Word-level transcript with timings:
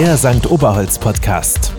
Der 0.00 0.16
St. 0.16 0.50
Oberholz 0.50 0.98
Podcast. 0.98 1.74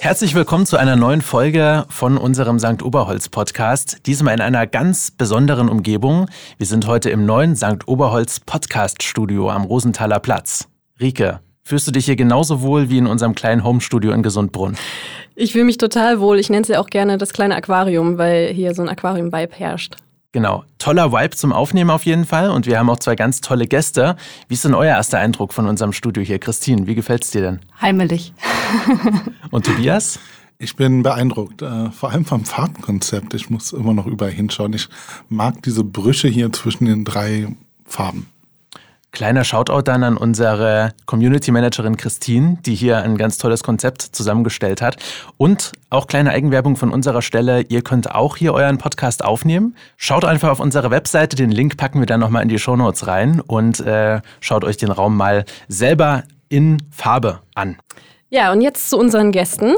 Herzlich 0.00 0.34
willkommen 0.34 0.66
zu 0.66 0.76
einer 0.76 0.96
neuen 0.96 1.22
Folge 1.22 1.84
von 1.88 2.18
unserem 2.18 2.58
St. 2.58 2.82
Oberholz 2.82 3.28
Podcast. 3.28 3.98
Diesmal 4.06 4.34
in 4.34 4.40
einer 4.40 4.66
ganz 4.66 5.12
besonderen 5.12 5.68
Umgebung. 5.68 6.26
Wir 6.58 6.66
sind 6.66 6.88
heute 6.88 7.10
im 7.10 7.24
neuen 7.24 7.54
St. 7.54 7.86
Oberholz 7.86 8.40
Podcast 8.40 9.04
Studio 9.04 9.50
am 9.50 9.66
Rosenthaler 9.66 10.18
Platz. 10.18 10.66
Rike, 11.00 11.38
fühlst 11.62 11.86
du 11.86 11.92
dich 11.92 12.06
hier 12.06 12.16
genauso 12.16 12.60
wohl 12.60 12.90
wie 12.90 12.98
in 12.98 13.06
unserem 13.06 13.36
kleinen 13.36 13.62
Homestudio 13.62 14.10
in 14.10 14.24
Gesundbrunn? 14.24 14.76
Ich 15.36 15.52
fühle 15.52 15.66
mich 15.66 15.78
total 15.78 16.18
wohl. 16.18 16.40
Ich 16.40 16.50
nenne 16.50 16.62
es 16.62 16.68
ja 16.68 16.80
auch 16.80 16.90
gerne 16.90 17.18
das 17.18 17.32
kleine 17.32 17.54
Aquarium, 17.54 18.18
weil 18.18 18.48
hier 18.48 18.74
so 18.74 18.82
ein 18.82 18.88
Aquarium-Vibe 18.88 19.54
herrscht. 19.54 19.94
Genau, 20.32 20.64
toller 20.78 21.12
Vibe 21.12 21.36
zum 21.36 21.52
Aufnehmen 21.52 21.90
auf 21.90 22.06
jeden 22.06 22.24
Fall. 22.24 22.50
Und 22.50 22.64
wir 22.64 22.78
haben 22.78 22.88
auch 22.88 22.98
zwei 22.98 23.16
ganz 23.16 23.42
tolle 23.42 23.66
Gäste. 23.66 24.16
Wie 24.48 24.54
ist 24.54 24.64
denn 24.64 24.74
euer 24.74 24.96
erster 24.96 25.18
Eindruck 25.18 25.52
von 25.52 25.66
unserem 25.66 25.92
Studio 25.92 26.22
hier? 26.22 26.38
Christine, 26.38 26.86
wie 26.86 26.94
gefällt 26.94 27.24
es 27.24 27.30
dir 27.30 27.42
denn? 27.42 27.60
Heimelig. 27.82 28.32
Und 29.50 29.66
Tobias? 29.66 30.18
Ich 30.58 30.74
bin 30.74 31.02
beeindruckt, 31.02 31.60
äh, 31.60 31.90
vor 31.90 32.12
allem 32.12 32.24
vom 32.24 32.46
Farbenkonzept. 32.46 33.34
Ich 33.34 33.50
muss 33.50 33.72
immer 33.72 33.92
noch 33.92 34.06
überall 34.06 34.30
hinschauen. 34.30 34.72
Ich 34.72 34.88
mag 35.28 35.62
diese 35.64 35.84
Brüche 35.84 36.28
hier 36.28 36.50
zwischen 36.50 36.86
den 36.86 37.04
drei 37.04 37.54
Farben. 37.84 38.31
Kleiner 39.12 39.44
Shoutout 39.44 39.82
dann 39.82 40.04
an 40.04 40.16
unsere 40.16 40.94
Community 41.04 41.50
Managerin 41.50 41.98
Christine, 41.98 42.56
die 42.64 42.74
hier 42.74 43.02
ein 43.02 43.18
ganz 43.18 43.36
tolles 43.36 43.62
Konzept 43.62 44.00
zusammengestellt 44.00 44.80
hat. 44.80 44.96
Und 45.36 45.72
auch 45.90 46.06
kleine 46.06 46.30
Eigenwerbung 46.30 46.76
von 46.76 46.90
unserer 46.90 47.20
Stelle. 47.20 47.60
Ihr 47.60 47.82
könnt 47.82 48.14
auch 48.14 48.38
hier 48.38 48.54
euren 48.54 48.78
Podcast 48.78 49.22
aufnehmen. 49.22 49.76
Schaut 49.98 50.24
einfach 50.24 50.48
auf 50.48 50.60
unsere 50.60 50.90
Webseite. 50.90 51.36
Den 51.36 51.50
Link 51.50 51.76
packen 51.76 52.00
wir 52.00 52.06
dann 52.06 52.20
nochmal 52.20 52.42
in 52.42 52.48
die 52.48 52.58
Show 52.58 52.74
Notes 52.74 53.06
rein 53.06 53.40
und 53.40 53.80
äh, 53.80 54.22
schaut 54.40 54.64
euch 54.64 54.78
den 54.78 54.90
Raum 54.90 55.14
mal 55.14 55.44
selber 55.68 56.22
in 56.48 56.78
Farbe 56.90 57.40
an. 57.54 57.76
Ja, 58.30 58.50
und 58.50 58.62
jetzt 58.62 58.88
zu 58.88 58.96
unseren 58.96 59.30
Gästen. 59.30 59.74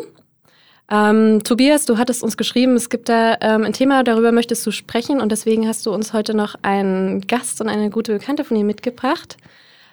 Ähm, 0.95 1.43
Tobias, 1.43 1.87
du 1.87 1.99
hattest 1.99 2.23
uns 2.23 2.37
geschrieben, 2.37 2.77
es 2.77 2.89
gibt 2.89 3.09
da 3.09 3.37
ähm, 3.41 3.65
ein 3.65 3.73
Thema, 3.73 4.05
darüber 4.05 4.31
möchtest 4.31 4.65
du 4.65 4.71
sprechen 4.71 5.21
und 5.21 5.33
deswegen 5.33 5.67
hast 5.67 5.87
du 5.87 5.93
uns 5.93 6.13
heute 6.13 6.35
noch 6.35 6.55
einen 6.63 7.23
Gast 7.23 7.61
und 7.61 7.69
eine 7.69 7.91
gute 7.91 8.13
Bekannte 8.13 8.45
von 8.45 8.57
dir 8.57 8.65
mitgebracht. 8.65 9.37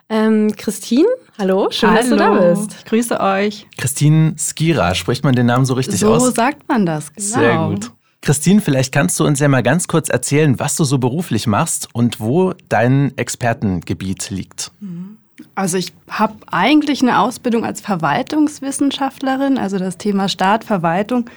Ähm, 0.10 0.54
Christine, 0.56 1.08
hallo, 1.40 1.70
schön, 1.72 1.90
hallo. 1.90 2.00
dass 2.00 2.10
du 2.10 2.16
da 2.18 2.34
bist. 2.34 2.76
Ich 2.80 2.86
grüße 2.86 3.20
euch. 3.20 3.66
Christine 3.78 4.36
Skira, 4.38 4.94
spricht 4.94 5.24
man 5.24 5.34
den 5.34 5.48
Namen 5.48 5.66
so 5.66 5.74
richtig 5.74 6.00
so 6.00 6.14
aus? 6.14 6.24
So 6.24 6.32
sagt 6.32 6.68
man 6.68 6.86
das, 6.86 7.14
genau. 7.14 7.28
Sehr 7.28 7.68
gut. 7.70 7.92
Christine, 8.22 8.62
vielleicht 8.62 8.94
kannst 8.94 9.20
du 9.20 9.26
uns 9.26 9.40
ja 9.40 9.48
mal 9.48 9.64
ganz 9.64 9.88
kurz 9.88 10.08
erzählen, 10.10 10.60
was 10.60 10.76
du 10.76 10.84
so 10.84 11.00
beruflich 11.00 11.48
machst 11.48 11.88
und 11.94 12.20
wo 12.20 12.54
dein 12.70 13.18
Expertengebiet 13.18 14.30
liegt. 14.30 14.72
Mhm. 14.80 15.11
Also 15.56 15.78
ich 15.78 15.94
habe 16.10 16.36
eigentlich 16.52 17.02
eine 17.02 17.20
Ausbildung 17.20 17.66
als 17.66 17.82
Verwaltungswissenschaftlerin. 17.82 19.58
Also 19.58 19.78
das 19.78 19.98
Thema 19.98 20.30
Staat, 20.30 20.64
Verwaltung 20.64 21.30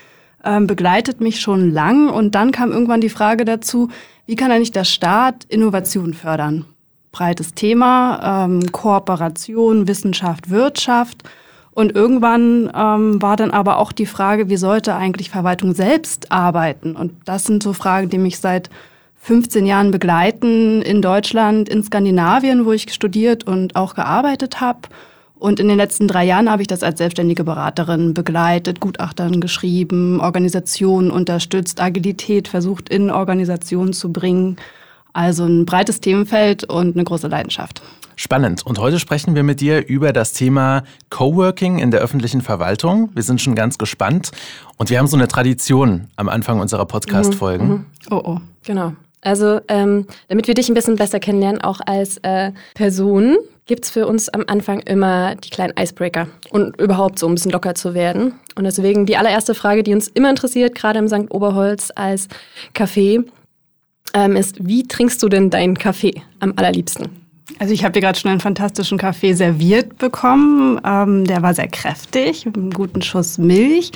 ähm, 0.45 0.67
begleitet 0.67 1.21
mich 1.21 1.41
schon 1.41 1.73
lang. 1.73 2.09
Und 2.09 2.35
dann 2.35 2.53
kam 2.53 2.73
irgendwann 2.73 3.01
die 3.01 3.09
Frage 3.09 3.45
dazu, 3.45 3.89
wie 4.27 4.37
kann 4.37 4.51
eigentlich 4.51 4.73
der 4.73 4.85
Staat 4.85 5.45
Innovation 5.45 6.15
fördern? 6.15 6.65
Breites 7.13 7.55
Thema, 7.55 8.45
ähm, 8.45 8.73
Kooperation, 8.73 9.87
Wissenschaft, 9.87 10.51
Wirtschaft. 10.51 11.23
Und 11.71 11.95
irgendwann 11.95 12.71
ähm, 12.75 13.21
war 13.21 13.37
dann 13.37 13.51
aber 13.51 13.79
auch 13.79 13.93
die 13.93 14.07
Frage, 14.07 14.49
wie 14.49 14.57
sollte 14.57 14.95
eigentlich 14.95 15.31
Verwaltung 15.31 15.75
selbst 15.75 16.31
arbeiten? 16.31 16.95
Und 16.95 17.13
das 17.25 17.45
sind 17.45 17.63
so 17.63 17.73
Fragen, 17.73 18.09
die 18.09 18.19
mich 18.19 18.39
seit 18.39 18.71
15 19.25 19.65
Jahren 19.65 19.91
begleiten 19.91 20.83
in 20.83 21.01
Deutschland, 21.01 21.71
in 21.71 21.83
Skandinavien, 21.83 22.67
wo 22.67 22.73
ich 22.73 22.93
studiert 22.93 23.45
und 23.45 23.75
auch 23.75 23.95
gearbeitet 23.95 24.61
habe. 24.61 24.81
Und 25.39 25.61
in 25.61 25.69
den 25.69 25.79
letzten 25.79 26.09
drei 26.09 26.27
Jahren 26.27 26.51
habe 26.51 26.61
ich 26.61 26.69
das 26.69 26.83
als 26.83 26.99
selbstständige 26.99 27.43
Beraterin 27.43 28.13
begleitet, 28.13 28.81
Gutachtern 28.81 29.41
geschrieben, 29.41 30.21
Organisationen 30.21 31.11
unterstützt, 31.11 31.81
Agilität 31.81 32.49
versucht 32.49 32.91
in 32.91 33.11
Organisationen 33.11 33.95
zu 33.95 34.13
bringen. 34.13 34.57
Also 35.15 35.47
ein 35.47 35.65
breites 35.65 36.01
Themenfeld 36.01 36.65
und 36.65 36.95
eine 36.95 37.05
große 37.05 37.29
Leidenschaft. 37.29 37.81
Spannend. 38.17 38.67
Und 38.67 38.79
heute 38.79 39.01
sprechen 39.01 39.35
wir 39.35 39.43
mit 39.43 39.63
dir 39.63 39.87
über 39.89 40.13
das 40.13 40.35
Thema 40.35 40.85
Coworking 41.09 41.79
in 41.79 41.91
der 41.91 42.01
öffentlichen 42.01 42.43
Verwaltung. 42.43 43.09
Wir 43.15 43.23
sind 43.23 43.41
schon 43.41 43.55
ganz 43.55 43.79
gespannt. 43.79 44.33
Und 44.77 44.91
wir 44.91 44.99
haben 44.99 45.07
so 45.07 45.17
eine 45.17 45.29
Tradition 45.29 46.09
am 46.17 46.29
Anfang 46.29 46.61
unserer 46.61 46.85
Podcast-Folgen. 46.85 47.67
Mhm, 47.67 47.73
mhm. 47.73 47.87
Oh, 48.11 48.23
oh. 48.23 48.39
Genau. 48.65 48.93
Also, 49.25 49.61
ähm, 49.69 50.07
damit 50.29 50.47
wir 50.47 50.55
dich 50.55 50.69
ein 50.69 50.75
bisschen 50.75 50.97
besser 50.97 51.19
kennenlernen, 51.19 51.61
auch 51.63 51.81
als 51.85 52.19
äh, 52.19 52.53
Person, 52.75 53.37
gibt's 53.67 53.91
für 53.91 54.07
uns 54.07 54.29
am 54.29 54.45
Anfang 54.47 54.81
immer 54.81 55.35
die 55.37 55.51
kleinen 55.51 55.73
Icebreaker 55.79 56.29
und 56.51 56.79
überhaupt 56.81 57.19
so 57.19 57.27
ein 57.27 57.35
bisschen 57.35 57.51
locker 57.51 57.75
zu 57.75 57.95
werden. 57.95 58.35
Und 58.57 58.65
deswegen 58.65 59.07
die 59.07 59.17
allererste 59.17 59.55
Frage, 59.55 59.83
die 59.83 59.95
uns 59.95 60.09
immer 60.09 60.31
interessiert, 60.31 60.75
gerade 60.75 60.99
im 60.99 61.09
St. 61.09 61.31
Oberholz 61.31 61.91
als 61.95 62.29
Kaffee, 62.75 63.21
ähm, 64.13 64.37
ist, 64.37 64.67
wie 64.67 64.87
trinkst 64.87 65.23
du 65.23 65.29
denn 65.29 65.51
deinen 65.51 65.77
Kaffee 65.79 66.23
am 66.41 66.53
allerliebsten? 66.57 67.09
Also 67.59 67.73
ich 67.73 67.85
habe 67.85 67.93
dir 67.93 68.01
gerade 68.01 68.19
schon 68.19 68.31
einen 68.31 68.41
fantastischen 68.41 68.99
Kaffee 68.99 69.33
serviert 69.33 69.99
bekommen. 69.99 70.81
Ähm, 70.85 71.25
der 71.25 71.43
war 71.43 71.55
sehr 71.55 71.69
kräftig, 71.69 72.47
mit 72.47 72.57
einem 72.57 72.71
guten 72.71 73.03
Schuss 73.03 73.39
Milch. 73.39 73.93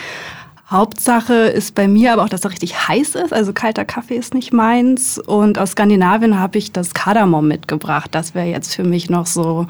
Hauptsache 0.71 1.33
ist 1.33 1.75
bei 1.75 1.89
mir 1.89 2.13
aber 2.13 2.25
auch, 2.25 2.29
dass 2.29 2.45
er 2.45 2.51
richtig 2.51 2.89
heiß 2.89 3.15
ist. 3.15 3.33
Also 3.33 3.55
kalter 3.55 3.87
Kaffee 3.87 4.17
ist 4.17 4.35
nicht 4.35 4.53
meins. 4.53 5.19
Und 5.19 5.59
aus 5.59 5.71
Skandinavien 5.71 6.39
habe 6.39 6.59
ich 6.59 6.73
das 6.73 6.93
Kardamom 6.93 7.49
mitgebracht. 7.49 8.11
Das 8.13 8.35
wäre 8.35 8.47
jetzt 8.47 8.75
für 8.75 8.85
mich 8.85 9.09
noch 9.09 9.27
so 9.27 9.67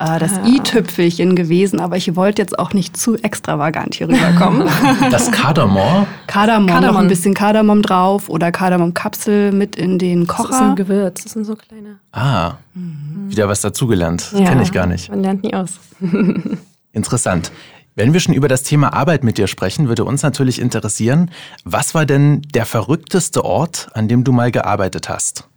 äh, 0.00 0.18
das 0.18 0.32
ah. 0.32 0.46
i-Tüpfelchen 0.46 1.36
gewesen. 1.36 1.78
Aber 1.78 1.96
ich 1.96 2.16
wollte 2.16 2.42
jetzt 2.42 2.58
auch 2.58 2.72
nicht 2.72 2.96
zu 2.96 3.14
extravagant 3.22 3.94
hier 3.94 4.08
rüberkommen. 4.08 4.68
Das 5.12 5.30
Kardamom? 5.30 6.06
Kardamom, 6.26 6.66
Kardamom. 6.66 6.94
noch 6.94 7.00
ein 7.00 7.08
bisschen 7.08 7.34
Kardamom 7.34 7.82
drauf 7.82 8.28
oder 8.28 8.50
Kardamomkapsel 8.50 9.52
mit 9.52 9.76
in 9.76 10.00
den 10.00 10.26
Kocher. 10.26 10.48
Das 10.48 10.56
ist 10.56 10.62
ein 10.62 10.76
Gewürz, 10.76 11.22
das 11.22 11.32
sind 11.32 11.44
so 11.44 11.54
kleine. 11.54 11.98
Ah, 12.10 12.54
mhm. 12.74 13.30
wieder 13.30 13.48
was 13.48 13.60
dazugelernt. 13.60 14.32
Ja, 14.34 14.46
Kenne 14.46 14.62
ich 14.62 14.72
gar 14.72 14.86
nicht. 14.86 15.08
Man 15.08 15.22
lernt 15.22 15.44
nie 15.44 15.54
aus. 15.54 15.78
Interessant. 16.92 17.52
Wenn 17.94 18.14
wir 18.14 18.20
schon 18.20 18.34
über 18.34 18.48
das 18.48 18.62
Thema 18.62 18.94
Arbeit 18.94 19.22
mit 19.22 19.36
dir 19.36 19.46
sprechen, 19.46 19.88
würde 19.88 20.04
uns 20.04 20.22
natürlich 20.22 20.60
interessieren, 20.60 21.30
was 21.64 21.94
war 21.94 22.06
denn 22.06 22.42
der 22.54 22.64
verrückteste 22.64 23.44
Ort, 23.44 23.88
an 23.92 24.08
dem 24.08 24.24
du 24.24 24.32
mal 24.32 24.50
gearbeitet 24.50 25.10
hast? 25.10 25.48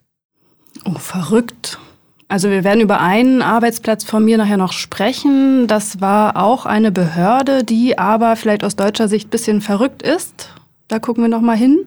Oh, 0.83 0.99
verrückt. 0.99 1.79
Also 2.27 2.49
wir 2.49 2.63
werden 2.63 2.81
über 2.81 2.99
einen 2.99 3.41
Arbeitsplatz 3.41 4.03
von 4.03 4.25
mir 4.25 4.37
nachher 4.37 4.57
noch 4.57 4.73
sprechen. 4.73 5.67
Das 5.67 6.01
war 6.01 6.35
auch 6.35 6.65
eine 6.65 6.91
Behörde, 6.91 7.63
die 7.63 7.97
aber 7.97 8.35
vielleicht 8.35 8.63
aus 8.63 8.75
deutscher 8.75 9.07
Sicht 9.07 9.27
ein 9.27 9.29
bisschen 9.29 9.61
verrückt 9.61 10.01
ist. 10.01 10.49
Da 10.87 10.99
gucken 10.99 11.23
wir 11.23 11.29
noch 11.29 11.41
mal 11.41 11.55
hin. 11.55 11.85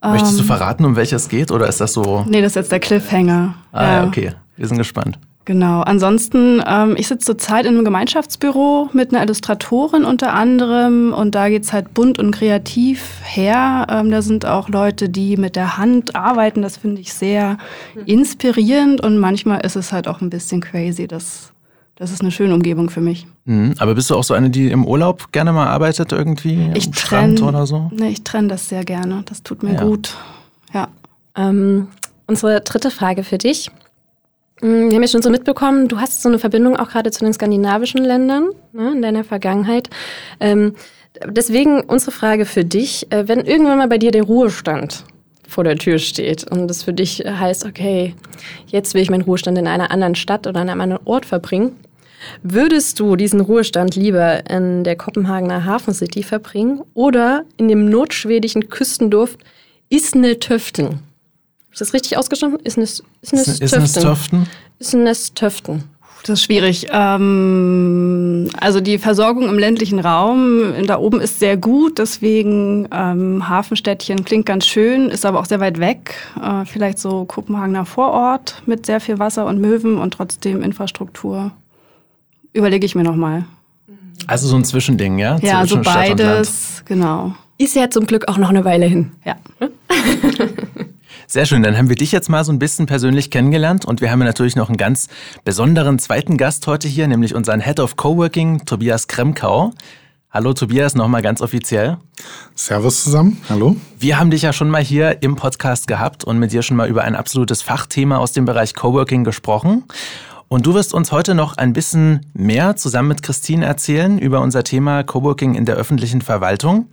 Möchtest 0.00 0.38
du 0.38 0.42
ähm, 0.42 0.46
verraten, 0.46 0.84
um 0.84 0.96
welches 0.96 1.28
geht, 1.28 1.50
oder 1.50 1.66
ist 1.66 1.80
das 1.80 1.92
so? 1.92 2.24
Nee, 2.28 2.40
das 2.40 2.52
ist 2.52 2.56
jetzt 2.56 2.72
der 2.72 2.80
Cliffhanger. 2.80 3.54
Ah, 3.72 3.92
ja, 3.92 4.06
okay. 4.06 4.32
Wir 4.56 4.66
sind 4.68 4.78
gespannt. 4.78 5.18
Genau. 5.48 5.80
Ansonsten, 5.80 6.62
ähm, 6.66 6.94
ich 6.98 7.08
sitze 7.08 7.24
zurzeit 7.24 7.64
in 7.64 7.72
einem 7.72 7.84
Gemeinschaftsbüro 7.86 8.90
mit 8.92 9.14
einer 9.14 9.22
Illustratorin 9.22 10.04
unter 10.04 10.34
anderem 10.34 11.14
und 11.14 11.34
da 11.34 11.48
geht's 11.48 11.72
halt 11.72 11.94
bunt 11.94 12.18
und 12.18 12.32
kreativ 12.32 13.22
her. 13.24 13.86
Ähm, 13.88 14.10
da 14.10 14.20
sind 14.20 14.44
auch 14.44 14.68
Leute, 14.68 15.08
die 15.08 15.38
mit 15.38 15.56
der 15.56 15.78
Hand 15.78 16.14
arbeiten. 16.14 16.60
Das 16.60 16.76
finde 16.76 17.00
ich 17.00 17.14
sehr 17.14 17.56
inspirierend 18.04 19.00
und 19.00 19.16
manchmal 19.16 19.64
ist 19.64 19.74
es 19.74 19.90
halt 19.90 20.06
auch 20.06 20.20
ein 20.20 20.28
bisschen 20.28 20.60
crazy. 20.60 21.08
Das, 21.08 21.54
das 21.96 22.12
ist 22.12 22.20
eine 22.20 22.30
schöne 22.30 22.52
Umgebung 22.52 22.90
für 22.90 23.00
mich. 23.00 23.26
Mhm. 23.46 23.72
Aber 23.78 23.94
bist 23.94 24.10
du 24.10 24.16
auch 24.16 24.24
so 24.24 24.34
eine, 24.34 24.50
die 24.50 24.70
im 24.70 24.84
Urlaub 24.84 25.32
gerne 25.32 25.54
mal 25.54 25.68
arbeitet 25.68 26.12
irgendwie? 26.12 26.72
Ich 26.74 26.90
trenne 26.90 27.40
oder 27.40 27.66
so? 27.66 27.90
Nee, 27.94 28.10
ich 28.10 28.22
trenne 28.22 28.48
das 28.48 28.68
sehr 28.68 28.84
gerne. 28.84 29.22
Das 29.24 29.42
tut 29.42 29.62
mir 29.62 29.76
ja. 29.76 29.82
gut. 29.82 30.14
Ja. 30.74 30.88
Ähm, 31.34 31.88
unsere 32.26 32.60
dritte 32.60 32.90
Frage 32.90 33.24
für 33.24 33.38
dich. 33.38 33.70
Mm, 34.60 34.88
wir 34.88 34.96
haben 34.96 35.02
ja 35.02 35.08
schon 35.08 35.22
so 35.22 35.30
mitbekommen, 35.30 35.88
du 35.88 36.00
hast 36.00 36.22
so 36.22 36.28
eine 36.28 36.38
Verbindung 36.38 36.76
auch 36.76 36.90
gerade 36.90 37.10
zu 37.10 37.24
den 37.24 37.32
skandinavischen 37.32 38.04
Ländern 38.04 38.50
ne, 38.72 38.92
in 38.92 39.02
deiner 39.02 39.24
Vergangenheit. 39.24 39.88
Ähm, 40.40 40.74
deswegen 41.26 41.80
unsere 41.80 42.12
Frage 42.12 42.44
für 42.44 42.64
dich, 42.64 43.10
äh, 43.10 43.28
wenn 43.28 43.40
irgendwann 43.40 43.78
mal 43.78 43.88
bei 43.88 43.98
dir 43.98 44.10
der 44.10 44.24
Ruhestand 44.24 45.04
vor 45.46 45.64
der 45.64 45.76
Tür 45.76 45.98
steht 45.98 46.44
und 46.50 46.68
das 46.68 46.82
für 46.82 46.92
dich 46.92 47.24
heißt, 47.26 47.64
okay, 47.64 48.14
jetzt 48.66 48.94
will 48.94 49.02
ich 49.02 49.10
meinen 49.10 49.22
Ruhestand 49.22 49.56
in 49.56 49.66
einer 49.66 49.90
anderen 49.90 50.14
Stadt 50.14 50.46
oder 50.46 50.60
an 50.60 50.68
einem 50.68 50.80
anderen 50.80 51.06
Ort 51.06 51.24
verbringen, 51.24 51.76
würdest 52.42 53.00
du 53.00 53.16
diesen 53.16 53.40
Ruhestand 53.40 53.96
lieber 53.96 54.48
in 54.50 54.84
der 54.84 54.96
Kopenhagener 54.96 55.64
Hafen 55.64 55.94
City 55.94 56.22
verbringen 56.22 56.82
oder 56.94 57.44
in 57.56 57.68
dem 57.68 57.88
notschwedischen 57.88 58.68
Küstendorf 58.68 59.38
Isne-Töften? 59.88 61.07
Ist 61.72 61.80
das 61.80 61.92
richtig 61.92 62.16
ausgesprochen? 62.16 62.58
Ist 62.64 62.78
es 62.78 63.02
Töften? 63.94 64.46
Ist 64.78 64.94
es 64.94 65.34
Töften? 65.34 65.84
Das 66.22 66.40
ist 66.40 66.44
schwierig. 66.44 66.88
Ähm, 66.90 68.50
also 68.60 68.80
die 68.80 68.98
Versorgung 68.98 69.48
im 69.48 69.58
ländlichen 69.58 70.00
Raum 70.00 70.74
da 70.86 70.98
oben 70.98 71.20
ist 71.20 71.38
sehr 71.38 71.56
gut, 71.56 71.98
deswegen 71.98 72.88
ähm, 72.92 73.48
Hafenstädtchen 73.48 74.24
klingt 74.24 74.44
ganz 74.46 74.66
schön, 74.66 75.10
ist 75.10 75.24
aber 75.24 75.40
auch 75.40 75.46
sehr 75.46 75.60
weit 75.60 75.78
weg. 75.78 76.16
Äh, 76.42 76.64
vielleicht 76.64 76.98
so 76.98 77.24
Kopenhagener 77.24 77.86
Vorort 77.86 78.62
mit 78.66 78.84
sehr 78.84 79.00
viel 79.00 79.18
Wasser 79.18 79.46
und 79.46 79.60
Möwen 79.60 79.98
und 79.98 80.12
trotzdem 80.12 80.62
Infrastruktur. 80.62 81.52
Überlege 82.52 82.84
ich 82.84 82.94
mir 82.94 83.04
nochmal. 83.04 83.44
Also 84.26 84.48
so 84.48 84.56
ein 84.56 84.64
Zwischending, 84.64 85.18
ja? 85.18 85.38
Ja, 85.40 85.60
Zwischen 85.60 85.84
so 85.84 85.90
Stadt 85.90 86.10
und 86.10 86.18
Land. 86.18 86.18
beides, 86.18 86.82
genau. 86.84 87.34
Ist 87.58 87.74
ja 87.74 87.88
zum 87.90 88.06
Glück 88.06 88.28
auch 88.28 88.38
noch 88.38 88.50
eine 88.50 88.64
Weile 88.64 88.86
hin. 88.86 89.12
Ja. 89.24 89.36
Sehr 91.30 91.44
schön, 91.44 91.62
dann 91.62 91.76
haben 91.76 91.90
wir 91.90 91.96
dich 91.96 92.10
jetzt 92.10 92.30
mal 92.30 92.42
so 92.42 92.50
ein 92.52 92.58
bisschen 92.58 92.86
persönlich 92.86 93.30
kennengelernt 93.30 93.84
und 93.84 94.00
wir 94.00 94.10
haben 94.10 94.20
ja 94.20 94.24
natürlich 94.24 94.56
noch 94.56 94.70
einen 94.70 94.78
ganz 94.78 95.08
besonderen 95.44 95.98
zweiten 95.98 96.38
Gast 96.38 96.66
heute 96.66 96.88
hier, 96.88 97.06
nämlich 97.06 97.34
unseren 97.34 97.60
Head 97.60 97.80
of 97.80 97.96
Coworking, 97.96 98.64
Tobias 98.64 99.08
Kremkau. 99.08 99.74
Hallo 100.30 100.54
Tobias, 100.54 100.94
nochmal 100.94 101.20
ganz 101.20 101.42
offiziell. 101.42 101.98
Servus 102.54 103.04
zusammen, 103.04 103.42
hallo. 103.50 103.76
Wir 103.98 104.18
haben 104.18 104.30
dich 104.30 104.40
ja 104.40 104.54
schon 104.54 104.70
mal 104.70 104.82
hier 104.82 105.22
im 105.22 105.36
Podcast 105.36 105.86
gehabt 105.86 106.24
und 106.24 106.38
mit 106.38 106.52
dir 106.52 106.62
schon 106.62 106.78
mal 106.78 106.88
über 106.88 107.04
ein 107.04 107.14
absolutes 107.14 107.60
Fachthema 107.60 108.16
aus 108.16 108.32
dem 108.32 108.46
Bereich 108.46 108.74
Coworking 108.74 109.22
gesprochen. 109.22 109.84
Und 110.48 110.64
du 110.64 110.72
wirst 110.72 110.94
uns 110.94 111.12
heute 111.12 111.34
noch 111.34 111.58
ein 111.58 111.74
bisschen 111.74 112.24
mehr 112.32 112.76
zusammen 112.76 113.08
mit 113.08 113.22
Christine 113.22 113.66
erzählen 113.66 114.18
über 114.18 114.40
unser 114.40 114.64
Thema 114.64 115.02
Coworking 115.02 115.56
in 115.56 115.66
der 115.66 115.76
öffentlichen 115.76 116.22
Verwaltung. 116.22 116.86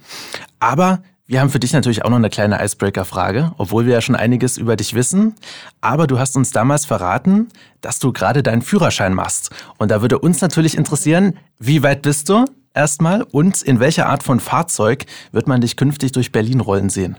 Aber 0.60 1.00
wir 1.28 1.42
haben 1.42 1.50
für 1.50 1.60
dich 1.60 1.74
natürlich 1.74 2.06
auch 2.06 2.10
noch 2.10 2.18
eine 2.18 2.30
kleine 2.30 2.64
Icebreaker-Frage, 2.64 3.54
obwohl 3.58 3.86
wir 3.86 3.94
ja 3.94 4.02
schon 4.02 4.16
einiges 4.16 4.58
über 4.58 4.76
dich 4.76 4.94
wissen. 4.94 5.36
Aber 5.82 6.06
du 6.06 6.20
hast 6.20 6.36
uns 6.36 6.52
damals 6.52 6.86
verraten, 6.86 7.48
dass 7.82 7.98
du 8.00 8.14
gerade 8.14 8.44
deinen 8.44 8.62
Führerschein 8.62 9.14
machst. 9.14 9.50
Und 9.78 9.90
da 9.90 10.02
würde 10.02 10.20
uns 10.20 10.42
natürlich 10.42 10.78
interessieren, 10.78 11.38
wie 11.58 11.82
weit 11.82 12.04
bist 12.04 12.30
du 12.30 12.46
erstmal 12.76 13.24
und 13.24 13.64
in 13.64 13.80
welcher 13.80 14.08
Art 14.08 14.22
von 14.22 14.40
Fahrzeug 14.40 15.06
wird 15.32 15.48
man 15.48 15.62
dich 15.62 15.78
künftig 15.78 16.12
durch 16.12 16.32
Berlin 16.32 16.60
rollen 16.60 16.90
sehen? 16.90 17.18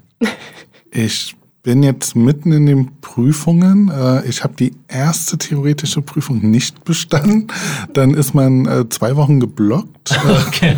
Ich 0.93 1.37
bin 1.67 1.83
jetzt 1.83 2.15
mitten 2.15 2.53
in 2.53 2.65
den 2.65 3.01
Prüfungen. 3.01 3.91
Äh, 3.91 4.29
Ich 4.29 4.45
habe 4.45 4.55
die 4.55 4.73
erste 4.87 5.37
theoretische 5.37 6.01
Prüfung 6.01 6.49
nicht 6.49 6.85
bestanden. 6.85 7.49
Dann 7.93 8.15
ist 8.15 8.35
man 8.35 8.67
äh, 8.67 8.89
zwei 8.89 9.17
Wochen 9.17 9.41
geblockt. 9.41 10.17
Okay. 10.47 10.77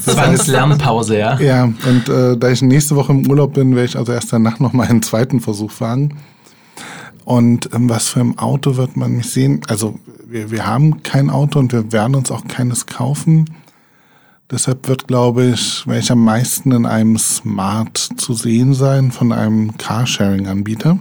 Zwangslernpause, 0.00 1.18
ja? 1.18 1.40
Ja, 1.40 1.64
und 1.64 2.08
äh, 2.10 2.36
da 2.36 2.50
ich 2.50 2.60
nächste 2.60 2.94
Woche 2.94 3.12
im 3.12 3.26
Urlaub 3.26 3.54
bin, 3.54 3.74
werde 3.74 3.86
ich 3.86 3.96
also 3.96 4.12
erst 4.12 4.30
danach 4.30 4.60
nochmal 4.60 4.88
einen 4.88 5.00
zweiten 5.00 5.40
Versuch 5.40 5.72
wagen. 5.80 6.18
Und 7.24 7.70
ähm, 7.74 7.88
was 7.88 8.10
für 8.10 8.20
ein 8.20 8.36
Auto 8.38 8.76
wird 8.76 8.98
man 8.98 9.16
nicht 9.16 9.30
sehen? 9.30 9.62
Also 9.68 9.98
wir, 10.28 10.50
wir 10.50 10.66
haben 10.66 11.02
kein 11.02 11.30
Auto 11.30 11.58
und 11.58 11.72
wir 11.72 11.90
werden 11.90 12.14
uns 12.14 12.30
auch 12.30 12.46
keines 12.46 12.84
kaufen. 12.84 13.46
Deshalb 14.50 14.88
wird, 14.88 15.06
glaube 15.06 15.44
ich, 15.44 15.86
werde 15.86 16.00
ich 16.00 16.10
am 16.10 16.24
meisten 16.24 16.72
in 16.72 16.86
einem 16.86 17.18
Smart 17.18 17.98
zu 17.98 18.32
sehen 18.32 18.72
sein 18.72 19.12
von 19.12 19.32
einem 19.32 19.76
Carsharing-Anbieter. 19.76 20.98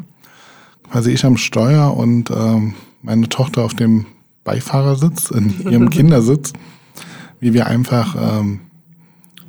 Quasi 0.92 1.12
ich 1.12 1.24
am 1.24 1.38
Steuer 1.38 1.96
und 1.96 2.30
ähm, 2.30 2.74
meine 3.02 3.30
Tochter 3.30 3.64
auf 3.64 3.74
dem 3.74 4.06
Beifahrersitz, 4.44 5.32
in 5.32 5.70
ihrem 5.70 5.90
Kindersitz, 5.92 6.52
wie 7.40 7.54
wir 7.54 7.68
einfach 7.68 8.16
ähm, 8.20 8.62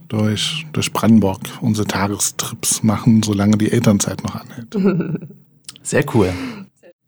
durch, 0.06 0.66
durch 0.72 0.92
Brandenburg 0.92 1.40
unsere 1.60 1.86
Tagestrips 1.86 2.84
machen, 2.84 3.22
solange 3.22 3.56
die 3.58 3.72
Elternzeit 3.72 4.22
noch 4.22 4.36
anhält. 4.36 4.74
Sehr 5.82 6.04
cool. 6.14 6.32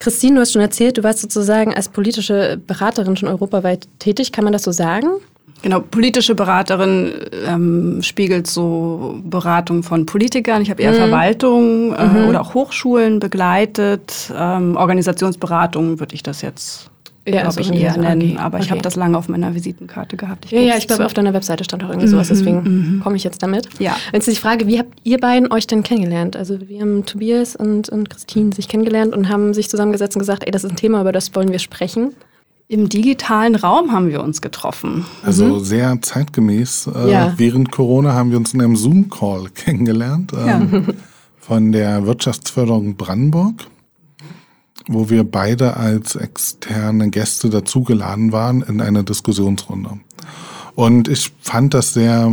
Christine, 0.01 0.37
du 0.37 0.41
hast 0.41 0.53
schon 0.53 0.63
erzählt, 0.63 0.99
du 0.99 1.03
warst 1.03 1.21
sozusagen 1.21 1.75
als 1.75 1.89
politische 1.89 2.61
Beraterin 2.67 3.17
schon 3.17 3.29
europaweit 3.29 3.87
tätig. 3.99 4.33
Kann 4.33 4.45
man 4.45 4.53
das 4.53 4.63
so 4.63 4.73
sagen? 4.73 5.09
Genau, 5.62 5.81
politische 5.81 6.35
Beraterin 6.35 7.12
ähm, 7.47 8.03
spiegelt 8.03 8.47
so 8.47 9.21
Beratung 9.25 9.83
von 9.83 10.07
Politikern. 10.07 10.62
Ich 10.62 10.71
habe 10.71 10.81
eher 10.83 10.95
Verwaltung 10.95 11.93
äh, 11.93 12.29
oder 12.29 12.41
auch 12.41 12.55
Hochschulen 12.55 13.21
begleitet. 13.21 14.33
Ähm, 14.35 14.77
Organisationsberatung 14.77 16.01
würde 16.01 16.15
ich 16.15 16.23
das 16.23 16.41
jetzt, 16.41 16.89
Ja, 17.27 17.43
glaube 17.43 17.61
ich, 17.61 17.71
eher 17.75 17.95
nennen. 17.99 18.23
okay, 18.33 18.37
Aber 18.39 18.59
ich 18.59 18.65
okay. 18.65 18.71
habe 18.71 18.81
das 18.83 18.97
lange 18.97 19.19
auf 19.19 19.29
meiner 19.29 19.55
Visitenkarte 19.55 20.17
gehabt. 20.17 20.51
Ja, 20.51 20.61
ja, 20.61 20.67
geb's 20.73 20.79
ich 20.79 20.87
glaube, 20.89 21.05
auf 21.05 21.12
deiner 21.12 21.35
Webseite 21.35 21.62
stand 21.65 21.85
auch 21.85 21.91
irgendwie 21.91 22.09
sowas, 22.09 22.29
deswegen 22.29 23.01
komme 23.05 23.17
ich 23.17 23.25
jetzt 23.25 23.43
damit. 23.43 23.69
Ja. 23.79 23.97
Jetzt 24.15 24.29
ist 24.29 24.39
die 24.39 24.41
Frage, 24.41 24.67
wie 24.67 24.79
habt 24.79 24.95
ihr 25.05 25.19
beiden 25.19 25.53
euch 25.53 25.67
denn 25.67 25.83
kennengelernt? 25.83 26.37
Also 26.37 26.59
wir 26.69 26.81
haben 26.81 27.05
Tobias 27.05 27.55
und, 27.55 27.91
und 27.91 28.09
Christine 28.09 28.55
sich 28.55 28.67
kennengelernt 28.69 29.15
und 29.15 29.29
haben 29.29 29.53
sich 29.53 29.69
zusammengesetzt 29.69 30.17
und 30.17 30.21
gesagt, 30.21 30.45
ey, 30.47 30.51
das 30.51 30.65
ist 30.65 30.71
ein 30.71 30.77
Thema, 30.77 31.03
über 31.03 31.12
das 31.12 31.35
wollen 31.35 31.53
wir 31.53 31.59
sprechen. 31.59 32.15
Im 32.71 32.89
digitalen 32.89 33.57
Raum 33.57 33.91
haben 33.91 34.11
wir 34.11 34.23
uns 34.23 34.41
getroffen. 34.41 35.05
Also 35.25 35.59
sehr 35.59 36.01
zeitgemäß. 36.03 36.89
Äh, 36.95 37.11
Ja. 37.11 37.35
Während 37.37 37.73
Corona 37.73 38.13
haben 38.13 38.31
wir 38.31 38.39
uns 38.39 38.55
in 38.55 38.63
einem 38.63 38.77
Zoom-Call 38.77 39.51
kennengelernt 39.57 40.33
ähm, 40.39 40.87
von 41.41 41.73
der 41.73 42.07
Wirtschaftsförderung 42.07 42.95
Brandenburg, 42.95 43.67
wo 44.87 45.11
wir 45.11 45.25
beide 45.25 45.77
als 45.79 46.15
externe 46.15 47.11
Gäste 47.11 47.51
dazugeladen 47.51 48.31
waren 48.31 48.63
in 48.63 48.81
einer 48.81 49.03
Diskussionsrunde. 49.03 49.99
Und 50.77 51.09
ich 51.09 51.33
fand 51.41 51.75
das 51.75 51.93
sehr, 51.93 52.31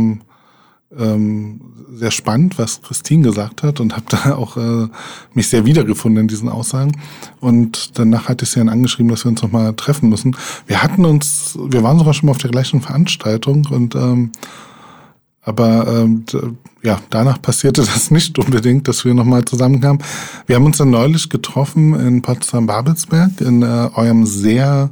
ähm, 0.96 1.60
sehr 1.92 2.10
spannend, 2.10 2.58
was 2.58 2.80
Christine 2.82 3.22
gesagt 3.22 3.62
hat 3.62 3.80
und 3.80 3.94
habe 3.94 4.06
da 4.08 4.34
auch 4.36 4.56
äh, 4.56 4.88
mich 5.34 5.48
sehr 5.48 5.64
wiedergefunden 5.66 6.22
in 6.22 6.28
diesen 6.28 6.48
Aussagen. 6.48 6.92
Und 7.40 7.98
danach 7.98 8.28
hatte 8.28 8.44
ich 8.44 8.50
sie 8.50 8.60
dann 8.60 8.68
angeschrieben, 8.68 9.10
dass 9.10 9.24
wir 9.24 9.30
uns 9.30 9.42
nochmal 9.42 9.74
treffen 9.74 10.08
müssen. 10.08 10.36
Wir 10.66 10.82
hatten 10.82 11.04
uns, 11.04 11.58
wir 11.60 11.82
waren 11.82 11.98
sogar 11.98 12.14
schon 12.14 12.26
mal 12.26 12.32
auf 12.32 12.38
der 12.38 12.50
gleichen 12.50 12.80
Veranstaltung 12.80 13.66
und 13.70 13.94
ähm, 13.94 14.32
aber 15.42 15.86
ähm, 15.88 16.24
ja, 16.82 17.00
danach 17.08 17.40
passierte 17.40 17.80
das 17.86 18.10
nicht 18.10 18.38
unbedingt, 18.38 18.86
dass 18.88 19.04
wir 19.04 19.14
nochmal 19.14 19.44
zusammenkamen. 19.44 20.02
Wir 20.46 20.56
haben 20.56 20.66
uns 20.66 20.76
dann 20.78 20.90
neulich 20.90 21.28
getroffen 21.30 21.94
in 21.94 22.22
Potsdam-Babelsberg 22.22 23.40
in 23.40 23.62
äh, 23.62 23.88
eurem 23.94 24.26
sehr 24.26 24.90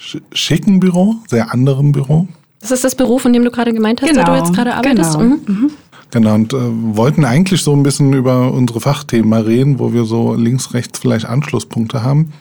sch- 0.00 0.22
schicken 0.32 0.80
Büro, 0.80 1.16
sehr 1.28 1.52
anderem 1.52 1.92
Büro. 1.92 2.26
Das 2.60 2.70
ist 2.70 2.84
das 2.84 2.94
Büro, 2.94 3.18
von 3.18 3.32
dem 3.32 3.44
du 3.44 3.50
gerade 3.50 3.72
gemeint 3.72 4.02
hast, 4.02 4.10
wo 4.10 4.14
Genau, 4.14 4.32
du 4.32 4.38
jetzt 4.38 4.54
gerade 4.54 4.74
arbeitest? 4.74 5.18
genau. 5.18 5.36
Mhm. 5.46 5.70
Genau, 6.12 6.34
und 6.34 6.52
äh, 6.52 6.56
wollten 6.96 7.24
eigentlich 7.24 7.62
so 7.62 7.72
ein 7.72 7.82
bisschen 7.84 8.12
über 8.12 8.52
unsere 8.52 8.80
Fachthemen 8.80 9.28
mal 9.30 9.42
reden, 9.42 9.78
wo 9.78 9.92
wir 9.92 10.04
so 10.04 10.34
links, 10.34 10.74
rechts 10.74 10.98
vielleicht 10.98 11.24
Anschlusspunkte 11.26 12.02
haben. 12.02 12.32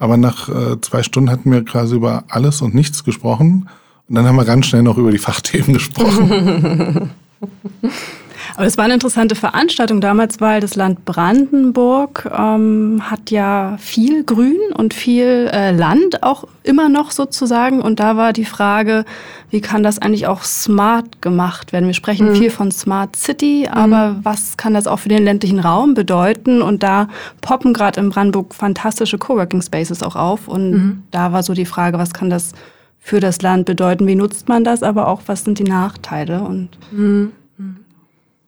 Aber 0.00 0.16
nach 0.16 0.48
äh, 0.48 0.80
zwei 0.80 1.04
Stunden 1.04 1.30
hatten 1.30 1.52
wir 1.52 1.64
quasi 1.64 1.94
über 1.94 2.24
alles 2.28 2.60
und 2.60 2.74
nichts 2.74 3.04
gesprochen. 3.04 3.68
Und 4.08 4.14
dann 4.16 4.26
haben 4.26 4.34
wir 4.36 4.44
ganz 4.44 4.66
schnell 4.66 4.82
noch 4.82 4.98
über 4.98 5.12
die 5.12 5.18
Fachthemen 5.18 5.74
gesprochen. 5.74 7.10
Aber 8.56 8.66
es 8.66 8.78
war 8.78 8.84
eine 8.84 8.94
interessante 8.94 9.34
Veranstaltung 9.34 10.00
damals, 10.00 10.40
weil 10.40 10.60
das 10.60 10.76
Land 10.76 11.04
Brandenburg 11.04 12.30
ähm, 12.32 13.02
hat 13.10 13.32
ja 13.32 13.76
viel 13.80 14.22
Grün 14.22 14.60
und 14.76 14.94
viel 14.94 15.50
äh, 15.52 15.72
Land 15.72 16.22
auch 16.22 16.44
immer 16.62 16.88
noch 16.88 17.10
sozusagen. 17.10 17.80
Und 17.80 17.98
da 17.98 18.16
war 18.16 18.32
die 18.32 18.44
Frage, 18.44 19.04
wie 19.50 19.60
kann 19.60 19.82
das 19.82 19.98
eigentlich 19.98 20.28
auch 20.28 20.44
smart 20.44 21.20
gemacht 21.20 21.72
werden? 21.72 21.86
Wir 21.86 21.94
sprechen 21.94 22.34
viel 22.36 22.50
von 22.50 22.70
Smart 22.70 23.16
City, 23.16 23.68
aber 23.70 24.16
was 24.22 24.56
kann 24.56 24.72
das 24.74 24.86
auch 24.86 25.00
für 25.00 25.08
den 25.08 25.24
ländlichen 25.24 25.58
Raum 25.58 25.94
bedeuten? 25.94 26.62
Und 26.62 26.84
da 26.84 27.08
poppen 27.40 27.72
gerade 27.72 28.00
in 28.00 28.10
Brandenburg 28.10 28.54
fantastische 28.54 29.18
Coworking 29.18 29.62
Spaces 29.62 30.02
auch 30.02 30.14
auf. 30.14 30.46
Und 30.46 31.02
da 31.10 31.32
war 31.32 31.42
so 31.42 31.54
die 31.54 31.66
Frage, 31.66 31.98
was 31.98 32.14
kann 32.14 32.30
das 32.30 32.52
für 33.00 33.18
das 33.18 33.42
Land 33.42 33.66
bedeuten? 33.66 34.06
Wie 34.06 34.14
nutzt 34.14 34.48
man 34.48 34.62
das? 34.62 34.84
Aber 34.84 35.08
auch, 35.08 35.22
was 35.26 35.42
sind 35.42 35.58
die 35.58 35.64
Nachteile? 35.64 36.42
Und 36.42 36.70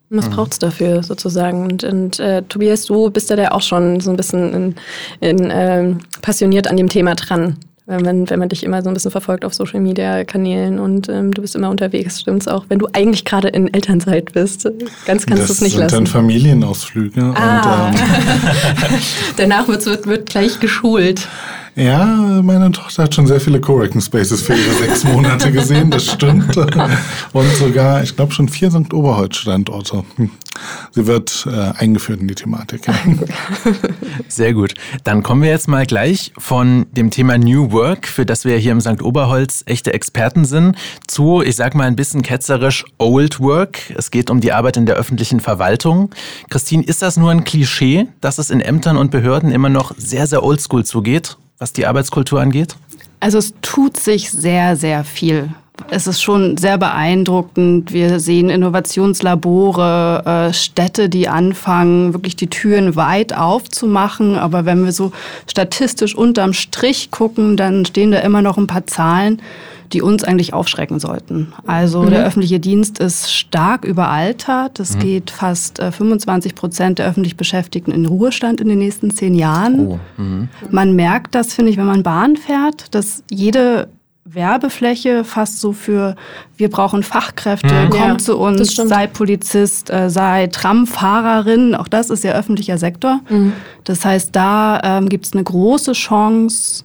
Was 0.08 0.28
braucht's 0.28 0.58
dafür 0.58 1.02
sozusagen? 1.02 1.64
Und, 1.64 1.82
und 1.82 2.20
äh, 2.20 2.42
Tobias, 2.42 2.84
du 2.84 3.10
bist 3.10 3.28
ja 3.28 3.36
da 3.36 3.48
auch 3.48 3.62
schon 3.62 4.00
so 4.00 4.10
ein 4.10 4.16
bisschen 4.16 4.54
in, 4.54 4.74
in, 5.20 5.48
ähm, 5.52 5.98
passioniert 6.22 6.68
an 6.68 6.76
dem 6.76 6.88
Thema 6.88 7.14
dran. 7.16 7.56
Wenn 7.88 8.02
man, 8.02 8.30
wenn 8.30 8.38
man 8.40 8.48
dich 8.48 8.64
immer 8.64 8.82
so 8.82 8.88
ein 8.88 8.94
bisschen 8.94 9.12
verfolgt 9.12 9.44
auf 9.44 9.54
Social 9.54 9.80
Media 9.80 10.24
Kanälen 10.24 10.80
und 10.80 11.08
ähm, 11.08 11.32
du 11.32 11.42
bist 11.42 11.54
immer 11.54 11.70
unterwegs, 11.70 12.20
stimmt's 12.20 12.48
auch, 12.48 12.64
wenn 12.68 12.80
du 12.80 12.88
eigentlich 12.92 13.24
gerade 13.24 13.48
in 13.48 13.72
Elternzeit 13.72 14.32
bist. 14.32 14.68
Ganz 15.06 15.24
kannst 15.24 15.44
du 15.44 15.48
das 15.48 15.50
es 15.50 15.60
nicht 15.60 15.72
sind 15.72 15.82
lassen. 15.82 15.94
dann 15.94 16.06
Familienausflüge. 16.06 17.32
Ah. 17.36 17.88
Und, 17.88 17.94
ähm, 17.96 18.04
Danach 19.36 19.68
wird, 19.68 19.86
wird, 19.86 20.06
wird 20.06 20.28
gleich 20.28 20.58
geschult. 20.58 21.28
Ja, 21.76 22.40
meine 22.42 22.72
Tochter 22.72 23.04
hat 23.04 23.14
schon 23.14 23.26
sehr 23.26 23.38
viele 23.38 23.60
Coworking 23.60 24.00
Spaces 24.00 24.40
für 24.40 24.54
ihre 24.54 24.72
sechs 24.72 25.04
Monate 25.04 25.52
gesehen, 25.52 25.90
das 25.90 26.06
stimmt. 26.06 26.56
Und 27.32 27.56
sogar, 27.56 28.02
ich 28.02 28.16
glaube, 28.16 28.32
schon 28.32 28.48
vier 28.48 28.70
St. 28.70 28.94
Oberholz-Standorte. 28.94 30.04
Sie 30.90 31.06
wird 31.06 31.46
äh, 31.50 31.72
eingeführt 31.76 32.20
in 32.20 32.28
die 32.28 32.34
Thematik. 32.34 32.86
Sehr 34.28 34.54
gut. 34.54 34.72
Dann 35.04 35.22
kommen 35.22 35.42
wir 35.42 35.50
jetzt 35.50 35.68
mal 35.68 35.84
gleich 35.84 36.32
von 36.38 36.86
dem 36.92 37.10
Thema 37.10 37.36
New 37.36 37.72
Work, 37.72 38.08
für 38.08 38.24
das 38.24 38.46
wir 38.46 38.56
hier 38.56 38.72
im 38.72 38.80
St. 38.80 39.02
Oberholz 39.02 39.62
echte 39.66 39.92
Experten 39.92 40.46
sind, 40.46 40.76
zu, 41.06 41.42
ich 41.42 41.56
sag 41.56 41.74
mal 41.74 41.84
ein 41.84 41.96
bisschen 41.96 42.22
ketzerisch, 42.22 42.86
Old 42.96 43.38
Work. 43.40 43.92
Es 43.96 44.10
geht 44.10 44.30
um 44.30 44.40
die 44.40 44.52
Arbeit 44.52 44.78
in 44.78 44.86
der 44.86 44.96
öffentlichen 44.96 45.40
Verwaltung. 45.40 46.10
Christine, 46.48 46.84
ist 46.84 47.02
das 47.02 47.18
nur 47.18 47.30
ein 47.30 47.44
Klischee, 47.44 48.06
dass 48.22 48.38
es 48.38 48.48
in 48.48 48.62
Ämtern 48.62 48.96
und 48.96 49.10
Behörden 49.10 49.52
immer 49.52 49.68
noch 49.68 49.92
sehr, 49.98 50.26
sehr 50.26 50.42
oldschool 50.42 50.86
zugeht, 50.86 51.36
was 51.58 51.72
die 51.72 51.86
Arbeitskultur 51.86 52.40
angeht? 52.40 52.76
Also 53.20 53.38
es 53.38 53.54
tut 53.62 53.96
sich 53.96 54.30
sehr, 54.30 54.76
sehr 54.76 55.04
viel. 55.04 55.50
Es 55.90 56.06
ist 56.06 56.22
schon 56.22 56.56
sehr 56.56 56.78
beeindruckend. 56.78 57.92
Wir 57.92 58.18
sehen 58.18 58.48
Innovationslabore, 58.48 60.22
äh, 60.24 60.52
Städte, 60.54 61.08
die 61.08 61.28
anfangen, 61.28 62.14
wirklich 62.14 62.34
die 62.34 62.48
Türen 62.48 62.96
weit 62.96 63.36
aufzumachen. 63.36 64.36
Aber 64.36 64.64
wenn 64.64 64.84
wir 64.84 64.92
so 64.92 65.12
statistisch 65.48 66.14
unterm 66.14 66.54
Strich 66.54 67.10
gucken, 67.10 67.56
dann 67.56 67.84
stehen 67.84 68.10
da 68.10 68.20
immer 68.20 68.42
noch 68.42 68.56
ein 68.56 68.66
paar 68.66 68.86
Zahlen, 68.86 69.42
die 69.92 70.02
uns 70.02 70.24
eigentlich 70.24 70.52
aufschrecken 70.52 70.98
sollten. 70.98 71.52
Also 71.66 72.02
mhm. 72.02 72.10
der 72.10 72.26
öffentliche 72.26 72.60
Dienst 72.60 72.98
ist 72.98 73.32
stark 73.32 73.84
überaltert. 73.84 74.80
Es 74.80 74.94
mhm. 74.94 75.00
geht 75.00 75.30
fast 75.30 75.78
äh, 75.78 75.92
25 75.92 76.54
Prozent 76.54 76.98
der 76.98 77.06
öffentlich 77.06 77.36
Beschäftigten 77.36 77.92
in 77.92 78.06
Ruhestand 78.06 78.60
in 78.60 78.68
den 78.68 78.78
nächsten 78.78 79.10
zehn 79.10 79.34
Jahren. 79.34 79.86
Oh. 79.86 80.00
Mhm. 80.16 80.48
Man 80.70 80.94
merkt 80.94 81.34
das, 81.34 81.54
finde 81.54 81.70
ich, 81.70 81.76
wenn 81.76 81.86
man 81.86 82.02
Bahn 82.02 82.36
fährt, 82.36 82.94
dass 82.94 83.22
jede 83.30 83.88
Werbefläche 84.28 85.22
fast 85.22 85.60
so 85.60 85.72
für 85.72 86.16
wir 86.56 86.68
brauchen 86.68 87.02
Fachkräfte, 87.02 87.72
mhm. 87.72 87.90
komm 87.90 88.00
ja, 88.00 88.18
zu 88.18 88.36
uns, 88.36 88.74
sei 88.74 89.06
Polizist, 89.06 89.90
äh, 89.90 90.10
sei 90.10 90.48
Tramfahrerin, 90.48 91.74
auch 91.74 91.88
das 91.88 92.10
ist 92.10 92.24
ja 92.24 92.32
öffentlicher 92.32 92.76
Sektor. 92.76 93.20
Mhm. 93.28 93.52
Das 93.84 94.04
heißt, 94.04 94.34
da 94.34 94.80
ähm, 94.82 95.08
gibt 95.08 95.26
es 95.26 95.32
eine 95.32 95.44
große 95.44 95.92
Chance, 95.92 96.84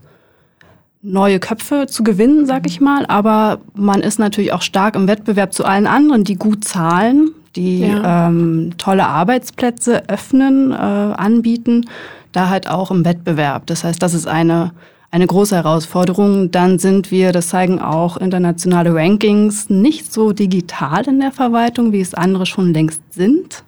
neue 1.02 1.40
Köpfe 1.40 1.88
zu 1.88 2.04
gewinnen, 2.04 2.46
sag 2.46 2.68
ich 2.68 2.80
mal. 2.80 3.06
Aber 3.08 3.60
man 3.74 4.02
ist 4.02 4.20
natürlich 4.20 4.54
auch 4.54 4.62
stark 4.62 4.96
im 4.96 5.08
Wettbewerb 5.08 5.54
zu 5.54 5.66
allen 5.66 5.88
anderen, 5.88 6.24
die 6.24 6.36
gut 6.36 6.64
zahlen, 6.64 7.32
die 7.56 7.82
ja. 7.82 8.28
ähm, 8.28 8.74
tolle 8.78 9.08
Arbeitsplätze 9.08 10.08
öffnen, 10.10 10.72
äh, 10.72 10.76
anbieten, 10.76 11.86
da 12.32 12.50
halt 12.50 12.70
auch 12.70 12.92
im 12.92 13.04
Wettbewerb. 13.04 13.66
Das 13.66 13.84
heißt, 13.84 14.02
das 14.02 14.14
ist 14.14 14.28
eine 14.28 14.72
eine 15.12 15.28
große 15.28 15.56
Herausforderung. 15.56 16.52
Dann 16.52 16.80
sind 16.80 17.12
wir, 17.12 17.34
das 17.34 17.50
zeigen 17.50 17.80
auch 17.80 18.18
internationale 18.18 18.96
Rankings, 18.96 19.70
nicht 19.70 20.12
so 20.12 20.32
digital 20.32 21.06
in 21.08 21.20
der 21.20 21.34
Verwaltung, 21.34 21.92
wie 21.92 22.00
es 22.00 22.14
andere 22.14 22.46
schon 22.46 22.74
längst 22.74 23.02
sind. 23.14 23.64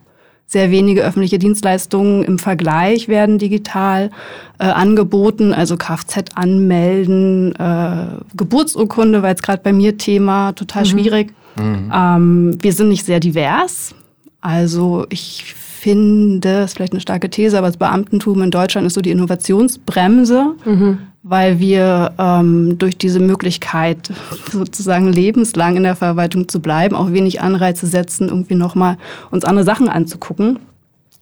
Sehr 0.54 0.70
wenige 0.70 1.04
öffentliche 1.04 1.40
Dienstleistungen 1.40 2.24
im 2.24 2.38
Vergleich 2.38 3.08
werden 3.08 3.40
digital 3.40 4.12
äh, 4.60 4.66
angeboten, 4.66 5.52
also 5.52 5.78
Kfz 5.78 6.26
anmelden, 6.36 7.56
äh, 7.56 8.20
Geburtsurkunde 8.38 9.24
war 9.24 9.30
jetzt 9.30 9.42
gerade 9.42 9.64
bei 9.64 9.74
mir 9.74 9.98
Thema, 9.98 10.52
total 10.52 10.84
mhm. 10.84 10.88
schwierig. 10.90 11.34
Mhm. 11.56 11.92
Ähm, 11.92 12.58
wir 12.62 12.72
sind 12.72 12.90
nicht 12.90 13.04
sehr 13.04 13.20
divers. 13.20 13.96
Also 14.44 15.06
ich 15.10 15.54
finde, 15.56 16.40
das 16.42 16.72
ist 16.72 16.76
vielleicht 16.76 16.94
eine 16.94 17.02
starke 17.02 17.30
These, 17.30 17.58
aber 17.58 17.68
das 17.68 17.78
Beamtentum 17.78 18.42
in 18.42 18.52
Deutschland 18.52 18.86
ist 18.86 18.94
so 18.94 19.02
die 19.02 19.12
Innovationsbremse. 19.12 20.56
Mhm 20.66 21.00
weil 21.26 21.60
wir 21.60 22.12
ähm, 22.20 22.78
durch 22.78 22.98
diese 22.98 23.22
Möglichkeit, 23.22 24.12
sozusagen 24.52 25.12
lebenslang 25.12 25.78
in 25.78 25.84
der 25.84 25.96
Verwaltung 25.96 26.50
zu 26.50 26.60
bleiben, 26.60 26.98
auch 26.98 27.14
wenig 27.14 27.40
Anreize 27.40 27.88
setzen, 27.88 28.28
irgendwie 28.28 28.56
nochmal 28.56 28.98
uns 29.32 29.46
andere 29.46 29.64
Sachen 29.64 29.88
anzugucken. 29.88 30.60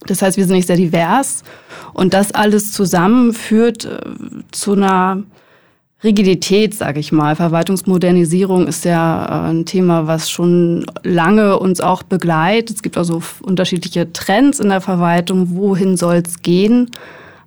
Das 0.07 0.23
heißt, 0.23 0.37
wir 0.37 0.45
sind 0.45 0.55
nicht 0.55 0.65
sehr 0.65 0.75
divers 0.75 1.43
und 1.93 2.15
das 2.15 2.31
alles 2.31 2.71
zusammen 2.71 3.33
führt 3.33 3.85
äh, 3.85 3.99
zu 4.51 4.73
einer 4.73 5.21
Rigidität, 6.03 6.73
sage 6.73 6.99
ich 6.99 7.11
mal. 7.11 7.35
Verwaltungsmodernisierung 7.35 8.67
ist 8.67 8.85
ja 8.85 9.25
äh, 9.25 9.49
ein 9.51 9.65
Thema, 9.65 10.07
was 10.07 10.31
schon 10.31 10.85
lange 11.03 11.59
uns 11.59 11.79
auch 11.79 12.01
begleitet. 12.01 12.77
Es 12.77 12.81
gibt 12.81 12.97
also 12.97 13.21
unterschiedliche 13.41 14.11
Trends 14.11 14.59
in 14.59 14.69
der 14.69 14.81
Verwaltung. 14.81 15.55
Wohin 15.55 15.97
soll 15.97 16.23
es 16.25 16.41
gehen? 16.41 16.89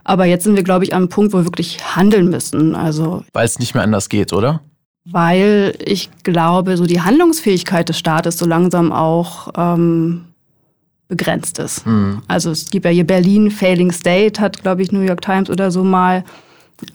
Aber 0.04 0.26
jetzt 0.26 0.44
sind 0.44 0.54
wir, 0.54 0.62
glaube 0.62 0.84
ich, 0.84 0.94
am 0.94 1.08
Punkt, 1.08 1.32
wo 1.32 1.38
wir 1.38 1.44
wirklich 1.44 1.96
handeln 1.96 2.28
müssen. 2.28 2.76
Also 2.76 3.24
weil 3.32 3.46
es 3.46 3.58
nicht 3.58 3.74
mehr 3.74 3.82
anders 3.82 4.08
geht, 4.08 4.32
oder? 4.32 4.60
Weil 5.04 5.74
ich 5.84 6.10
glaube, 6.22 6.76
so 6.76 6.86
die 6.86 7.00
Handlungsfähigkeit 7.00 7.88
des 7.88 7.98
Staates 7.98 8.38
so 8.38 8.46
langsam 8.46 8.92
auch 8.92 9.48
ähm, 9.56 10.26
begrenzt 11.08 11.58
ist. 11.58 11.86
Mhm. 11.86 12.22
Also 12.28 12.50
es 12.50 12.70
gibt 12.70 12.84
ja 12.84 12.90
hier 12.90 13.06
Berlin, 13.06 13.50
Failing 13.50 13.92
State, 13.92 14.40
hat, 14.40 14.62
glaube 14.62 14.82
ich, 14.82 14.92
New 14.92 15.00
York 15.00 15.22
Times 15.22 15.50
oder 15.50 15.70
so 15.70 15.84
mal 15.84 16.24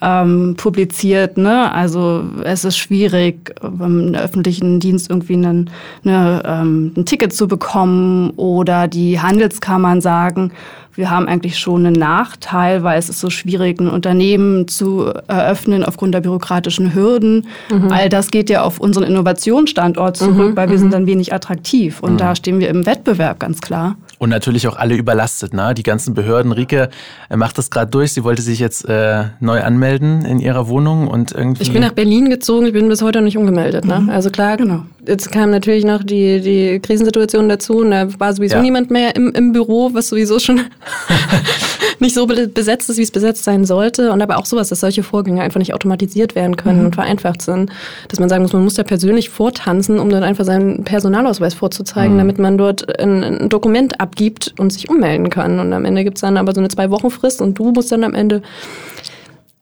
ähm, 0.01 0.55
publiziert. 0.57 1.37
Ne? 1.37 1.71
Also 1.71 2.23
es 2.43 2.65
ist 2.65 2.77
schwierig, 2.77 3.55
im 3.61 4.13
öffentlichen 4.15 4.79
Dienst 4.79 5.09
irgendwie 5.09 5.33
einen, 5.33 5.69
eine, 6.03 6.43
ähm, 6.45 6.93
ein 6.97 7.05
Ticket 7.05 7.33
zu 7.33 7.47
bekommen 7.47 8.31
oder 8.31 8.87
die 8.87 9.19
Handelskammern 9.19 10.01
sagen, 10.01 10.51
wir 10.95 11.09
haben 11.09 11.27
eigentlich 11.27 11.57
schon 11.57 11.85
einen 11.85 11.95
Nachteil, 11.95 12.83
weil 12.83 12.99
es 12.99 13.09
ist 13.09 13.19
so 13.19 13.29
schwierig, 13.29 13.79
ein 13.79 13.89
Unternehmen 13.89 14.67
zu 14.67 15.11
eröffnen 15.27 15.83
aufgrund 15.83 16.13
der 16.13 16.21
bürokratischen 16.21 16.93
Hürden. 16.93 17.47
Mhm. 17.71 17.91
All 17.91 18.09
das 18.09 18.31
geht 18.31 18.49
ja 18.49 18.63
auf 18.63 18.79
unseren 18.79 19.03
Innovationsstandort 19.03 20.17
zurück, 20.17 20.51
mhm. 20.51 20.55
weil 20.57 20.69
wir 20.69 20.77
mhm. 20.77 20.81
sind 20.81 20.93
dann 20.93 21.05
wenig 21.07 21.33
attraktiv. 21.33 22.01
Und 22.01 22.13
mhm. 22.13 22.17
da 22.17 22.35
stehen 22.35 22.59
wir 22.59 22.69
im 22.69 22.85
Wettbewerb 22.85 23.39
ganz 23.39 23.61
klar. 23.61 23.95
Und 24.17 24.29
natürlich 24.29 24.67
auch 24.67 24.75
alle 24.75 24.95
überlastet, 24.95 25.53
ne? 25.53 25.73
Die 25.73 25.83
ganzen 25.83 26.13
Behörden. 26.13 26.51
Rike 26.51 26.89
äh, 27.29 27.37
macht 27.37 27.57
das 27.57 27.69
gerade 27.69 27.89
durch. 27.89 28.11
Sie 28.11 28.25
wollte 28.25 28.41
sich 28.41 28.59
jetzt 28.59 28.83
äh, 28.89 29.25
neu 29.39 29.61
anmelden 29.61 30.25
in 30.25 30.39
ihrer 30.39 30.67
Wohnung 30.67 31.07
und 31.07 31.31
irgendwie. 31.31 31.63
Ich 31.63 31.71
bin 31.71 31.81
nach 31.81 31.93
Berlin 31.93 32.29
gezogen, 32.29 32.65
ich 32.65 32.73
bin 32.73 32.89
bis 32.89 33.01
heute 33.01 33.19
noch 33.19 33.25
nicht 33.25 33.37
umgemeldet, 33.37 33.85
ne? 33.85 34.01
Mhm. 34.01 34.09
Also 34.09 34.29
klar, 34.29 34.57
genau. 34.57 34.81
Jetzt 35.07 35.31
kam 35.31 35.51
natürlich 35.51 35.85
noch 35.85 36.03
die, 36.03 36.41
die 36.41 36.79
Krisensituation 36.81 37.47
dazu 37.47 37.77
und 37.77 37.91
da 37.91 38.07
war 38.19 38.33
sowieso 38.33 38.57
ja. 38.57 38.61
niemand 38.61 38.91
mehr 38.91 39.15
im, 39.15 39.31
im 39.31 39.53
Büro, 39.53 39.91
was 39.93 40.09
sowieso 40.09 40.37
schon 40.37 40.61
nicht 41.99 42.13
so 42.13 42.27
besetzt 42.27 42.89
ist, 42.89 42.97
wie 42.97 43.03
es 43.03 43.11
besetzt 43.11 43.45
sein 43.45 43.65
sollte. 43.65 44.11
Und 44.11 44.21
aber 44.21 44.37
auch 44.37 44.45
sowas, 44.45 44.69
dass 44.69 44.81
solche 44.81 45.03
Vorgänge 45.03 45.41
einfach 45.41 45.59
nicht 45.59 45.73
automatisiert 45.73 46.35
werden 46.35 46.57
können 46.57 46.79
mhm. 46.79 46.85
und 46.87 46.95
vereinfacht 46.95 47.41
sind. 47.41 47.71
Dass 48.09 48.19
man 48.19 48.27
sagen 48.27 48.41
muss, 48.41 48.53
man 48.53 48.63
muss 48.63 48.73
da 48.73 48.83
persönlich 48.83 49.29
vortanzen, 49.29 49.99
um 49.99 50.09
dann 50.09 50.23
einfach 50.23 50.45
seinen 50.45 50.83
Personalausweis 50.83 51.53
vorzuzeigen, 51.53 52.15
mhm. 52.15 52.19
damit 52.19 52.39
man 52.39 52.57
dort 52.57 52.99
ein, 52.99 53.23
ein 53.23 53.49
Dokument 53.49 53.99
ab 53.99 54.09
abgibt 54.09 54.55
und 54.57 54.73
sich 54.73 54.89
ummelden 54.89 55.29
kann. 55.29 55.59
Und 55.59 55.71
am 55.71 55.85
Ende 55.85 56.03
gibt 56.03 56.17
es 56.17 56.21
dann 56.21 56.37
aber 56.37 56.53
so 56.53 56.59
eine 56.59 56.69
Zwei-Wochen-Frist 56.69 57.41
und 57.41 57.57
du 57.57 57.71
musst 57.71 57.91
dann 57.91 58.03
am 58.03 58.15
Ende. 58.15 58.41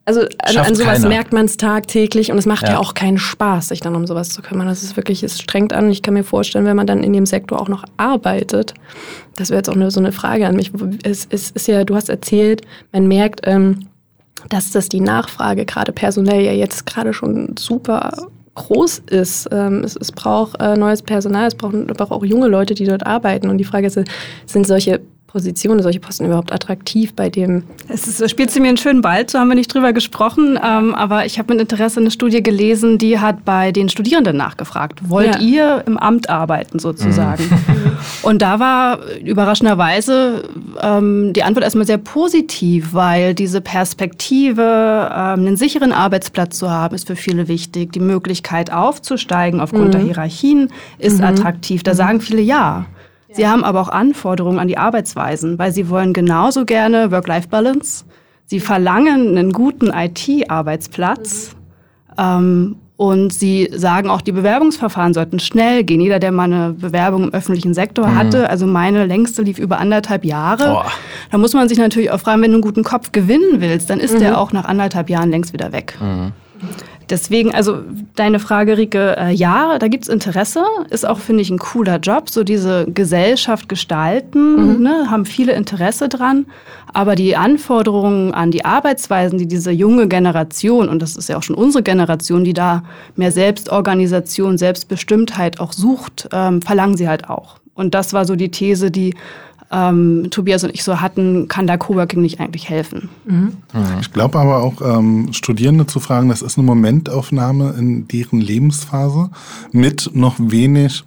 Also 0.07 0.21
an, 0.21 0.57
an 0.57 0.75
sowas 0.75 0.99
keiner. 0.99 1.09
merkt 1.09 1.33
man 1.33 1.47
es 1.47 1.57
tagtäglich 1.57 2.31
und 2.31 2.37
es 2.37 2.45
macht 2.45 2.63
ja. 2.63 2.71
ja. 2.71 2.79
auch 2.79 2.93
keinen 2.93 3.17
Spaß, 3.17 3.67
sich 3.67 3.81
dann 3.81 3.93
um 3.93 4.07
sowas 4.07 4.29
zu 4.29 4.41
kümmern. 4.41 4.65
Das 4.65 4.81
ist 4.81 4.95
wirklich, 4.95 5.21
es 5.21 5.41
strengt 5.41 5.73
an. 5.73 5.91
Ich 5.91 6.01
kann 6.01 6.13
mir 6.13 6.23
vorstellen, 6.23 6.63
wenn 6.63 6.77
man 6.77 6.87
dann 6.87 7.03
in 7.03 7.11
dem 7.11 7.25
Sektor 7.25 7.61
auch 7.61 7.67
noch 7.67 7.83
arbeitet, 7.97 8.73
das 9.35 9.49
wäre 9.49 9.57
jetzt 9.59 9.69
auch 9.69 9.75
eine, 9.75 9.91
so 9.91 9.99
eine 9.99 10.13
Frage 10.13 10.47
an 10.47 10.55
mich. 10.55 10.71
Es, 11.03 11.27
es 11.29 11.51
ist 11.51 11.67
ja, 11.67 11.83
du 11.83 11.93
hast 11.93 12.07
erzählt, 12.07 12.61
man 12.93 13.09
merkt, 13.09 13.41
ähm, 13.43 13.89
dass 14.47 14.71
das 14.71 14.87
die 14.87 15.01
Nachfrage 15.01 15.65
gerade 15.65 15.91
personell 15.91 16.41
ja 16.41 16.53
jetzt 16.53 16.85
gerade 16.85 17.13
schon 17.13 17.57
super 17.59 18.13
groß 18.55 18.99
ist. 19.09 19.49
Ähm, 19.51 19.83
es, 19.83 19.97
es 19.97 20.13
braucht 20.13 20.61
äh, 20.61 20.77
neues 20.77 21.01
Personal, 21.01 21.47
es 21.47 21.55
braucht, 21.55 21.73
es 21.73 21.97
braucht 21.97 22.13
auch 22.13 22.23
junge 22.23 22.47
Leute, 22.47 22.75
die 22.75 22.85
dort 22.85 23.05
arbeiten. 23.05 23.49
Und 23.49 23.57
die 23.57 23.65
Frage 23.65 23.87
ist, 23.87 23.99
sind 24.45 24.65
solche 24.65 25.01
Positionen, 25.37 25.83
solche 25.83 25.99
Posten 25.99 26.25
überhaupt 26.25 26.51
attraktiv 26.51 27.13
bei 27.13 27.29
dem? 27.29 27.61
Es 27.87 28.07
ist, 28.07 28.27
spielt 28.27 28.49
sie 28.49 28.59
mir 28.59 28.69
einen 28.69 28.77
schönen 28.77 29.01
Ball, 29.01 29.29
so 29.29 29.37
haben 29.37 29.49
wir 29.49 29.55
nicht 29.55 29.71
drüber 29.71 29.93
gesprochen, 29.93 30.57
ähm, 30.63 30.95
aber 30.95 31.27
ich 31.27 31.37
habe 31.37 31.53
mit 31.53 31.61
Interesse 31.61 31.99
eine 31.99 32.09
Studie 32.09 32.41
gelesen, 32.41 32.97
die 32.97 33.19
hat 33.19 33.45
bei 33.45 33.71
den 33.71 33.87
Studierenden 33.87 34.35
nachgefragt. 34.35 35.07
Wollt 35.09 35.35
ja. 35.35 35.39
ihr 35.41 35.83
im 35.85 35.97
Amt 35.97 36.27
arbeiten 36.27 36.79
sozusagen? 36.79 37.43
Mhm. 37.43 37.97
Und 38.23 38.41
da 38.41 38.59
war 38.59 38.99
überraschenderweise 39.23 40.49
ähm, 40.81 41.33
die 41.33 41.43
Antwort 41.43 41.63
erstmal 41.63 41.85
sehr 41.85 41.99
positiv, 41.99 42.95
weil 42.95 43.35
diese 43.35 43.61
Perspektive, 43.61 45.11
ähm, 45.13 45.45
einen 45.45 45.57
sicheren 45.57 45.91
Arbeitsplatz 45.91 46.57
zu 46.57 46.71
haben, 46.71 46.95
ist 46.95 47.05
für 47.05 47.15
viele 47.15 47.47
wichtig. 47.47 47.93
Die 47.93 47.99
Möglichkeit 47.99 48.73
aufzusteigen 48.73 49.59
aufgrund 49.59 49.89
mhm. 49.89 49.91
der 49.91 50.01
Hierarchien 50.01 50.69
ist 50.97 51.19
mhm. 51.19 51.25
attraktiv. 51.25 51.83
Da 51.83 51.91
mhm. 51.91 51.97
sagen 51.97 52.21
viele 52.21 52.41
ja. 52.41 52.87
Sie 53.37 53.47
haben 53.47 53.63
aber 53.63 53.81
auch 53.81 53.89
Anforderungen 53.89 54.57
an 54.57 54.67
die 54.67 54.79
Arbeitsweisen, 54.79 55.59
weil 55.59 55.71
sie 55.71 55.89
wollen 55.89 56.11
genauso 56.11 56.65
gerne 56.65 57.11
Work-Life-Balance. 57.11 58.03
Sie 58.45 58.59
verlangen 58.59 59.37
einen 59.37 59.51
guten 59.51 59.91
IT-Arbeitsplatz. 59.93 61.55
Mhm. 62.17 62.23
Ähm, 62.23 62.75
und 62.95 63.31
sie 63.31 63.69
sagen 63.75 64.09
auch, 64.09 64.21
die 64.21 64.31
Bewerbungsverfahren 64.31 65.13
sollten 65.13 65.37
schnell 65.37 65.83
gehen. 65.83 66.01
Jeder, 66.01 66.17
der 66.17 66.31
mal 66.31 66.45
eine 66.45 66.73
Bewerbung 66.73 67.25
im 67.25 67.33
öffentlichen 67.33 67.75
Sektor 67.75 68.07
mhm. 68.07 68.15
hatte, 68.15 68.49
also 68.49 68.65
meine 68.65 69.05
längste 69.05 69.43
lief 69.43 69.59
über 69.59 69.77
anderthalb 69.77 70.25
Jahre. 70.25 70.71
Boah. 70.71 70.91
Da 71.29 71.37
muss 71.37 71.53
man 71.53 71.69
sich 71.69 71.77
natürlich 71.77 72.09
auch 72.09 72.19
fragen, 72.19 72.41
wenn 72.41 72.49
du 72.49 72.55
einen 72.55 72.63
guten 72.63 72.83
Kopf 72.83 73.11
gewinnen 73.11 73.61
willst, 73.61 73.91
dann 73.91 73.99
ist 73.99 74.15
mhm. 74.15 74.19
der 74.19 74.41
auch 74.41 74.51
nach 74.51 74.65
anderthalb 74.65 75.11
Jahren 75.11 75.29
längst 75.29 75.53
wieder 75.53 75.71
weg. 75.71 75.95
Deswegen, 77.09 77.53
also 77.53 77.79
deine 78.15 78.39
Frage, 78.39 78.77
Rike, 78.77 79.15
äh, 79.17 79.31
ja, 79.31 79.79
da 79.79 79.87
gibt's 79.87 80.09
Interesse. 80.09 80.63
Ist 80.89 81.07
auch, 81.07 81.19
finde 81.19 81.41
ich, 81.41 81.49
ein 81.49 81.57
cooler 81.57 81.99
Job. 81.99 82.29
So 82.29 82.43
diese 82.43 82.85
Gesellschaft 82.85 83.69
gestalten, 83.69 84.75
mhm. 84.75 84.83
ne, 84.83 85.07
haben 85.09 85.25
viele 85.25 85.53
Interesse 85.53 86.09
dran. 86.09 86.45
Aber 86.93 87.15
die 87.15 87.35
Anforderungen 87.35 88.33
an 88.33 88.51
die 88.51 88.65
Arbeitsweisen, 88.65 89.37
die 89.37 89.47
diese 89.47 89.71
junge 89.71 90.07
Generation, 90.07 90.89
und 90.89 91.01
das 91.01 91.15
ist 91.15 91.29
ja 91.29 91.37
auch 91.37 91.43
schon 91.43 91.55
unsere 91.55 91.83
Generation, 91.83 92.43
die 92.43 92.53
da 92.53 92.83
mehr 93.15 93.31
Selbstorganisation, 93.31 94.57
Selbstbestimmtheit 94.57 95.59
auch 95.59 95.71
sucht, 95.71 96.27
ähm, 96.33 96.61
verlangen 96.61 96.97
sie 96.97 97.07
halt 97.07 97.29
auch. 97.29 97.57
Und 97.73 97.93
das 97.93 98.11
war 98.11 98.25
so 98.25 98.35
die 98.35 98.49
These, 98.49 98.89
die 98.89 99.13
ähm, 99.71 100.27
Tobias 100.31 100.63
und 100.63 100.73
ich 100.73 100.83
so 100.83 101.01
hatten, 101.01 101.47
kann 101.47 101.67
da 101.67 101.77
Coworking 101.77 102.21
nicht 102.21 102.39
eigentlich 102.39 102.69
helfen. 102.69 103.09
Mhm. 103.25 103.57
Ich 103.99 104.13
glaube 104.13 104.39
aber 104.39 104.63
auch, 104.63 104.81
ähm, 104.81 105.33
Studierende 105.33 105.85
zu 105.87 105.99
fragen, 105.99 106.29
das 106.29 106.41
ist 106.41 106.57
eine 106.57 106.65
Momentaufnahme 106.65 107.75
in 107.77 108.07
deren 108.07 108.39
Lebensphase 108.39 109.29
mit 109.71 110.11
noch 110.13 110.35
wenig 110.39 111.03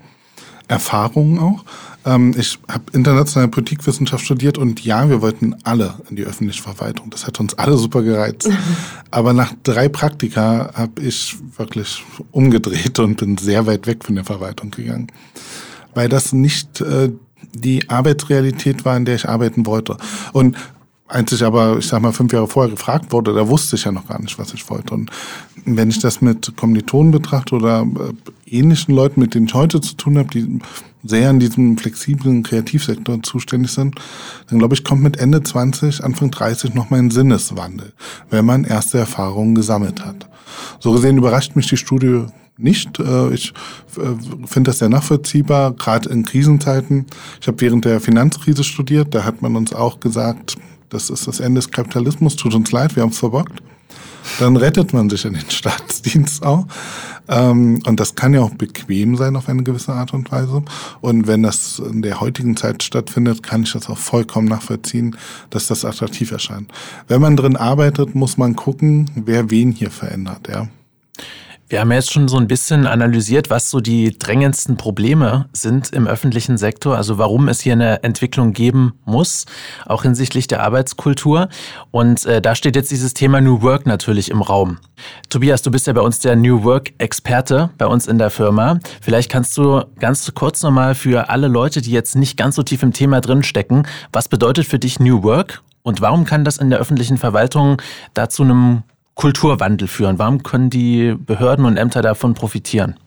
Erfahrungen 0.68 1.38
auch. 1.38 1.64
Ähm, 2.04 2.34
ich 2.38 2.58
habe 2.68 2.84
internationale 2.92 3.50
Politikwissenschaft 3.50 4.24
studiert 4.24 4.56
und 4.56 4.84
ja, 4.84 5.08
wir 5.08 5.20
wollten 5.20 5.56
alle 5.64 5.94
in 6.08 6.16
die 6.16 6.24
öffentliche 6.24 6.62
Verwaltung. 6.62 7.10
Das 7.10 7.26
hat 7.26 7.40
uns 7.40 7.54
alle 7.54 7.76
super 7.76 8.02
gereizt. 8.02 8.48
Aber 9.10 9.32
nach 9.32 9.52
drei 9.62 9.88
Praktika 9.88 10.70
habe 10.74 11.02
ich 11.02 11.36
wirklich 11.56 12.04
umgedreht 12.30 12.98
und 12.98 13.16
bin 13.16 13.36
sehr 13.36 13.66
weit 13.66 13.86
weg 13.86 14.04
von 14.04 14.14
der 14.14 14.24
Verwaltung 14.24 14.70
gegangen. 14.70 15.08
Weil 15.94 16.08
das 16.08 16.32
nicht 16.32 16.80
äh, 16.80 17.10
die 17.52 17.88
Arbeitsrealität 17.88 18.84
war, 18.84 18.96
in 18.96 19.04
der 19.04 19.16
ich 19.16 19.28
arbeiten 19.28 19.66
wollte. 19.66 19.96
Und 20.32 20.56
als 21.10 21.32
ich 21.32 21.42
aber, 21.42 21.78
ich 21.78 21.88
sag 21.88 22.00
mal, 22.00 22.12
fünf 22.12 22.32
Jahre 22.32 22.46
vorher 22.46 22.70
gefragt 22.70 23.12
wurde, 23.12 23.34
da 23.34 23.48
wusste 23.48 23.76
ich 23.76 23.84
ja 23.84 23.92
noch 23.92 24.06
gar 24.06 24.20
nicht, 24.20 24.38
was 24.38 24.54
ich 24.54 24.68
wollte. 24.70 24.94
Und 24.94 25.10
wenn 25.64 25.90
ich 25.90 25.98
das 25.98 26.20
mit 26.20 26.56
Kommilitonen 26.56 27.10
betrachte 27.10 27.56
oder 27.56 27.82
äh, 27.82 28.56
ähnlichen 28.56 28.94
Leuten, 28.94 29.20
mit 29.20 29.34
denen 29.34 29.46
ich 29.46 29.54
heute 29.54 29.80
zu 29.80 29.94
tun 29.94 30.18
habe, 30.18 30.28
die 30.30 30.60
sehr 31.02 31.30
in 31.30 31.40
diesem 31.40 31.78
flexiblen 31.78 32.42
Kreativsektor 32.42 33.22
zuständig 33.22 33.72
sind, 33.72 33.96
dann 34.48 34.58
glaube 34.58 34.74
ich, 34.74 34.84
kommt 34.84 35.02
mit 35.02 35.18
Ende 35.18 35.42
20, 35.42 36.04
Anfang 36.04 36.30
30 36.30 36.74
noch 36.74 36.90
mal 36.90 36.98
ein 36.98 37.10
Sinneswandel, 37.10 37.92
wenn 38.28 38.44
man 38.44 38.64
erste 38.64 38.98
Erfahrungen 38.98 39.54
gesammelt 39.54 40.04
hat. 40.04 40.28
So 40.78 40.92
gesehen 40.92 41.18
überrascht 41.18 41.56
mich 41.56 41.68
die 41.68 41.76
Studie 41.76 42.26
nicht. 42.62 42.98
Äh, 42.98 43.32
ich 43.32 43.52
äh, 43.96 44.46
finde 44.46 44.70
das 44.70 44.78
sehr 44.78 44.88
nachvollziehbar, 44.88 45.72
gerade 45.72 46.08
in 46.08 46.24
Krisenzeiten. 46.24 47.06
Ich 47.40 47.48
habe 47.48 47.60
während 47.60 47.84
der 47.84 48.00
Finanzkrise 48.00 48.64
studiert, 48.64 49.14
da 49.14 49.24
hat 49.24 49.42
man 49.42 49.56
uns 49.56 49.72
auch 49.72 50.00
gesagt, 50.00 50.56
das 50.88 51.10
ist 51.10 51.26
das 51.26 51.40
Ende 51.40 51.60
des 51.60 51.70
Kapitalismus, 51.70 52.36
tut 52.36 52.54
uns 52.54 52.72
leid, 52.72 52.96
wir 52.96 53.02
haben 53.02 53.10
es 53.10 53.18
verbockt. 53.18 53.62
Dann 54.38 54.56
rettet 54.56 54.92
man 54.92 55.08
sich 55.08 55.24
in 55.24 55.34
den 55.34 55.50
Staatsdienst 55.50 56.44
auch. 56.44 56.66
Ähm, 57.28 57.80
und 57.86 58.00
das 58.00 58.14
kann 58.14 58.34
ja 58.34 58.40
auch 58.40 58.54
bequem 58.54 59.16
sein 59.16 59.36
auf 59.36 59.48
eine 59.48 59.62
gewisse 59.62 59.92
Art 59.92 60.12
und 60.12 60.30
Weise. 60.32 60.62
Und 61.00 61.26
wenn 61.26 61.42
das 61.42 61.78
in 61.78 62.02
der 62.02 62.20
heutigen 62.20 62.56
Zeit 62.56 62.82
stattfindet, 62.82 63.42
kann 63.42 63.62
ich 63.62 63.72
das 63.72 63.88
auch 63.88 63.98
vollkommen 63.98 64.48
nachvollziehen, 64.48 65.16
dass 65.50 65.68
das 65.68 65.84
attraktiv 65.84 66.32
erscheint. 66.32 66.70
Wenn 67.08 67.20
man 67.20 67.36
drin 67.36 67.56
arbeitet, 67.56 68.14
muss 68.14 68.36
man 68.36 68.56
gucken, 68.56 69.10
wer 69.14 69.50
wen 69.50 69.72
hier 69.72 69.90
verändert, 69.90 70.48
ja. 70.48 70.68
Wir 71.70 71.78
haben 71.78 71.92
jetzt 71.92 72.12
schon 72.12 72.26
so 72.26 72.36
ein 72.36 72.48
bisschen 72.48 72.88
analysiert, 72.88 73.48
was 73.48 73.70
so 73.70 73.78
die 73.78 74.18
drängendsten 74.18 74.76
Probleme 74.76 75.46
sind 75.52 75.92
im 75.92 76.08
öffentlichen 76.08 76.58
Sektor, 76.58 76.96
also 76.96 77.16
warum 77.16 77.46
es 77.46 77.60
hier 77.60 77.74
eine 77.74 78.02
Entwicklung 78.02 78.52
geben 78.52 78.94
muss, 79.04 79.46
auch 79.86 80.02
hinsichtlich 80.02 80.48
der 80.48 80.64
Arbeitskultur. 80.64 81.48
Und 81.92 82.26
äh, 82.26 82.42
da 82.42 82.56
steht 82.56 82.74
jetzt 82.74 82.90
dieses 82.90 83.14
Thema 83.14 83.40
New 83.40 83.62
Work 83.62 83.86
natürlich 83.86 84.32
im 84.32 84.42
Raum. 84.42 84.78
Tobias, 85.28 85.62
du 85.62 85.70
bist 85.70 85.86
ja 85.86 85.92
bei 85.92 86.00
uns 86.00 86.18
der 86.18 86.34
New 86.34 86.64
Work-Experte 86.64 87.70
bei 87.78 87.86
uns 87.86 88.08
in 88.08 88.18
der 88.18 88.30
Firma. 88.30 88.80
Vielleicht 89.00 89.30
kannst 89.30 89.56
du 89.56 89.84
ganz 90.00 90.34
kurz 90.34 90.64
nochmal 90.64 90.96
für 90.96 91.30
alle 91.30 91.46
Leute, 91.46 91.82
die 91.82 91.92
jetzt 91.92 92.16
nicht 92.16 92.36
ganz 92.36 92.56
so 92.56 92.64
tief 92.64 92.82
im 92.82 92.92
Thema 92.92 93.20
drinstecken, 93.20 93.86
was 94.12 94.26
bedeutet 94.26 94.66
für 94.66 94.80
dich 94.80 94.98
New 94.98 95.22
Work 95.22 95.62
und 95.84 96.00
warum 96.00 96.24
kann 96.24 96.44
das 96.44 96.56
in 96.56 96.68
der 96.68 96.80
öffentlichen 96.80 97.16
Verwaltung 97.16 97.80
da 98.12 98.28
zu 98.28 98.42
einem 98.42 98.82
Kulturwandel 99.20 99.86
führen? 99.86 100.18
Warum 100.18 100.42
können 100.42 100.70
die 100.70 101.14
Behörden 101.14 101.66
und 101.66 101.76
Ämter 101.76 102.00
davon 102.00 102.32
profitieren? 102.32 102.98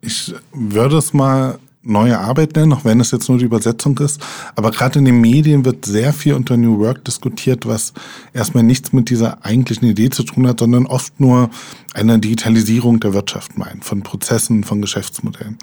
Ich 0.00 0.34
würde 0.54 0.96
es 0.96 1.12
mal 1.12 1.58
neue 1.82 2.18
Arbeit 2.18 2.56
nennen, 2.56 2.72
auch 2.72 2.84
wenn 2.84 3.00
es 3.00 3.10
jetzt 3.10 3.28
nur 3.28 3.38
die 3.38 3.46
Übersetzung 3.46 3.98
ist. 3.98 4.20
Aber 4.54 4.70
gerade 4.70 4.98
in 4.98 5.06
den 5.06 5.20
Medien 5.20 5.64
wird 5.64 5.86
sehr 5.86 6.12
viel 6.12 6.34
unter 6.34 6.56
New 6.56 6.78
Work 6.78 7.04
diskutiert, 7.04 7.66
was 7.66 7.94
erstmal 8.34 8.64
nichts 8.64 8.92
mit 8.92 9.08
dieser 9.08 9.44
eigentlichen 9.44 9.88
Idee 9.88 10.10
zu 10.10 10.22
tun 10.22 10.46
hat, 10.46 10.60
sondern 10.60 10.86
oft 10.86 11.18
nur 11.18 11.48
eine 11.94 12.18
Digitalisierung 12.18 13.00
der 13.00 13.14
Wirtschaft 13.14 13.58
meint, 13.58 13.84
von 13.84 14.02
Prozessen, 14.02 14.62
von 14.62 14.82
Geschäftsmodellen. 14.82 15.56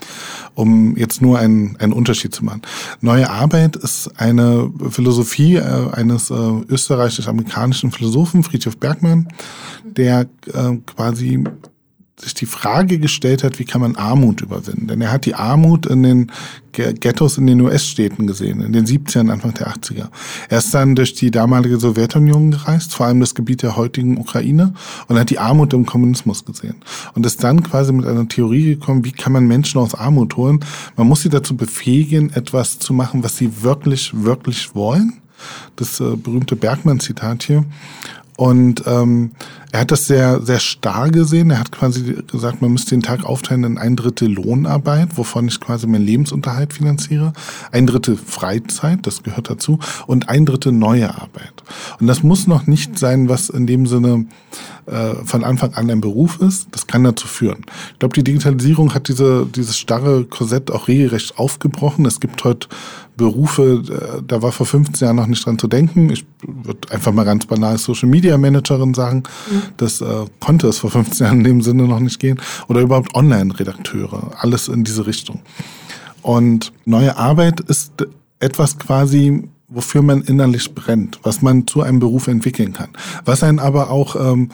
Um 0.55 0.97
jetzt 0.97 1.21
nur 1.21 1.38
einen, 1.38 1.77
einen 1.77 1.93
Unterschied 1.93 2.33
zu 2.33 2.43
machen. 2.43 2.63
Neue 3.00 3.29
Arbeit 3.29 3.75
ist 3.75 4.09
eine 4.17 4.71
Philosophie 4.89 5.55
äh, 5.55 5.91
eines 5.91 6.31
äh, 6.31 6.33
österreichisch-amerikanischen 6.33 7.91
Philosophen, 7.91 8.43
Friedrich 8.43 8.77
Bergmann, 8.80 9.27
der 9.84 10.21
äh, 10.53 10.77
quasi 10.86 11.43
sich 12.19 12.34
die 12.34 12.47
Frage 12.47 12.97
gestellt 12.97 13.43
hat, 13.43 13.60
wie 13.60 13.65
kann 13.65 13.82
man 13.82 13.95
Armut 13.95 14.41
überwinden? 14.41 14.88
Denn 14.88 15.01
er 15.01 15.12
hat 15.12 15.25
die 15.25 15.36
Armut 15.36 15.86
in 15.86 16.01
den 16.01 16.32
Ghettos 16.71 17.38
in 17.38 17.47
den 17.47 17.62
US-Städten 17.62 18.27
gesehen, 18.27 18.62
in 18.62 18.71
den 18.71 18.86
70ern, 18.86 19.32
Anfang 19.32 19.53
der 19.53 19.67
80er. 19.67 20.10
Er 20.49 20.58
ist 20.58 20.73
dann 20.73 20.95
durch 20.95 21.13
die 21.13 21.32
damalige 21.32 21.80
Sowjetunion 21.80 22.51
gereist, 22.51 22.93
vor 22.93 23.06
allem 23.06 23.19
das 23.19 23.36
Gebiet 23.36 23.62
der 23.62 23.75
heutigen 23.75 24.17
Ukraine, 24.17 24.73
und 25.08 25.19
hat 25.19 25.30
die 25.30 25.39
Armut 25.39 25.73
im 25.73 25.86
Kommunismus 25.86 26.45
gesehen. 26.45 26.75
Und 27.13 27.25
ist 27.25 27.43
dann 27.43 27.63
quasi 27.63 27.93
mit 27.93 28.06
einer 28.06 28.27
Theorie 28.27 28.75
gekommen, 28.75 29.06
wie 29.06 29.12
kann 29.12 29.34
man 29.34 29.47
Menschen 29.47 29.80
aus 29.80 29.95
Armut 29.95 30.38
holen? 30.38 30.60
Man 30.95 31.08
muss 31.08 31.21
sie 31.21 31.30
dazu 31.30 31.56
befähigen, 31.56 32.32
etwas 32.34 32.80
zu 32.80 32.93
machen, 32.93 33.23
was 33.23 33.38
sie 33.38 33.63
wirklich, 33.63 34.12
wirklich 34.23 34.73
wollen. 34.75 35.21
Das 35.75 35.99
äh, 35.99 36.15
berühmte 36.15 36.56
Bergmann-Zitat 36.56 37.43
hier. 37.43 37.63
Und 38.38 38.84
ähm, 38.86 39.32
er 39.71 39.82
hat 39.82 39.91
das 39.91 40.06
sehr, 40.06 40.41
sehr 40.41 40.60
starr 40.60 41.10
gesehen. 41.10 41.50
Er 41.50 41.60
hat 41.60 41.71
quasi 41.71 42.15
gesagt, 42.32 42.62
man 42.62 42.71
müsste 42.71 42.91
den 42.91 43.02
Tag 43.02 43.26
aufteilen 43.26 43.63
in 43.63 43.78
ein 43.80 43.95
Drittel 43.95 44.32
Lohnarbeit, 44.32 45.17
wovon 45.17 45.47
ich 45.47 45.60
quasi 45.60 45.88
meinen 45.88 46.06
Lebensunterhalt 46.06 46.71
finanziere, 46.71 47.34
ein 47.71 47.88
Drittel 47.88 48.15
Freizeit, 48.15 49.08
das 49.08 49.23
gehört 49.23 49.50
dazu, 49.50 49.80
und 50.06 50.30
ein 50.30 50.45
Drittel 50.45 50.71
neue 50.71 51.10
Arbeit. 51.10 51.52
Und 52.00 52.06
das 52.06 52.21
muss 52.21 52.45
noch 52.45 52.67
nicht 52.67 53.00
sein, 53.00 53.28
was 53.28 53.50
in 53.50 53.65
dem 53.65 53.88
Sinne 53.88 54.28
äh, 54.86 55.15
von 55.26 55.43
Anfang 55.43 55.73
an 55.73 55.89
ein 55.89 56.00
Beruf 56.00 56.39
ist. 56.39 56.67
Das 56.71 56.86
kann 56.86 57.04
dazu 57.04 57.28
führen. 57.28 57.65
Ich 57.93 58.00
glaube, 58.00 58.13
die 58.13 58.23
Digitalisierung 58.23 58.93
hat 58.93 59.08
diese, 59.08 59.47
dieses 59.47 59.80
starre 59.80 60.26
Korsett 60.26 60.69
auch 60.69 60.88
regelrecht 60.88 61.39
aufgebrochen. 61.39 62.06
Es 62.06 62.19
gibt 62.19 62.43
heute 62.43 62.67
Berufe, 63.17 63.84
äh, 63.89 64.21
da 64.25 64.41
war 64.41 64.51
vor 64.51 64.65
15 64.65 65.06
Jahren 65.06 65.15
noch 65.17 65.27
nicht 65.27 65.45
dran 65.45 65.58
zu 65.58 65.67
denken. 65.67 66.10
Ich 66.12 66.25
würde 66.45 66.91
einfach 66.91 67.12
mal 67.12 67.25
ganz 67.25 67.47
banal 67.47 67.77
Social 67.77 68.08
Media 68.08 68.38
Managerin 68.38 68.93
sagen. 68.93 69.23
Mhm. 69.49 69.62
Das 69.77 70.01
äh, 70.01 70.25
konnte 70.39 70.67
es 70.67 70.77
vor 70.77 70.91
15 70.91 71.25
Jahren 71.25 71.38
in 71.39 71.43
dem 71.43 71.62
Sinne 71.62 71.84
noch 71.84 71.99
nicht 71.99 72.19
gehen. 72.19 72.39
Oder 72.67 72.82
überhaupt 72.82 73.15
Online-Redakteure. 73.15 74.32
Alles 74.39 74.67
in 74.67 74.84
diese 74.84 75.08
Richtung. 75.08 75.41
Und 76.21 76.71
neue 76.86 77.17
Arbeit 77.17 77.60
ist 77.60 77.91
etwas 78.39 78.77
quasi, 78.77 79.49
wofür 79.69 80.01
man 80.01 80.21
innerlich 80.21 80.73
brennt, 80.73 81.19
was 81.23 81.41
man 81.41 81.67
zu 81.67 81.82
einem 81.82 81.99
Beruf 81.99 82.27
entwickeln 82.27 82.73
kann, 82.73 82.89
was 83.25 83.43
einen 83.43 83.60
aber 83.60 83.89
auch 83.89 84.15
ähm, 84.15 84.49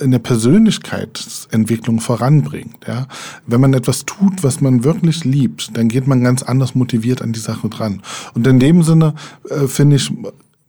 in 0.00 0.10
der 0.10 0.20
Persönlichkeitsentwicklung 0.20 2.00
voranbringt. 2.00 2.78
Ja? 2.86 3.06
Wenn 3.46 3.60
man 3.60 3.74
etwas 3.74 4.06
tut, 4.06 4.42
was 4.42 4.62
man 4.62 4.82
wirklich 4.82 5.24
liebt, 5.24 5.76
dann 5.76 5.88
geht 5.88 6.06
man 6.06 6.24
ganz 6.24 6.42
anders 6.42 6.74
motiviert 6.74 7.20
an 7.20 7.32
die 7.32 7.40
Sache 7.40 7.68
dran. 7.68 8.00
Und 8.34 8.46
in 8.46 8.58
dem 8.58 8.82
Sinne 8.82 9.14
äh, 9.50 9.66
finde 9.66 9.96
ich, 9.96 10.10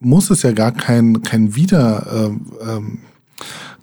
muss 0.01 0.29
es 0.29 0.41
ja 0.41 0.51
gar 0.51 0.73
kein 0.73 1.23
kein 1.23 1.55
Wieder 1.55 2.05
äh, 2.62 2.69
ähm, 2.69 2.99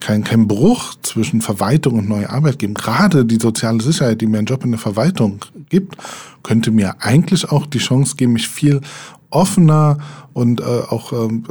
kein, 0.03 0.25
kein 0.25 0.49
Bruch 0.49 0.95
zwischen 1.03 1.41
Verwaltung 1.41 1.95
und 1.95 2.09
neue 2.09 2.29
Arbeit 2.29 2.59
geben. 2.59 2.75
Gerade 2.75 3.25
die 3.25 3.39
soziale 3.41 3.81
Sicherheit, 3.81 4.21
die 4.21 4.27
mir 4.27 4.39
einen 4.39 4.47
Job 4.47 4.65
in 4.65 4.73
der 4.73 4.81
Verwaltung 4.81 5.39
gibt, 5.69 5.97
könnte 6.43 6.73
mir 6.73 6.97
eigentlich 7.01 7.51
auch 7.51 7.67
die 7.67 7.79
Chance 7.79 8.17
geben, 8.17 8.33
mich 8.33 8.49
viel 8.49 8.81
offener 9.33 9.99
und 10.33 10.61
äh, 10.61 10.65
auch 10.65 11.13
ähm, 11.13 11.45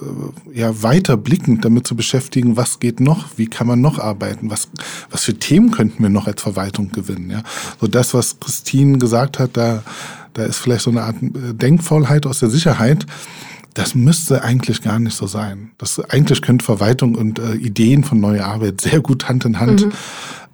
äh, 0.53 0.59
ja 0.59 0.83
weiter 0.83 1.17
blickend 1.17 1.65
damit 1.65 1.85
zu 1.85 1.95
beschäftigen, 1.95 2.57
was 2.57 2.79
geht 2.79 2.99
noch, 2.99 3.25
wie 3.35 3.47
kann 3.47 3.67
man 3.67 3.81
noch 3.81 3.99
arbeiten, 3.99 4.49
was 4.49 4.69
was 5.09 5.23
für 5.23 5.37
Themen 5.37 5.71
könnten 5.71 6.01
wir 6.01 6.09
noch 6.09 6.27
als 6.27 6.41
Verwaltung 6.41 6.91
gewinnen, 6.91 7.29
ja. 7.29 7.43
So 7.79 7.87
das, 7.87 8.13
was 8.13 8.39
Christine 8.39 8.97
gesagt 8.97 9.39
hat, 9.39 9.57
da 9.57 9.83
da 10.33 10.43
ist 10.43 10.57
vielleicht 10.57 10.83
so 10.83 10.91
eine 10.91 11.03
Art 11.03 11.21
äh, 11.21 11.53
Denkvollheit 11.53 12.25
aus 12.25 12.39
der 12.39 12.49
Sicherheit. 12.49 13.05
Das 13.73 13.95
müsste 13.95 14.43
eigentlich 14.43 14.81
gar 14.81 14.99
nicht 14.99 15.15
so 15.15 15.27
sein. 15.27 15.71
Das 15.77 15.99
eigentlich 15.99 16.41
könnte 16.41 16.65
Verwaltung 16.65 17.15
und 17.15 17.39
äh, 17.39 17.53
Ideen 17.53 18.03
von 18.03 18.19
neuer 18.19 18.45
Arbeit 18.45 18.81
sehr 18.81 18.99
gut 18.99 19.29
Hand 19.29 19.45
in 19.45 19.59
Hand 19.59 19.85
mhm. 19.85 19.91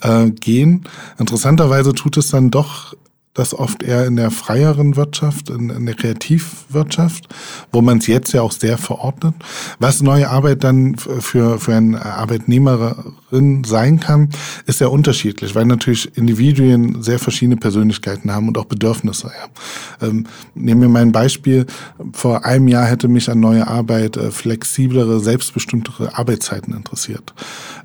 äh, 0.02 0.30
gehen. 0.32 0.84
Interessanterweise 1.18 1.94
tut 1.94 2.18
es 2.18 2.30
dann 2.30 2.52
doch 2.52 2.96
das 3.38 3.54
oft 3.54 3.84
eher 3.84 4.06
in 4.08 4.16
der 4.16 4.32
freieren 4.32 4.96
Wirtschaft, 4.96 5.52
in, 5.52 5.70
in 5.70 5.86
der 5.86 5.94
Kreativwirtschaft, 5.94 7.28
wo 7.72 7.82
man 7.82 8.00
es 8.00 8.08
jetzt 8.08 8.34
ja 8.34 8.42
auch 8.42 8.52
sehr 8.52 8.80
verordnet. 8.80 9.36
Was 9.78 10.02
neue 10.02 10.30
Arbeit 10.30 10.64
dann 10.64 10.96
für, 10.98 11.60
für 11.60 11.76
eine 11.76 12.04
Arbeitnehmerin 12.04 13.64
sein 13.64 14.00
kann, 14.00 14.30
ist 14.66 14.80
sehr 14.80 14.92
unterschiedlich, 14.92 15.54
weil 15.54 15.66
natürlich 15.66 16.18
Individuen 16.18 17.04
sehr 17.04 17.20
verschiedene 17.20 17.58
Persönlichkeiten 17.58 18.32
haben 18.32 18.48
und 18.48 18.58
auch 18.58 18.66
Bedürfnisse. 18.66 19.28
Ja. 19.28 20.08
Ähm, 20.08 20.26
nehmen 20.56 20.82
wir 20.82 20.90
mal 20.90 21.04
ein 21.04 21.12
Beispiel. 21.12 21.68
Vor 22.14 22.44
einem 22.44 22.68
Jahr 22.68 22.86
hätte 22.86 23.08
mich 23.08 23.30
an 23.30 23.40
neue 23.40 23.68
Arbeit 23.68 24.18
äh, 24.18 24.32
flexiblere, 24.32 25.20
selbstbestimmtere 25.20 26.18
Arbeitszeiten 26.18 26.74
interessiert. 26.74 27.36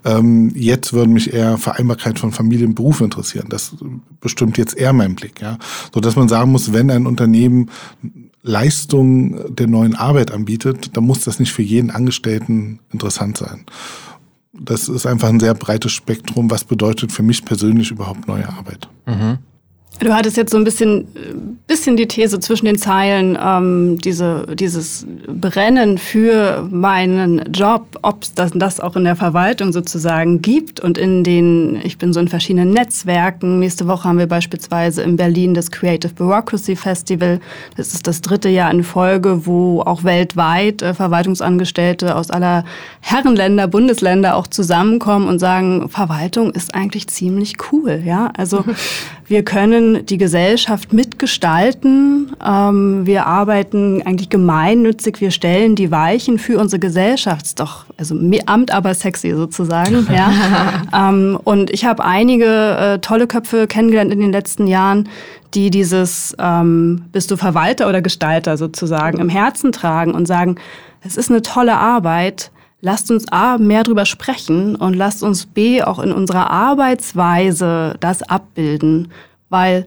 Ähm, 0.07 0.51
jetzt 0.55 0.95
würden 0.95 1.13
mich 1.13 1.35
eher 1.35 1.59
Vereinbarkeit 1.59 2.19
von 2.19 2.33
Familie 2.33 2.67
und 2.67 2.75
Beruf 2.75 3.03
interessieren. 3.03 3.47
Das 3.51 3.77
bestimmt 4.21 4.57
jetzt 4.57 4.79
eher 4.79 4.95
mein 4.95 5.15
Blick. 5.15 5.42
Ja? 5.43 5.59
So 5.93 6.01
dass 6.01 6.17
man 6.17 6.29
sagen 6.29 6.53
muss, 6.53 6.73
wenn 6.73 6.91
ein 6.91 7.07
Unternehmen 7.07 7.71
Leistung 8.43 9.55
der 9.55 9.67
neuen 9.69 9.95
Arbeit 9.95 10.33
anbietet, 10.33 10.97
dann 10.97 11.05
muss 11.05 11.21
das 11.21 11.39
nicht 11.39 11.53
für 11.53 11.63
jeden 11.63 11.91
Angestellten 11.91 12.81
interessant 12.91 13.37
sein. 13.39 13.65
Das 14.53 14.89
ist 14.89 15.07
einfach 15.07 15.29
ein 15.29 15.41
sehr 15.41 15.55
breites 15.55 15.93
Spektrum, 15.93 16.51
was 16.51 16.65
bedeutet 16.65 17.13
für 17.13 17.23
mich 17.23 17.45
persönlich 17.45 17.91
überhaupt 17.91 18.29
neue 18.29 18.49
Arbeit. 18.49 18.89
Mhm. 19.07 19.39
Du 20.01 20.13
hattest 20.13 20.37
jetzt 20.37 20.51
so 20.51 20.57
ein 20.57 20.65
bisschen, 20.65 21.07
bisschen 21.69 21.97
die 21.97 22.09
These 22.09 22.41
zwischen 22.41 22.67
den 22.67 22.77
Zeilen, 22.77 23.39
ähm, 23.41 23.99
diese, 23.99 24.47
dieses 24.55 25.07
Brennen 25.29 25.97
für 25.97 26.67
meinen 26.71 27.53
Job, 27.53 27.87
ob 28.03 28.23
es 28.23 28.35
das, 28.35 28.51
das 28.55 28.81
auch 28.81 28.97
in 28.97 29.05
der 29.05 29.15
Verwaltung 29.15 29.73
sozusagen 29.73 30.43
gibt 30.43 30.81
und 30.81 30.99
in 30.99 31.23
den, 31.23 31.81
ich 31.85 31.99
bin 31.99 32.13
so 32.13 32.21
in 32.21 32.27
verschiedenen 32.29 32.71
Netzwerken. 32.71 33.61
Nächste 33.61 33.87
Woche 33.87 34.09
haben 34.09 34.19
wir 34.19 34.27
beispielsweise 34.27 35.03
in 35.03 35.17
Berlin 35.17 35.55
das 35.55 35.71
Creative 35.71 36.13
Bureaucracy 36.15 36.75
Festival. 36.75 37.39
Das 37.77 37.95
ist 37.95 38.07
das 38.07 38.23
dritte 38.23 38.49
Jahr 38.49 38.71
in 38.73 38.83
Folge, 38.83 39.47
wo 39.47 39.83
auch 39.83 40.03
weltweit 40.05 40.83
äh, 40.83 40.95
Verwaltungsangestellte 40.95 42.17
aus 42.17 42.31
aller 42.31 42.65
Herrenländer, 43.01 43.69
Bundesländer 43.69 44.37
auch 44.37 44.49
zusammenkommen 44.49 45.29
und 45.29 45.39
sagen, 45.39 45.89
Verwaltung 45.89 46.51
ist 46.53 46.75
eigentlich 46.75 47.07
ziemlich 47.09 47.55
cool, 47.71 48.03
ja. 48.05 48.33
Also 48.37 48.65
wir 49.27 49.45
können 49.45 49.82
die 50.05 50.19
Gesellschaft 50.19 50.93
mitgestalten. 50.93 52.35
Ähm, 52.45 53.07
wir 53.07 53.27
arbeiten 53.27 54.03
eigentlich 54.03 54.29
gemeinnützig. 54.29 55.21
Wir 55.21 55.31
stellen 55.31 55.77
die 55.77 55.91
Weichen 55.91 56.39
für 56.39 56.59
unsere 56.59 56.81
Gesellschaft. 56.81 57.59
Doch, 57.61 57.85
also 57.97 58.17
Amt 58.47 58.71
aber 58.71 58.95
sexy 58.95 59.35
sozusagen. 59.35 60.07
ja. 60.13 60.83
ähm, 60.95 61.39
und 61.45 61.71
ich 61.71 61.85
habe 61.85 62.05
einige 62.05 62.47
äh, 62.47 62.99
tolle 62.99 63.27
Köpfe 63.27 63.67
kennengelernt 63.67 64.13
in 64.13 64.21
den 64.21 64.33
letzten 64.33 64.67
Jahren, 64.67 65.09
die 65.55 65.71
dieses 65.71 66.35
ähm, 66.39 67.05
bist 67.13 67.31
du 67.31 67.37
Verwalter 67.37 67.89
oder 67.89 68.03
Gestalter 68.03 68.57
sozusagen 68.57 69.19
im 69.19 69.29
Herzen 69.29 69.73
tragen 69.73 70.15
und 70.15 70.27
sagen, 70.27 70.57
es 71.05 71.17
ist 71.17 71.31
eine 71.31 71.43
tolle 71.43 71.77
Arbeit 71.77 72.51
lasst 72.83 73.11
uns 73.11 73.27
A, 73.33 73.57
mehr 73.57 73.85
drüber 73.85 74.05
sprechen 74.05 74.77
und 74.77 74.95
lasst 74.95 75.23
uns 75.23 75.47
B, 75.47 75.83
auch 75.83 75.99
in 75.99 76.13
unserer 76.13 76.51
Arbeitsweise 76.51 77.97
das 78.01 78.23
abbilden, 78.23 79.11
weil 79.53 79.87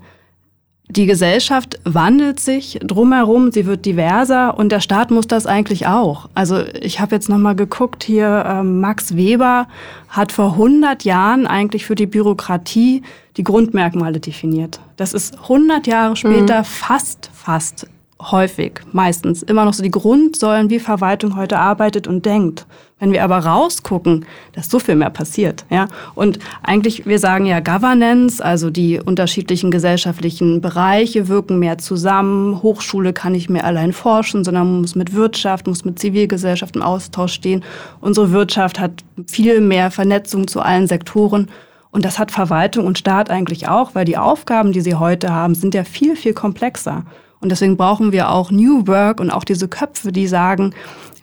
die 0.88 1.08
Gesellschaft 1.08 1.80
wandelt 1.84 2.40
sich 2.40 2.80
drumherum, 2.82 3.52
sie 3.52 3.66
wird 3.66 3.86
diverser 3.86 4.58
und 4.58 4.72
der 4.72 4.80
Staat 4.80 5.10
muss 5.10 5.26
das 5.26 5.48
eigentlich 5.48 5.88
auch. 5.88 6.30
Also 6.36 6.64
ich 6.80 7.00
habe 7.00 7.16
jetzt 7.16 7.28
nochmal 7.28 7.56
geguckt 7.56 8.04
hier, 8.04 8.46
äh, 8.48 8.64
Max 8.64 9.16
Weber 9.16 9.68
hat 10.10 10.32
vor 10.32 10.52
100 10.52 11.04
Jahren 11.04 11.48
eigentlich 11.48 11.86
für 11.86 11.96
die 11.96 12.06
Bürokratie 12.06 13.02
die 13.36 13.44
Grundmerkmale 13.44 14.20
definiert. 14.20 14.80
Das 14.96 15.14
ist 15.14 15.36
100 15.42 15.88
Jahre 15.88 16.16
später 16.16 16.60
mhm. 16.60 16.66
fast, 16.66 17.32
fast 17.34 17.88
häufig, 18.32 18.82
meistens 18.92 19.44
immer 19.44 19.66
noch 19.66 19.74
so 19.74 19.84
die 19.84 19.92
Grundsäulen, 19.92 20.70
wie 20.70 20.80
Verwaltung 20.80 21.36
heute 21.36 21.58
arbeitet 21.60 22.08
und 22.08 22.26
denkt. 22.26 22.66
Wenn 23.00 23.12
wir 23.12 23.24
aber 23.26 23.40
rausgucken, 23.40 24.26
dass 24.54 24.70
so 24.70 24.80
viel 24.80 24.96
mehr 24.96 25.10
passiert, 25.10 25.66
ja. 25.70 25.88
Und 26.16 26.40
eigentlich, 26.64 27.06
wir 27.06 27.20
sagen 27.20 27.46
ja 27.46 27.60
Governance, 27.60 28.44
also 28.44 28.70
die 28.70 29.02
unterschiedlichen 29.02 29.70
gesellschaftlichen 29.70 30.62
Bereiche 30.62 31.28
wirken 31.28 31.60
mehr 31.60 31.78
zusammen. 31.78 32.64
Hochschule 32.64 33.12
kann 33.12 33.34
nicht 33.34 33.50
mehr 33.50 33.66
allein 33.66 33.92
forschen, 33.92 34.46
sondern 34.46 34.82
muss 34.82 34.96
mit 34.96 35.14
Wirtschaft, 35.14 35.68
muss 35.68 35.84
mit 35.84 36.00
Zivilgesellschaft 36.00 36.78
im 36.78 36.82
Austausch 36.82 37.34
stehen. 37.34 37.64
Unsere 38.00 38.32
Wirtschaft 38.32 38.80
hat 38.80 39.04
viel 39.28 39.60
mehr 39.60 39.92
Vernetzung 39.92 40.48
zu 40.48 40.62
allen 40.62 40.88
Sektoren. 40.88 41.50
Und 41.92 42.06
das 42.06 42.18
hat 42.20 42.32
Verwaltung 42.32 42.86
und 42.86 42.98
Staat 42.98 43.30
eigentlich 43.30 43.68
auch, 43.68 43.96
weil 43.96 44.06
die 44.06 44.18
Aufgaben, 44.18 44.72
die 44.72 44.82
sie 44.82 44.96
heute 44.96 45.32
haben, 45.32 45.56
sind 45.56 45.74
ja 45.74 45.84
viel, 45.84 46.16
viel 46.16 46.34
komplexer. 46.34 47.04
Und 47.40 47.50
deswegen 47.50 47.78
brauchen 47.78 48.12
wir 48.12 48.32
auch 48.32 48.52
New 48.52 48.88
Work 48.88 49.20
und 49.20 49.30
auch 49.30 49.44
diese 49.44 49.68
Köpfe, 49.68 50.12
die 50.12 50.28
sagen, 50.28 50.74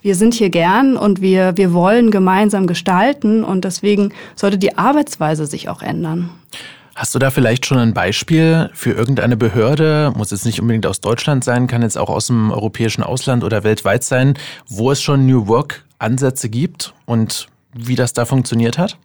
wir 0.03 0.17
sind 0.17 0.35
hier 0.35 0.51
gern 0.51 0.97
und 0.97 1.21
wir, 1.21 1.57
wir 1.57 1.73
wollen 1.73 2.11
gemeinsam 2.11 2.67
gestalten 2.67 3.45
und 3.45 3.65
deswegen 3.65 4.13
sollte 4.35 4.59
die 4.59 4.77
Arbeitsweise 4.77 5.47
sich 5.47 5.69
auch 5.69 5.81
ändern. 5.81 6.31
Hast 6.95 7.15
du 7.15 7.19
da 7.19 7.31
vielleicht 7.31 7.65
schon 7.65 7.79
ein 7.79 7.95
Beispiel 7.95 8.69
für 8.75 8.93
irgendeine 8.93 9.37
Behörde, 9.37 10.13
muss 10.15 10.31
jetzt 10.31 10.45
nicht 10.45 10.61
unbedingt 10.61 10.87
aus 10.87 11.01
Deutschland 11.01 11.43
sein, 11.43 11.67
kann 11.67 11.83
jetzt 11.83 11.97
auch 11.97 12.11
aus 12.11 12.27
dem 12.27 12.51
europäischen 12.51 13.03
Ausland 13.03 13.45
oder 13.45 13.65
weltweit 13.65 14.05
sein, 14.05 14.35
wo 14.69 14.91
es 14.91 15.01
schon 15.01 15.25
New 15.25 15.47
Work 15.47 15.85
Ansätze 15.99 16.51
gibt 16.51 16.93
und 17.07 17.47
wie 17.73 17.95
das 17.95 18.13
da 18.13 18.25
funktioniert 18.27 18.77
hat? 18.77 18.99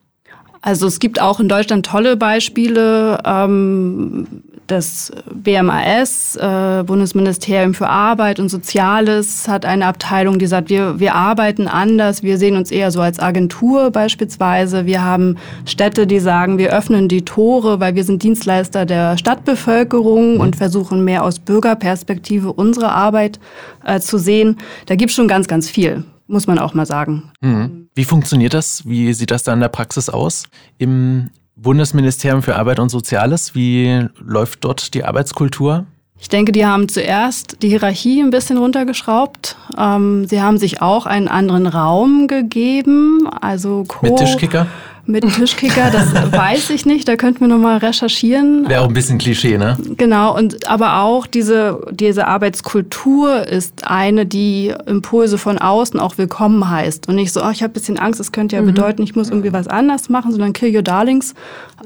Also 0.62 0.88
es 0.88 1.00
gibt 1.00 1.22
auch 1.22 1.40
in 1.40 1.48
Deutschland 1.48 1.86
tolle 1.86 2.18
Beispiele. 2.18 3.20
Ähm, 3.24 4.44
das 4.68 5.12
BMAS, 5.34 6.36
äh, 6.36 6.84
Bundesministerium 6.86 7.74
für 7.74 7.88
Arbeit 7.88 8.40
und 8.40 8.50
Soziales, 8.50 9.48
hat 9.48 9.66
eine 9.66 9.86
Abteilung, 9.86 10.40
die 10.40 10.48
sagt, 10.48 10.70
wir, 10.70 11.00
wir 11.00 11.16
arbeiten 11.16 11.68
anders, 11.68 12.24
wir 12.24 12.38
sehen 12.38 12.56
uns 12.56 12.72
eher 12.72 12.92
so 12.92 13.02
als 13.02 13.20
Agentur 13.20 13.92
beispielsweise. 13.92 14.86
Wir 14.86 15.04
haben 15.04 15.38
Städte, 15.66 16.06
die 16.06 16.20
sagen, 16.20 16.58
wir 16.58 16.72
öffnen 16.72 17.08
die 17.08 17.24
Tore, 17.24 17.80
weil 17.80 17.96
wir 17.96 18.04
sind 18.04 18.24
Dienstleister 18.24 18.86
der 18.86 19.18
Stadtbevölkerung 19.18 20.36
mhm. 20.36 20.40
und 20.42 20.56
versuchen 20.56 21.04
mehr 21.04 21.24
aus 21.24 21.40
Bürgerperspektive 21.40 22.54
unsere 22.54 22.92
Arbeit 22.92 23.40
äh, 23.86 24.00
zu 24.00 24.18
sehen. 24.18 24.58
Da 24.86 24.96
gibt 24.96 25.12
es 25.12 25.16
schon 25.16 25.28
ganz, 25.28 25.48
ganz 25.48 25.70
viel 25.70 26.04
muss 26.28 26.46
man 26.46 26.60
auch 26.60 26.74
mal 26.74 26.86
sagen. 26.86 27.32
Mhm. 27.42 27.88
Wie 27.96 28.04
funktioniert 28.04 28.54
das? 28.54 28.86
Wie 28.86 29.14
sieht 29.14 29.32
das 29.32 29.44
da 29.44 29.54
in 29.54 29.62
der 29.62 29.70
Praxis 29.70 30.10
aus? 30.10 30.44
Im 30.78 31.30
Bundesministerium 31.58 32.44
für 32.44 32.56
Arbeit 32.56 32.80
und 32.80 32.90
Soziales, 32.90 33.56
wie 33.56 34.08
läuft 34.20 34.64
dort 34.64 34.94
die 34.94 35.04
Arbeitskultur? 35.04 35.86
Ich 36.20 36.30
denke, 36.30 36.52
die 36.52 36.66
haben 36.66 36.90
zuerst 36.90 37.62
die 37.62 37.70
Hierarchie 37.70 38.22
ein 38.22 38.32
bisschen 38.32 38.58
runtergeschraubt. 38.58 39.56
Ähm, 39.78 40.28
sie 40.28 40.42
haben 40.42 40.58
sich 40.58 40.82
auch 40.82 41.06
einen 41.06 41.28
anderen 41.28 41.68
Raum 41.68 42.28
gegeben, 42.28 43.28
also 43.42 43.84
Co 43.88 44.08
mit 44.08 44.18
Tischkicker 44.18 44.68
mit 45.08 45.24
Tischkicker, 45.34 45.90
das 45.92 46.14
weiß 46.32 46.70
ich 46.70 46.86
nicht, 46.86 47.08
da 47.08 47.16
könnten 47.16 47.42
wir 47.42 47.48
nochmal 47.48 47.78
recherchieren. 47.78 48.68
Wäre 48.68 48.82
auch 48.82 48.88
ein 48.88 48.94
bisschen 48.94 49.18
Klischee, 49.18 49.58
ne? 49.58 49.78
Genau, 49.98 50.36
und 50.36 50.68
aber 50.68 51.02
auch 51.02 51.28
diese, 51.28 51.82
diese 51.92 52.28
Arbeitskultur 52.28 53.48
ist 53.48 53.88
eine, 53.88 54.26
die 54.26 54.74
Impulse 54.86 55.38
von 55.38 55.58
außen 55.58 56.00
auch 56.00 56.18
willkommen 56.18 56.70
heißt. 56.70 57.08
Und 57.08 57.16
nicht 57.16 57.32
so, 57.32 57.44
oh, 57.44 57.50
ich 57.50 57.64
habe 57.64 57.72
ein 57.72 57.74
bisschen 57.74 57.98
Angst, 57.98 58.20
das 58.20 58.32
könnte 58.32 58.56
ja 58.56 58.62
mhm. 58.62 58.68
bedeuten, 58.68 59.04
ich 59.04 59.16
muss 59.16 59.30
irgendwie 59.30 59.54
was 59.54 59.68
anders 59.68 60.10
machen, 60.10 60.32
sondern 60.32 60.54
kill 60.54 60.76
your 60.76 60.84
darlings 60.84 61.34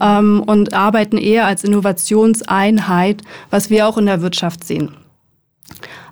ähm, 0.01 0.43
und 0.45 0.73
arbeiten 0.73 1.17
eher 1.17 1.45
als 1.45 1.63
Innovationseinheit, 1.63 3.21
was 3.49 3.69
wir 3.69 3.87
auch 3.87 3.97
in 3.97 4.07
der 4.07 4.21
Wirtschaft 4.21 4.63
sehen. 4.63 4.95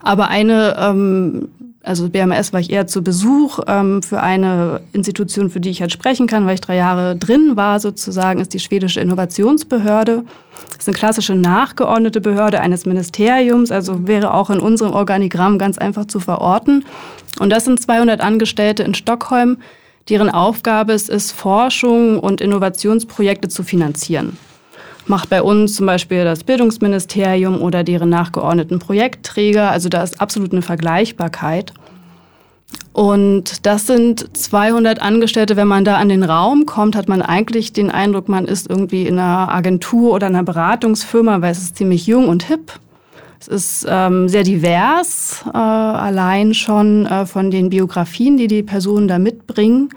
Aber 0.02 0.30
eine 0.30 0.78
ähm, 0.80 1.50
also 1.82 2.10
BMS 2.10 2.52
war 2.52 2.60
ich 2.60 2.72
eher 2.72 2.88
zu 2.88 3.02
Besuch 3.02 3.60
ähm, 3.68 4.04
für 4.04 4.22
eine 4.22 4.82
Institution, 4.92 5.50
für 5.50 5.62
die 5.62 5.70
ich 5.70 5.82
halt 5.82 5.94
sprechen 5.94 6.28
kann, 6.28 6.46
weil 6.46 6.56
ich 6.56 6.62
drei 6.62 6.76
Jahre 6.76 7.15
drin 7.15 7.56
war 7.56 7.80
sozusagen, 7.80 8.42
ist 8.42 8.54
die 8.54 8.60
schwedische 8.60 9.00
Innovationsbehörde. 9.00 10.24
Das 10.68 10.80
ist 10.80 10.88
eine 10.88 10.98
klassische 10.98 11.36
nachgeordnete 11.36 12.20
Behörde 12.20 12.60
eines 12.60 12.86
Ministeriums, 12.86 13.72
also 13.72 14.08
wäre 14.08 14.34
auch 14.34 14.50
in 14.50 14.60
unserem 14.60 14.92
Organigramm 14.92 15.58
ganz 15.58 15.78
einfach 15.78 16.06
zu 16.06 16.20
verorten. 16.20 16.84
Und 17.39 17.50
das 17.50 17.63
sind 17.63 17.82
200 17.82 18.20
Angestellte 18.20 18.84
in 18.84 18.94
Stockholm, 18.94 19.58
deren 20.10 20.30
Aufgabe 20.30 20.92
es 20.92 21.08
ist, 21.08 21.32
Forschung 21.32 22.20
und 22.20 22.42
Innovationsprojekte 22.42 23.48
zu 23.48 23.63
finanzieren 23.63 24.38
macht 25.10 25.30
bei 25.30 25.41
uns 25.41 25.76
zum 25.76 25.86
Beispiel 25.86 26.24
das 26.24 26.43
Bildungsministerium 26.43 27.62
oder 27.62 27.84
deren 27.84 28.10
nachgeordneten 28.10 28.80
Projektträger. 28.80 29.72
Also 29.72 29.89
da 29.89 30.04
ist 30.04 30.22
absolut 30.22 30.52
eine 30.52 30.62
Vergleichbarkeit. 30.62 31.74
Und 32.93 33.65
das 33.65 33.88
sind 33.88 34.36
200 34.38 35.02
Angestellte. 35.02 35.56
Wenn 35.56 35.67
man 35.67 35.86
da 35.86 35.95
an 35.95 36.10
den 36.10 36.24
Raum 36.24 36.65
kommt, 36.65 36.95
hat 36.95 37.08
man 37.08 37.22
eigentlich 37.22 37.74
den 37.74 37.89
Eindruck, 37.89 38.30
man 38.30 38.45
ist 38.45 38.69
irgendwie 38.69 39.08
in 39.08 39.17
einer 39.17 39.54
Agentur 39.54 40.13
oder 40.13 40.28
einer 40.28 40.43
Beratungsfirma, 40.43 41.41
weil 41.41 41.52
es 41.52 41.60
ist 41.60 41.78
ziemlich 41.78 42.08
jung 42.08 42.28
und 42.28 42.43
hip. 42.43 42.74
Es 43.39 43.48
ist 43.48 43.88
ähm, 43.89 44.28
sehr 44.28 44.43
divers, 44.43 45.45
äh, 45.48 45.58
allein 45.58 46.54
schon 46.54 47.06
äh, 47.06 47.26
von 47.26 47.52
den 47.52 47.69
Biografien, 47.69 48.36
die 48.36 48.48
die 48.48 48.63
Personen 48.63 49.08
da 49.08 49.17
mitbringen. 49.17 49.89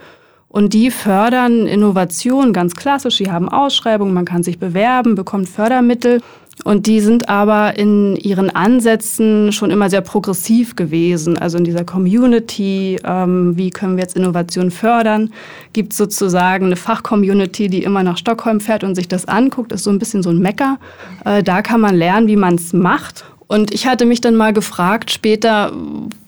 Und 0.53 0.75
die 0.75 0.91
fördern 0.91 1.67
Innovation 1.67 2.53
ganz 2.53 2.77
klassisch. 2.77 3.17
Die 3.17 3.31
haben 3.31 3.49
Ausschreibungen, 3.49 4.13
man 4.13 4.27
kann 4.27 4.43
sich 4.43 4.59
bewerben, 4.59 5.15
bekommt 5.15 5.49
Fördermittel. 5.49 6.21
Und 6.63 6.87
die 6.87 7.01
sind 7.01 7.31
aber 7.31 7.79
in 7.79 8.17
ihren 8.17 8.51
Ansätzen 8.51 9.51
schon 9.53 9.71
immer 9.71 9.89
sehr 9.89 10.03
progressiv 10.03 10.77
gewesen. 10.77 11.39
Also 11.39 11.57
in 11.57 11.65
dieser 11.65 11.85
Community, 11.85 12.99
ähm, 13.03 13.57
wie 13.57 13.71
können 13.71 13.97
wir 13.97 14.03
jetzt 14.03 14.15
Innovation 14.15 14.71
fördern, 14.71 15.33
gibt 15.73 15.95
sozusagen 15.95 16.67
eine 16.67 16.77
Fachcommunity, 16.77 17.69
die 17.69 17.83
immer 17.83 18.03
nach 18.03 18.19
Stockholm 18.19 18.61
fährt 18.61 18.85
und 18.85 18.95
sich 18.95 19.09
das 19.09 19.27
anguckt. 19.27 19.73
Das 19.73 19.81
ist 19.81 19.85
so 19.85 19.91
ein 19.91 19.99
bisschen 19.99 20.23
so 20.23 20.29
ein 20.29 20.39
Mecker. 20.39 20.79
Äh, 21.25 21.43
da 21.43 21.63
kann 21.63 21.81
man 21.81 21.97
lernen, 21.97 22.29
wie 22.29 22.37
man 22.37 22.57
es 22.57 22.75
macht. 22.75 23.25
Und 23.47 23.73
ich 23.73 23.87
hatte 23.87 24.05
mich 24.05 24.21
dann 24.21 24.37
mal 24.37 24.53
gefragt 24.53 25.11
später, 25.11 25.73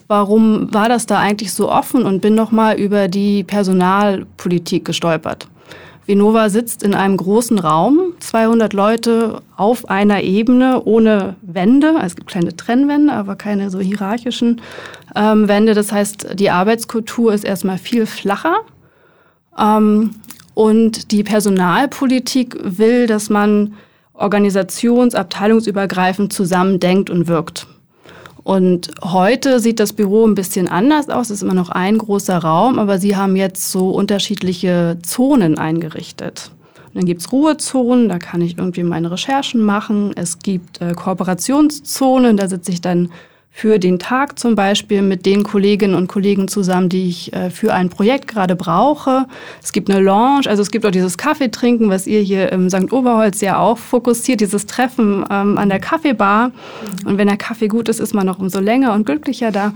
warum 0.06 0.72
war 0.72 0.88
das 0.88 1.06
da 1.06 1.18
eigentlich 1.18 1.52
so 1.52 1.70
offen 1.70 2.04
und 2.04 2.20
bin 2.20 2.34
nochmal 2.34 2.78
über 2.78 3.08
die 3.08 3.44
Personalpolitik 3.44 4.84
gestolpert. 4.84 5.48
Vinova 6.06 6.50
sitzt 6.50 6.82
in 6.82 6.94
einem 6.94 7.16
großen 7.16 7.58
Raum, 7.58 8.12
200 8.20 8.74
Leute 8.74 9.40
auf 9.56 9.88
einer 9.88 10.22
Ebene 10.22 10.82
ohne 10.84 11.36
Wände. 11.40 11.94
Also 11.94 12.06
es 12.06 12.16
gibt 12.16 12.28
kleine 12.28 12.54
Trennwände, 12.54 13.12
aber 13.12 13.36
keine 13.36 13.70
so 13.70 13.80
hierarchischen 13.80 14.60
ähm, 15.16 15.48
Wände. 15.48 15.72
Das 15.72 15.92
heißt, 15.92 16.38
die 16.38 16.50
Arbeitskultur 16.50 17.32
ist 17.32 17.44
erstmal 17.44 17.78
viel 17.78 18.04
flacher. 18.04 18.56
Ähm, 19.58 20.10
und 20.52 21.10
die 21.10 21.24
Personalpolitik 21.24 22.56
will, 22.62 23.06
dass 23.06 23.30
man 23.30 23.74
organisations-, 24.12 25.14
abteilungsübergreifend 25.14 26.32
zusammendenkt 26.32 27.08
und 27.10 27.28
wirkt. 27.28 27.66
Und 28.44 28.90
heute 29.02 29.58
sieht 29.58 29.80
das 29.80 29.94
Büro 29.94 30.26
ein 30.26 30.34
bisschen 30.34 30.68
anders 30.68 31.08
aus. 31.08 31.30
Es 31.30 31.38
ist 31.38 31.42
immer 31.42 31.54
noch 31.54 31.70
ein 31.70 31.96
großer 31.96 32.36
Raum, 32.36 32.78
aber 32.78 32.98
sie 32.98 33.16
haben 33.16 33.36
jetzt 33.36 33.72
so 33.72 33.90
unterschiedliche 33.90 34.98
Zonen 35.02 35.56
eingerichtet. 35.56 36.50
Und 36.88 36.96
dann 36.96 37.06
gibt's 37.06 37.32
Ruhezonen, 37.32 38.10
da 38.10 38.18
kann 38.18 38.42
ich 38.42 38.58
irgendwie 38.58 38.82
meine 38.82 39.10
Recherchen 39.10 39.62
machen. 39.62 40.12
Es 40.14 40.40
gibt 40.40 40.82
äh, 40.82 40.92
Kooperationszonen, 40.92 42.36
da 42.36 42.46
sitze 42.46 42.70
ich 42.70 42.82
dann 42.82 43.10
für 43.56 43.78
den 43.78 44.00
Tag 44.00 44.36
zum 44.36 44.56
Beispiel 44.56 45.00
mit 45.00 45.24
den 45.26 45.44
Kolleginnen 45.44 45.94
und 45.94 46.08
Kollegen 46.08 46.48
zusammen, 46.48 46.88
die 46.88 47.08
ich 47.08 47.32
äh, 47.32 47.50
für 47.50 47.72
ein 47.72 47.88
Projekt 47.88 48.26
gerade 48.26 48.56
brauche. 48.56 49.26
Es 49.62 49.70
gibt 49.72 49.88
eine 49.88 50.00
Lounge, 50.00 50.48
also 50.48 50.60
es 50.60 50.72
gibt 50.72 50.84
auch 50.84 50.90
dieses 50.90 51.16
Kaffeetrinken, 51.16 51.88
was 51.88 52.08
ihr 52.08 52.20
hier 52.20 52.50
im 52.50 52.68
St. 52.68 52.92
Oberholz 52.92 53.40
ja 53.40 53.60
auch 53.60 53.78
fokussiert, 53.78 54.40
dieses 54.40 54.66
Treffen 54.66 55.24
ähm, 55.30 55.56
an 55.56 55.68
der 55.68 55.78
Kaffeebar. 55.78 56.50
Und 57.06 57.16
wenn 57.16 57.28
der 57.28 57.36
Kaffee 57.36 57.68
gut 57.68 57.88
ist, 57.88 58.00
ist 58.00 58.12
man 58.12 58.26
noch 58.26 58.40
umso 58.40 58.58
länger 58.58 58.92
und 58.92 59.06
glücklicher 59.06 59.52
da. 59.52 59.72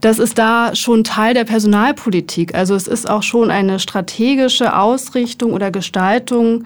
Das 0.00 0.18
ist 0.18 0.36
da 0.36 0.74
schon 0.74 1.04
Teil 1.04 1.34
der 1.34 1.44
Personalpolitik. 1.44 2.52
Also 2.56 2.74
es 2.74 2.88
ist 2.88 3.08
auch 3.08 3.22
schon 3.22 3.48
eine 3.48 3.78
strategische 3.78 4.76
Ausrichtung 4.76 5.52
oder 5.52 5.70
Gestaltung 5.70 6.64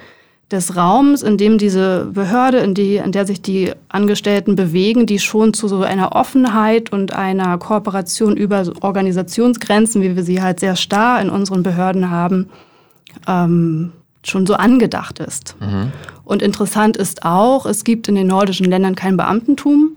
des 0.51 0.77
Raums, 0.77 1.23
in 1.23 1.37
dem 1.37 1.59
diese 1.59 2.07
Behörde, 2.07 2.59
in, 2.59 2.75
die, 2.75 2.97
in 2.97 3.13
der 3.13 3.27
sich 3.27 3.43
die 3.43 3.73
Angestellten 3.89 4.57
bewegen, 4.57 5.05
die 5.05 5.19
schon 5.19 5.53
zu 5.53 5.69
so 5.69 5.83
einer 5.83 6.13
Offenheit 6.13 6.91
und 6.91 7.13
einer 7.13 7.59
Kooperation 7.59 8.37
über 8.37 8.65
Organisationsgrenzen, 8.81 10.01
wie 10.01 10.17
wir 10.17 10.23
sie 10.23 10.41
halt 10.41 10.61
sehr 10.61 10.77
starr 10.77 11.21
in 11.21 11.29
unseren 11.29 11.63
Behörden 11.63 12.11
haben, 12.11 12.49
ähm, 13.27 13.93
schon 14.23 14.47
so 14.47 14.55
angedacht 14.55 15.19
ist. 15.19 15.55
Mhm. 15.61 15.93
Und 16.25 16.43
interessant 16.43 16.97
ist 16.97 17.25
auch, 17.25 17.67
es 17.67 17.85
gibt 17.85 18.09
in 18.09 18.15
den 18.15 18.27
nordischen 18.27 18.67
Ländern 18.67 18.95
kein 18.95 19.17
Beamtentum. 19.17 19.97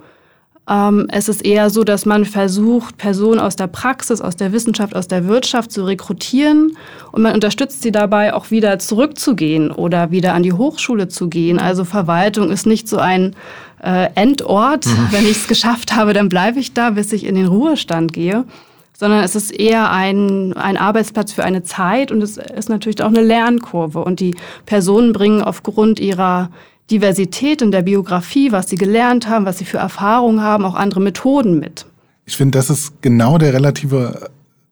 Ähm, 0.71 1.07
es 1.11 1.27
ist 1.27 1.43
eher 1.43 1.69
so, 1.69 1.83
dass 1.83 2.05
man 2.05 2.23
versucht, 2.23 2.97
Personen 2.97 3.39
aus 3.39 3.57
der 3.57 3.67
Praxis, 3.67 4.21
aus 4.21 4.37
der 4.37 4.53
Wissenschaft, 4.53 4.95
aus 4.95 5.07
der 5.07 5.27
Wirtschaft 5.27 5.71
zu 5.71 5.85
rekrutieren 5.85 6.77
und 7.11 7.21
man 7.21 7.33
unterstützt 7.33 7.81
sie 7.81 7.91
dabei, 7.91 8.33
auch 8.33 8.51
wieder 8.51 8.79
zurückzugehen 8.79 9.71
oder 9.71 10.11
wieder 10.11 10.33
an 10.33 10.43
die 10.43 10.53
Hochschule 10.53 11.09
zu 11.09 11.27
gehen. 11.27 11.59
Also 11.59 11.83
Verwaltung 11.83 12.51
ist 12.51 12.65
nicht 12.65 12.87
so 12.87 12.97
ein 12.97 13.35
äh, 13.83 14.09
Endort. 14.15 14.85
Mhm. 14.85 15.07
Wenn 15.11 15.25
ich 15.25 15.37
es 15.37 15.47
geschafft 15.47 15.93
habe, 15.93 16.13
dann 16.13 16.29
bleibe 16.29 16.59
ich 16.59 16.73
da, 16.73 16.91
bis 16.91 17.11
ich 17.11 17.25
in 17.25 17.35
den 17.35 17.47
Ruhestand 17.47 18.13
gehe 18.13 18.45
sondern 18.93 19.23
es 19.23 19.35
ist 19.35 19.49
eher 19.49 19.89
ein, 19.89 20.53
ein 20.53 20.77
Arbeitsplatz 20.77 21.33
für 21.33 21.43
eine 21.43 21.63
Zeit 21.63 22.11
und 22.11 22.21
es 22.21 22.37
ist 22.37 22.69
natürlich 22.69 23.01
auch 23.01 23.07
eine 23.07 23.23
Lernkurve. 23.23 24.03
Und 24.03 24.19
die 24.19 24.35
Personen 24.67 25.11
bringen 25.11 25.41
aufgrund 25.41 25.99
ihrer, 25.99 26.51
Diversität 26.91 27.61
in 27.61 27.71
der 27.71 27.81
Biografie, 27.81 28.51
was 28.51 28.69
sie 28.69 28.75
gelernt 28.75 29.27
haben, 29.27 29.45
was 29.45 29.57
sie 29.57 29.65
für 29.65 29.77
Erfahrungen 29.77 30.41
haben, 30.41 30.65
auch 30.65 30.75
andere 30.75 30.99
Methoden 30.99 31.59
mit. 31.59 31.85
Ich 32.25 32.37
finde, 32.37 32.57
das 32.57 32.69
ist 32.69 33.01
genau 33.01 33.37
der 33.37 33.53
relative 33.53 34.29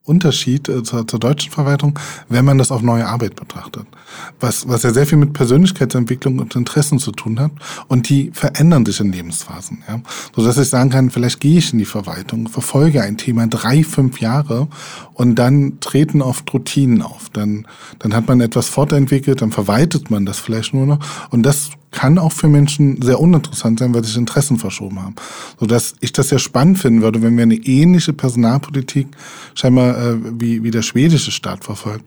Unterschied 0.09 0.67
äh, 0.67 0.81
zur, 0.83 1.07
zur, 1.07 1.19
deutschen 1.19 1.51
Verwaltung, 1.51 1.97
wenn 2.27 2.43
man 2.43 2.57
das 2.57 2.71
auf 2.71 2.81
neue 2.81 3.05
Arbeit 3.05 3.35
betrachtet. 3.35 3.85
Was, 4.39 4.67
was 4.67 4.81
ja 4.81 4.91
sehr 4.91 5.05
viel 5.05 5.19
mit 5.19 5.33
Persönlichkeitsentwicklung 5.33 6.39
und 6.39 6.55
Interessen 6.55 6.97
zu 6.97 7.11
tun 7.11 7.39
hat. 7.39 7.51
Und 7.87 8.09
die 8.09 8.31
verändern 8.33 8.85
sich 8.85 8.99
in 8.99 9.11
Lebensphasen. 9.11 9.83
Ja? 9.87 10.01
So 10.35 10.43
dass 10.43 10.57
ich 10.57 10.67
sagen 10.67 10.89
kann, 10.89 11.11
vielleicht 11.11 11.39
gehe 11.39 11.59
ich 11.59 11.71
in 11.71 11.79
die 11.79 11.85
Verwaltung, 11.85 12.47
verfolge 12.47 13.03
ein 13.03 13.17
Thema 13.17 13.45
drei, 13.47 13.83
fünf 13.83 14.19
Jahre 14.19 14.67
und 15.13 15.35
dann 15.35 15.79
treten 15.79 16.23
oft 16.23 16.51
Routinen 16.51 17.03
auf. 17.03 17.29
Dann, 17.31 17.67
dann 17.99 18.15
hat 18.15 18.27
man 18.27 18.41
etwas 18.41 18.67
fortentwickelt, 18.67 19.41
dann 19.41 19.51
verwaltet 19.51 20.09
man 20.09 20.25
das 20.25 20.39
vielleicht 20.39 20.73
nur 20.73 20.87
noch. 20.87 20.99
Und 21.29 21.43
das 21.43 21.69
kann 21.91 22.17
auch 22.17 22.31
für 22.31 22.47
Menschen 22.47 23.01
sehr 23.01 23.19
uninteressant 23.19 23.79
sein, 23.79 23.93
weil 23.93 24.03
sich 24.03 24.15
Interessen 24.15 24.57
verschoben 24.57 25.01
haben. 25.01 25.15
Sodass 25.59 25.95
ich 26.01 26.13
das 26.13 26.29
sehr 26.29 26.39
spannend 26.39 26.79
finden 26.79 27.01
würde, 27.01 27.21
wenn 27.21 27.35
wir 27.35 27.43
eine 27.43 27.55
ähnliche 27.55 28.13
Personalpolitik 28.13 29.07
scheinbar 29.55 29.97
äh, 29.97 30.17
wie, 30.39 30.63
wie 30.63 30.71
der 30.71 30.83
schwedische 30.83 31.31
Staat 31.31 31.63
verfolgen 31.63 32.05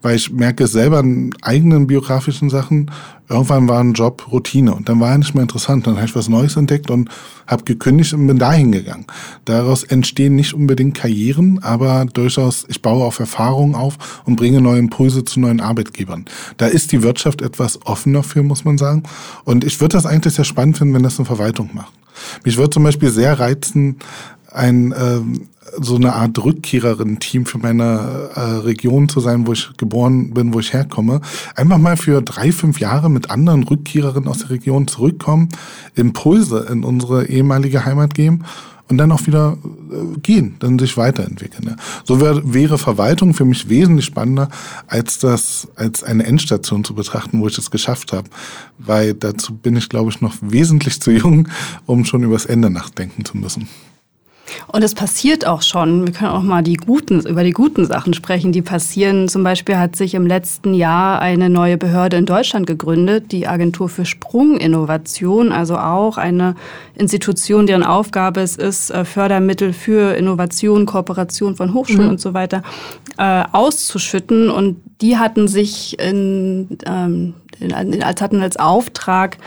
weil 0.00 0.16
ich 0.16 0.30
merke 0.30 0.66
selber 0.66 1.00
in 1.00 1.34
eigenen 1.42 1.86
biografischen 1.86 2.50
Sachen, 2.50 2.90
irgendwann 3.28 3.68
war 3.68 3.80
ein 3.80 3.94
Job 3.94 4.30
Routine 4.30 4.74
und 4.74 4.88
dann 4.88 5.00
war 5.00 5.12
er 5.12 5.18
nicht 5.18 5.34
mehr 5.34 5.42
interessant. 5.42 5.86
Dann 5.86 5.96
habe 5.96 6.06
ich 6.06 6.14
was 6.14 6.28
Neues 6.28 6.56
entdeckt 6.56 6.90
und 6.90 7.08
habe 7.46 7.64
gekündigt 7.64 8.12
und 8.12 8.26
bin 8.26 8.38
dahin 8.38 8.72
gegangen. 8.72 9.06
Daraus 9.44 9.84
entstehen 9.84 10.36
nicht 10.36 10.54
unbedingt 10.54 10.96
Karrieren, 10.96 11.62
aber 11.62 12.06
durchaus, 12.12 12.66
ich 12.68 12.82
baue 12.82 13.04
auf 13.04 13.18
Erfahrungen 13.18 13.74
auf 13.74 14.22
und 14.24 14.36
bringe 14.36 14.60
neue 14.60 14.78
Impulse 14.78 15.24
zu 15.24 15.40
neuen 15.40 15.60
Arbeitgebern. 15.60 16.26
Da 16.58 16.66
ist 16.66 16.92
die 16.92 17.02
Wirtschaft 17.02 17.42
etwas 17.42 17.84
offener 17.86 18.22
für, 18.22 18.42
muss 18.42 18.64
man 18.64 18.78
sagen. 18.78 19.04
Und 19.44 19.64
ich 19.64 19.80
würde 19.80 19.96
das 19.96 20.06
eigentlich 20.06 20.34
sehr 20.34 20.44
spannend 20.44 20.78
finden, 20.78 20.94
wenn 20.94 21.02
das 21.02 21.18
eine 21.18 21.26
Verwaltung 21.26 21.70
macht. 21.72 21.92
Mich 22.44 22.56
würde 22.56 22.70
zum 22.70 22.84
Beispiel 22.84 23.10
sehr 23.10 23.38
reizen, 23.38 23.96
ein 24.50 24.94
ähm, 24.98 25.48
so 25.80 25.96
eine 25.96 26.14
Art 26.14 26.42
Rückkehrerin-Team 26.42 27.46
für 27.46 27.58
meine 27.58 28.30
äh, 28.34 28.40
Region 28.40 29.08
zu 29.08 29.20
sein, 29.20 29.46
wo 29.46 29.52
ich 29.52 29.70
geboren 29.76 30.34
bin, 30.34 30.52
wo 30.52 30.60
ich 30.60 30.72
herkomme. 30.72 31.20
Einfach 31.54 31.78
mal 31.78 31.96
für 31.96 32.20
drei, 32.22 32.52
fünf 32.52 32.80
Jahre 32.80 33.10
mit 33.10 33.30
anderen 33.30 33.62
Rückkehrerinnen 33.62 34.28
aus 34.28 34.38
der 34.38 34.50
Region 34.50 34.86
zurückkommen, 34.86 35.48
Impulse 35.94 36.66
in 36.70 36.84
unsere 36.84 37.26
ehemalige 37.26 37.84
Heimat 37.84 38.14
geben 38.14 38.44
und 38.88 38.98
dann 38.98 39.10
auch 39.12 39.26
wieder 39.26 39.56
äh, 39.90 40.20
gehen, 40.20 40.56
dann 40.58 40.78
sich 40.78 40.96
weiterentwickeln. 40.96 41.68
Ja. 41.70 41.76
So 42.04 42.20
wär, 42.20 42.42
wäre 42.44 42.76
Verwaltung 42.76 43.32
für 43.32 43.46
mich 43.46 43.68
wesentlich 43.68 44.06
spannender, 44.06 44.50
als 44.86 45.18
das 45.18 45.68
als 45.76 46.02
eine 46.02 46.24
Endstation 46.24 46.84
zu 46.84 46.94
betrachten, 46.94 47.40
wo 47.40 47.48
ich 47.48 47.56
es 47.56 47.70
geschafft 47.70 48.12
habe. 48.12 48.28
Weil 48.78 49.14
dazu 49.14 49.54
bin 49.54 49.76
ich, 49.76 49.88
glaube 49.88 50.10
ich, 50.10 50.20
noch 50.20 50.34
wesentlich 50.42 51.00
zu 51.00 51.10
jung, 51.10 51.48
um 51.86 52.04
schon 52.04 52.22
übers 52.22 52.44
Ende 52.44 52.68
nachdenken 52.68 53.24
zu 53.24 53.38
müssen. 53.38 53.68
Und 54.66 54.82
es 54.82 54.94
passiert 54.94 55.46
auch 55.46 55.62
schon. 55.62 56.06
Wir 56.06 56.12
können 56.12 56.30
auch 56.30 56.42
mal 56.42 56.62
die 56.62 56.74
guten, 56.76 57.20
über 57.20 57.44
die 57.44 57.52
guten 57.52 57.84
Sachen 57.84 58.14
sprechen, 58.14 58.52
die 58.52 58.62
passieren. 58.62 59.28
Zum 59.28 59.42
Beispiel 59.42 59.76
hat 59.76 59.96
sich 59.96 60.14
im 60.14 60.26
letzten 60.26 60.74
Jahr 60.74 61.20
eine 61.20 61.50
neue 61.50 61.76
Behörde 61.76 62.16
in 62.16 62.26
Deutschland 62.26 62.66
gegründet, 62.66 63.32
die 63.32 63.46
Agentur 63.46 63.88
für 63.88 64.04
Sprunginnovation, 64.04 65.52
also 65.52 65.76
auch 65.76 66.16
eine 66.16 66.54
Institution, 66.94 67.66
deren 67.66 67.84
Aufgabe 67.84 68.40
es 68.40 68.56
ist, 68.56 68.90
äh, 68.90 69.04
Fördermittel 69.04 69.72
für 69.72 70.14
Innovation, 70.14 70.86
Kooperation 70.86 71.56
von 71.56 71.74
Hochschulen 71.74 72.04
mhm. 72.06 72.10
und 72.12 72.20
so 72.20 72.34
weiter 72.34 72.62
äh, 73.18 73.44
auszuschütten. 73.52 74.50
Und 74.50 74.80
die 75.00 75.18
hatten 75.18 75.48
sich 75.48 75.98
in, 75.98 76.78
ähm, 76.86 77.34
in, 77.58 78.02
als 78.02 78.20
hatten 78.20 78.40
als 78.40 78.56
Auftrag 78.56 79.38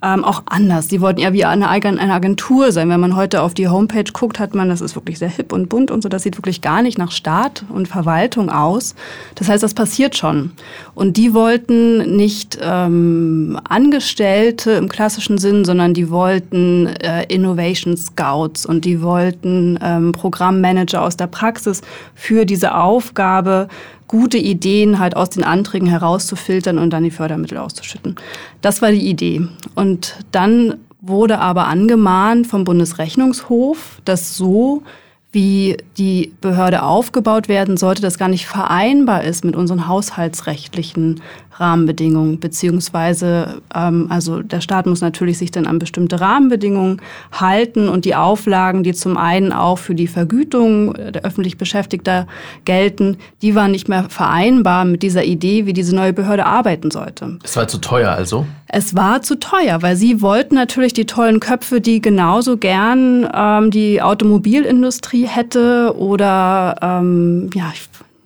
ähm, 0.00 0.24
auch 0.24 0.44
anders. 0.46 0.86
Die 0.86 1.00
wollten 1.00 1.20
ja 1.20 1.32
wie 1.32 1.44
eine, 1.44 1.68
Agentur 1.68 2.70
sein. 2.70 2.88
Wenn 2.88 3.00
man 3.00 3.16
heute 3.16 3.42
auf 3.42 3.52
die 3.52 3.68
Homepage 3.68 4.10
guckt, 4.12 4.38
hat 4.38 4.54
man, 4.54 4.68
das 4.68 4.80
ist 4.80 4.94
wirklich 4.94 5.18
sehr 5.18 5.28
hip 5.28 5.52
und 5.52 5.68
bunt 5.68 5.90
und 5.90 6.02
so, 6.02 6.08
das 6.08 6.22
sieht 6.22 6.38
wirklich 6.38 6.60
gar 6.60 6.82
nicht 6.82 6.98
nach 6.98 7.10
Staat 7.10 7.64
und 7.68 7.88
Verwaltung 7.88 8.48
aus. 8.48 8.94
Das 9.34 9.48
heißt, 9.48 9.62
das 9.62 9.74
passiert 9.74 10.16
schon. 10.16 10.52
Und 10.94 11.16
die 11.16 11.34
wollten 11.34 12.16
nicht 12.16 12.58
ähm, 12.62 13.58
Angestellte 13.68 14.72
im 14.72 14.88
klassischen 14.88 15.38
Sinn, 15.38 15.64
sondern 15.64 15.94
die 15.94 16.10
wollten 16.10 16.86
äh, 16.86 17.24
Innovation 17.24 17.96
Scouts 17.96 18.66
und 18.66 18.84
die 18.84 19.02
wollten 19.02 19.78
ähm, 19.82 20.12
Programmmanager 20.12 21.02
aus 21.02 21.16
der 21.16 21.26
Praxis 21.26 21.82
für 22.14 22.44
diese 22.44 22.76
Aufgabe, 22.76 23.68
gute 24.08 24.38
Ideen 24.38 24.98
halt 24.98 25.16
aus 25.16 25.30
den 25.30 25.44
Anträgen 25.44 25.88
herauszufiltern 25.88 26.78
und 26.78 26.90
dann 26.90 27.04
die 27.04 27.10
Fördermittel 27.10 27.58
auszuschütten. 27.58 28.16
Das 28.62 28.82
war 28.82 28.90
die 28.90 29.06
Idee. 29.06 29.42
Und 29.74 30.16
dann 30.32 30.74
wurde 31.00 31.38
aber 31.38 31.68
angemahnt 31.68 32.46
vom 32.46 32.64
Bundesrechnungshof, 32.64 34.00
dass 34.04 34.36
so 34.36 34.82
wie 35.30 35.76
die 35.98 36.32
Behörde 36.40 36.82
aufgebaut 36.82 37.48
werden 37.48 37.76
sollte, 37.76 38.00
das 38.00 38.18
gar 38.18 38.28
nicht 38.28 38.46
vereinbar 38.46 39.24
ist 39.24 39.44
mit 39.44 39.56
unseren 39.56 39.86
haushaltsrechtlichen 39.86 41.20
Rahmenbedingungen, 41.58 42.40
beziehungsweise 42.40 43.60
ähm, 43.74 44.06
also 44.10 44.42
der 44.42 44.60
Staat 44.60 44.86
muss 44.86 45.00
natürlich 45.00 45.38
sich 45.38 45.50
dann 45.50 45.66
an 45.66 45.78
bestimmte 45.78 46.20
Rahmenbedingungen 46.20 47.00
halten 47.32 47.88
und 47.88 48.04
die 48.04 48.14
Auflagen, 48.14 48.82
die 48.82 48.92
zum 48.92 49.16
einen 49.16 49.52
auch 49.52 49.78
für 49.78 49.94
die 49.94 50.06
Vergütung 50.06 50.94
der 50.94 51.24
öffentlich 51.24 51.58
Beschäftigter 51.58 52.26
gelten, 52.64 53.16
die 53.42 53.54
waren 53.54 53.70
nicht 53.70 53.88
mehr 53.88 54.06
vereinbar 54.08 54.84
mit 54.84 55.02
dieser 55.02 55.24
Idee, 55.24 55.66
wie 55.66 55.72
diese 55.72 55.94
neue 55.94 56.12
Behörde 56.12 56.46
arbeiten 56.46 56.90
sollte. 56.90 57.38
Es 57.42 57.56
war 57.56 57.68
zu 57.68 57.78
teuer 57.78 58.12
also? 58.12 58.46
Es 58.66 58.94
war 58.94 59.22
zu 59.22 59.38
teuer, 59.38 59.80
weil 59.80 59.96
sie 59.96 60.20
wollten 60.20 60.54
natürlich 60.54 60.92
die 60.92 61.06
tollen 61.06 61.40
Köpfe, 61.40 61.80
die 61.80 62.00
genauso 62.00 62.58
gern 62.58 63.28
ähm, 63.32 63.70
die 63.70 64.02
Automobilindustrie 64.02 65.26
hätte 65.26 65.94
oder 65.96 66.76
ähm, 66.82 67.50
ja, 67.54 67.72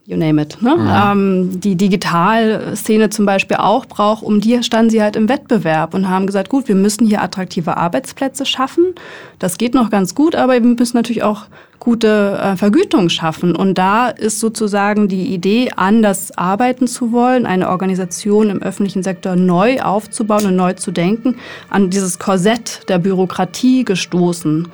you 0.04 0.16
name 0.16 0.40
it, 0.40 0.60
ne? 0.60 0.76
Mhm. 0.76 0.88
Ähm, 0.90 1.60
die 1.60 1.76
Digitalszene 1.76 3.10
zum 3.10 3.26
Beispiel 3.26 3.58
auch 3.58 3.86
braucht, 3.86 4.22
um 4.22 4.40
die 4.40 4.62
standen 4.62 4.90
sie 4.90 5.02
halt 5.02 5.16
im 5.16 5.28
Wettbewerb 5.28 5.94
und 5.94 6.08
haben 6.08 6.26
gesagt, 6.26 6.48
gut, 6.48 6.68
wir 6.68 6.74
müssen 6.74 7.06
hier 7.06 7.22
attraktive 7.22 7.76
Arbeitsplätze 7.76 8.44
schaffen. 8.44 8.94
Das 9.38 9.58
geht 9.58 9.74
noch 9.74 9.90
ganz 9.90 10.14
gut, 10.14 10.34
aber 10.34 10.54
wir 10.54 10.60
müssen 10.60 10.96
natürlich 10.96 11.22
auch 11.22 11.46
gute 11.78 12.38
äh, 12.40 12.56
Vergütung 12.56 13.08
schaffen. 13.08 13.56
Und 13.56 13.76
da 13.76 14.08
ist 14.08 14.38
sozusagen 14.38 15.08
die 15.08 15.34
Idee, 15.34 15.70
anders 15.74 16.36
arbeiten 16.38 16.86
zu 16.86 17.10
wollen, 17.10 17.44
eine 17.44 17.68
Organisation 17.70 18.50
im 18.50 18.62
öffentlichen 18.62 19.02
Sektor 19.02 19.34
neu 19.34 19.80
aufzubauen 19.80 20.46
und 20.46 20.56
neu 20.56 20.74
zu 20.74 20.92
denken, 20.92 21.36
an 21.70 21.90
dieses 21.90 22.20
Korsett 22.20 22.88
der 22.88 22.98
Bürokratie 22.98 23.84
gestoßen. 23.84 24.68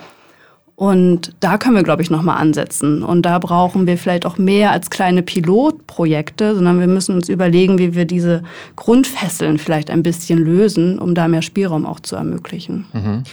Und 0.79 1.33
da 1.41 1.59
können 1.59 1.75
wir, 1.75 1.83
glaube 1.83 2.03
ich, 2.03 2.11
nochmal 2.11 2.41
ansetzen. 2.41 3.03
Und 3.03 3.23
da 3.23 3.41
brauchen 3.41 3.89
wir 3.89 3.99
vielleicht 3.99 4.25
auch 4.25 4.39
mehr 4.39 4.71
als 4.71 4.91
kleine 4.91 5.25
Pilotprojekte, 5.25 6.55
sondern 6.55 6.79
wir 6.79 6.87
müssen 6.87 7.17
uns 7.17 7.29
überlegen, 7.29 7.81
wie 7.81 7.97
wir 7.97 8.05
diese 8.05 8.45
Grundfesseln 8.77 9.59
vielleicht 9.59 9.91
ein 9.91 10.05
bisschen 10.05 10.39
lösen, 10.39 11.01
um 11.01 11.17
da 11.17 11.27
mehr 11.27 11.43
Spielraum 11.43 11.85
auch 11.85 11.99
zu 11.99 12.15
ermöglichen. 12.15 12.87
Mhm. 12.93 13.25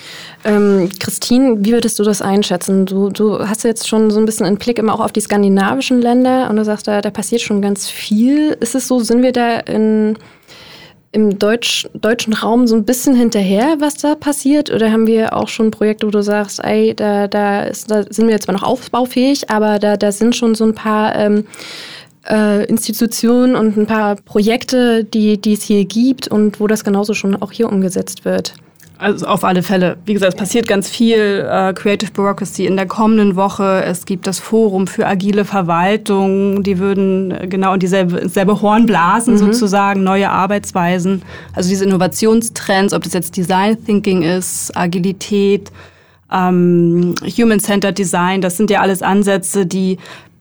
Ähm, 0.43 0.89
Christine, 0.99 1.57
wie 1.59 1.73
würdest 1.73 1.99
du 1.99 2.03
das 2.03 2.23
einschätzen? 2.23 2.87
Du, 2.87 3.11
du 3.11 3.37
hast 3.37 3.63
jetzt 3.63 3.87
schon 3.87 4.09
so 4.09 4.17
ein 4.17 4.25
bisschen 4.25 4.47
einen 4.47 4.57
Blick 4.57 4.79
immer 4.79 4.95
auch 4.95 5.01
auf 5.01 5.11
die 5.11 5.21
skandinavischen 5.21 6.01
Länder 6.01 6.49
und 6.49 6.55
du 6.55 6.65
sagst, 6.65 6.87
da, 6.87 6.99
da 7.03 7.11
passiert 7.11 7.41
schon 7.41 7.61
ganz 7.61 7.87
viel. 7.87 8.57
Ist 8.59 8.73
es 8.73 8.87
so, 8.87 9.01
sind 9.01 9.21
wir 9.21 9.33
da 9.33 9.57
in 9.57 10.17
im 11.15 11.39
Deutsch, 11.39 11.87
deutschen 11.93 12.33
Raum 12.33 12.67
so 12.67 12.75
ein 12.75 12.83
bisschen 12.83 13.15
hinterher, 13.15 13.77
was 13.79 13.95
da 13.95 14.15
passiert? 14.15 14.69
Oder 14.69 14.91
haben 14.91 15.07
wir 15.07 15.35
auch 15.35 15.47
schon 15.47 15.71
Projekte, 15.71 16.05
wo 16.05 16.11
du 16.11 16.21
sagst, 16.21 16.61
ey, 16.61 16.93
da, 16.93 17.29
da, 17.29 17.63
ist, 17.63 17.89
da 17.89 18.03
sind 18.03 18.27
wir 18.27 18.33
jetzt 18.33 18.43
zwar 18.43 18.53
noch 18.53 18.63
aufbaufähig, 18.63 19.49
aber 19.49 19.79
da, 19.79 19.95
da 19.95 20.11
sind 20.11 20.35
schon 20.35 20.55
so 20.55 20.65
ein 20.65 20.75
paar 20.75 21.15
ähm, 21.15 21.45
äh, 22.29 22.65
Institutionen 22.65 23.55
und 23.55 23.77
ein 23.77 23.87
paar 23.87 24.17
Projekte, 24.17 25.05
die, 25.05 25.39
die 25.39 25.53
es 25.53 25.63
hier 25.63 25.85
gibt 25.85 26.27
und 26.27 26.59
wo 26.59 26.67
das 26.67 26.83
genauso 26.83 27.13
schon 27.13 27.41
auch 27.41 27.53
hier 27.53 27.69
umgesetzt 27.69 28.25
wird? 28.25 28.53
Also 28.97 29.25
auf 29.25 29.43
alle 29.43 29.61
Fälle. 29.61 29.97
Wie 30.05 30.13
gesagt, 30.13 30.33
es 30.33 30.39
passiert 30.39 30.67
ganz 30.67 30.89
viel. 30.89 31.45
Äh, 31.49 31.73
Creative 31.73 32.11
Bureaucracy 32.11 32.65
in 32.65 32.77
der 32.77 32.85
kommenden 32.85 33.35
Woche. 33.35 33.83
Es 33.83 34.05
gibt 34.05 34.25
das 34.25 34.39
Forum 34.39 34.87
für 34.87 35.05
agile 35.05 35.43
Verwaltung. 35.43 36.63
Die 36.63 36.79
würden 36.79 37.31
äh, 37.31 37.47
genau 37.47 37.73
in 37.73 37.79
dieselbe, 37.79 38.29
selbe 38.29 38.61
Horn 38.61 38.85
blasen, 38.85 39.33
mhm. 39.33 39.39
sozusagen, 39.39 40.03
neue 40.03 40.29
Arbeitsweisen. 40.29 41.23
Also 41.53 41.69
diese 41.69 41.83
Innovationstrends, 41.83 42.93
ob 42.93 43.03
das 43.03 43.13
jetzt 43.13 43.35
Design 43.35 43.83
Thinking 43.85 44.21
ist, 44.21 44.75
Agilität, 44.77 45.71
ähm, 46.31 47.15
Human-Centered 47.21 47.97
Design, 47.97 48.41
das 48.41 48.55
sind 48.55 48.69
ja 48.69 48.79
alles 48.81 49.01
Ansätze, 49.01 49.65
die 49.65 49.97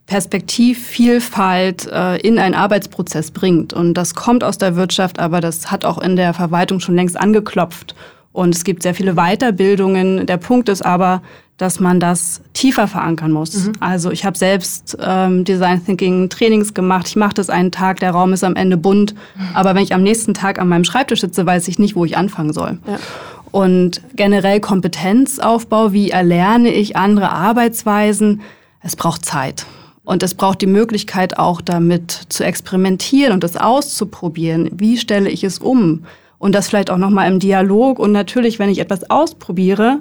Perspektivvielfalt 0.06 1.88
äh, 1.90 2.18
in 2.18 2.38
einen 2.38 2.54
Arbeitsprozess 2.54 3.30
bringt. 3.30 3.72
Und 3.72 3.94
das 3.94 4.14
kommt 4.14 4.44
aus 4.44 4.58
der 4.58 4.76
Wirtschaft, 4.76 5.18
aber 5.18 5.40
das 5.40 5.70
hat 5.70 5.84
auch 5.84 5.98
in 5.98 6.16
der 6.16 6.34
Verwaltung 6.34 6.78
schon 6.78 6.94
längst 6.94 7.18
angeklopft. 7.18 7.94
Und 8.34 8.52
es 8.52 8.64
gibt 8.64 8.82
sehr 8.82 8.96
viele 8.96 9.14
Weiterbildungen. 9.14 10.26
Der 10.26 10.38
Punkt 10.38 10.68
ist 10.68 10.84
aber, 10.84 11.22
dass 11.56 11.78
man 11.78 12.00
das 12.00 12.40
tiefer 12.52 12.88
verankern 12.88 13.30
muss. 13.30 13.54
Mhm. 13.54 13.72
Also 13.78 14.10
ich 14.10 14.24
habe 14.24 14.36
selbst 14.36 14.98
ähm, 15.00 15.44
Design 15.44 15.86
Thinking 15.86 16.28
Trainings 16.28 16.74
gemacht. 16.74 17.06
Ich 17.06 17.14
mache 17.14 17.34
das 17.34 17.48
einen 17.48 17.70
Tag, 17.70 18.00
der 18.00 18.10
Raum 18.10 18.32
ist 18.32 18.42
am 18.42 18.56
Ende 18.56 18.76
bunt. 18.76 19.14
Mhm. 19.14 19.42
Aber 19.54 19.76
wenn 19.76 19.84
ich 19.84 19.94
am 19.94 20.02
nächsten 20.02 20.34
Tag 20.34 20.58
an 20.58 20.66
meinem 20.66 20.82
Schreibtisch 20.82 21.20
sitze, 21.20 21.46
weiß 21.46 21.68
ich 21.68 21.78
nicht, 21.78 21.94
wo 21.94 22.04
ich 22.04 22.16
anfangen 22.16 22.52
soll. 22.52 22.78
Ja. 22.88 22.98
Und 23.52 24.00
generell 24.16 24.58
Kompetenzaufbau, 24.58 25.92
wie 25.92 26.10
erlerne 26.10 26.74
ich 26.74 26.96
andere 26.96 27.30
Arbeitsweisen, 27.30 28.40
es 28.82 28.96
braucht 28.96 29.24
Zeit. 29.24 29.64
Und 30.02 30.24
es 30.24 30.34
braucht 30.34 30.60
die 30.60 30.66
Möglichkeit 30.66 31.38
auch 31.38 31.60
damit 31.60 32.10
zu 32.30 32.44
experimentieren 32.44 33.32
und 33.32 33.44
das 33.44 33.56
auszuprobieren. 33.56 34.70
Wie 34.72 34.98
stelle 34.98 35.30
ich 35.30 35.44
es 35.44 35.60
um? 35.60 36.04
Und 36.44 36.54
das 36.54 36.68
vielleicht 36.68 36.90
auch 36.90 36.98
nochmal 36.98 37.32
im 37.32 37.38
Dialog. 37.38 37.98
Und 37.98 38.12
natürlich, 38.12 38.58
wenn 38.58 38.68
ich 38.68 38.78
etwas 38.78 39.08
ausprobiere, 39.08 40.00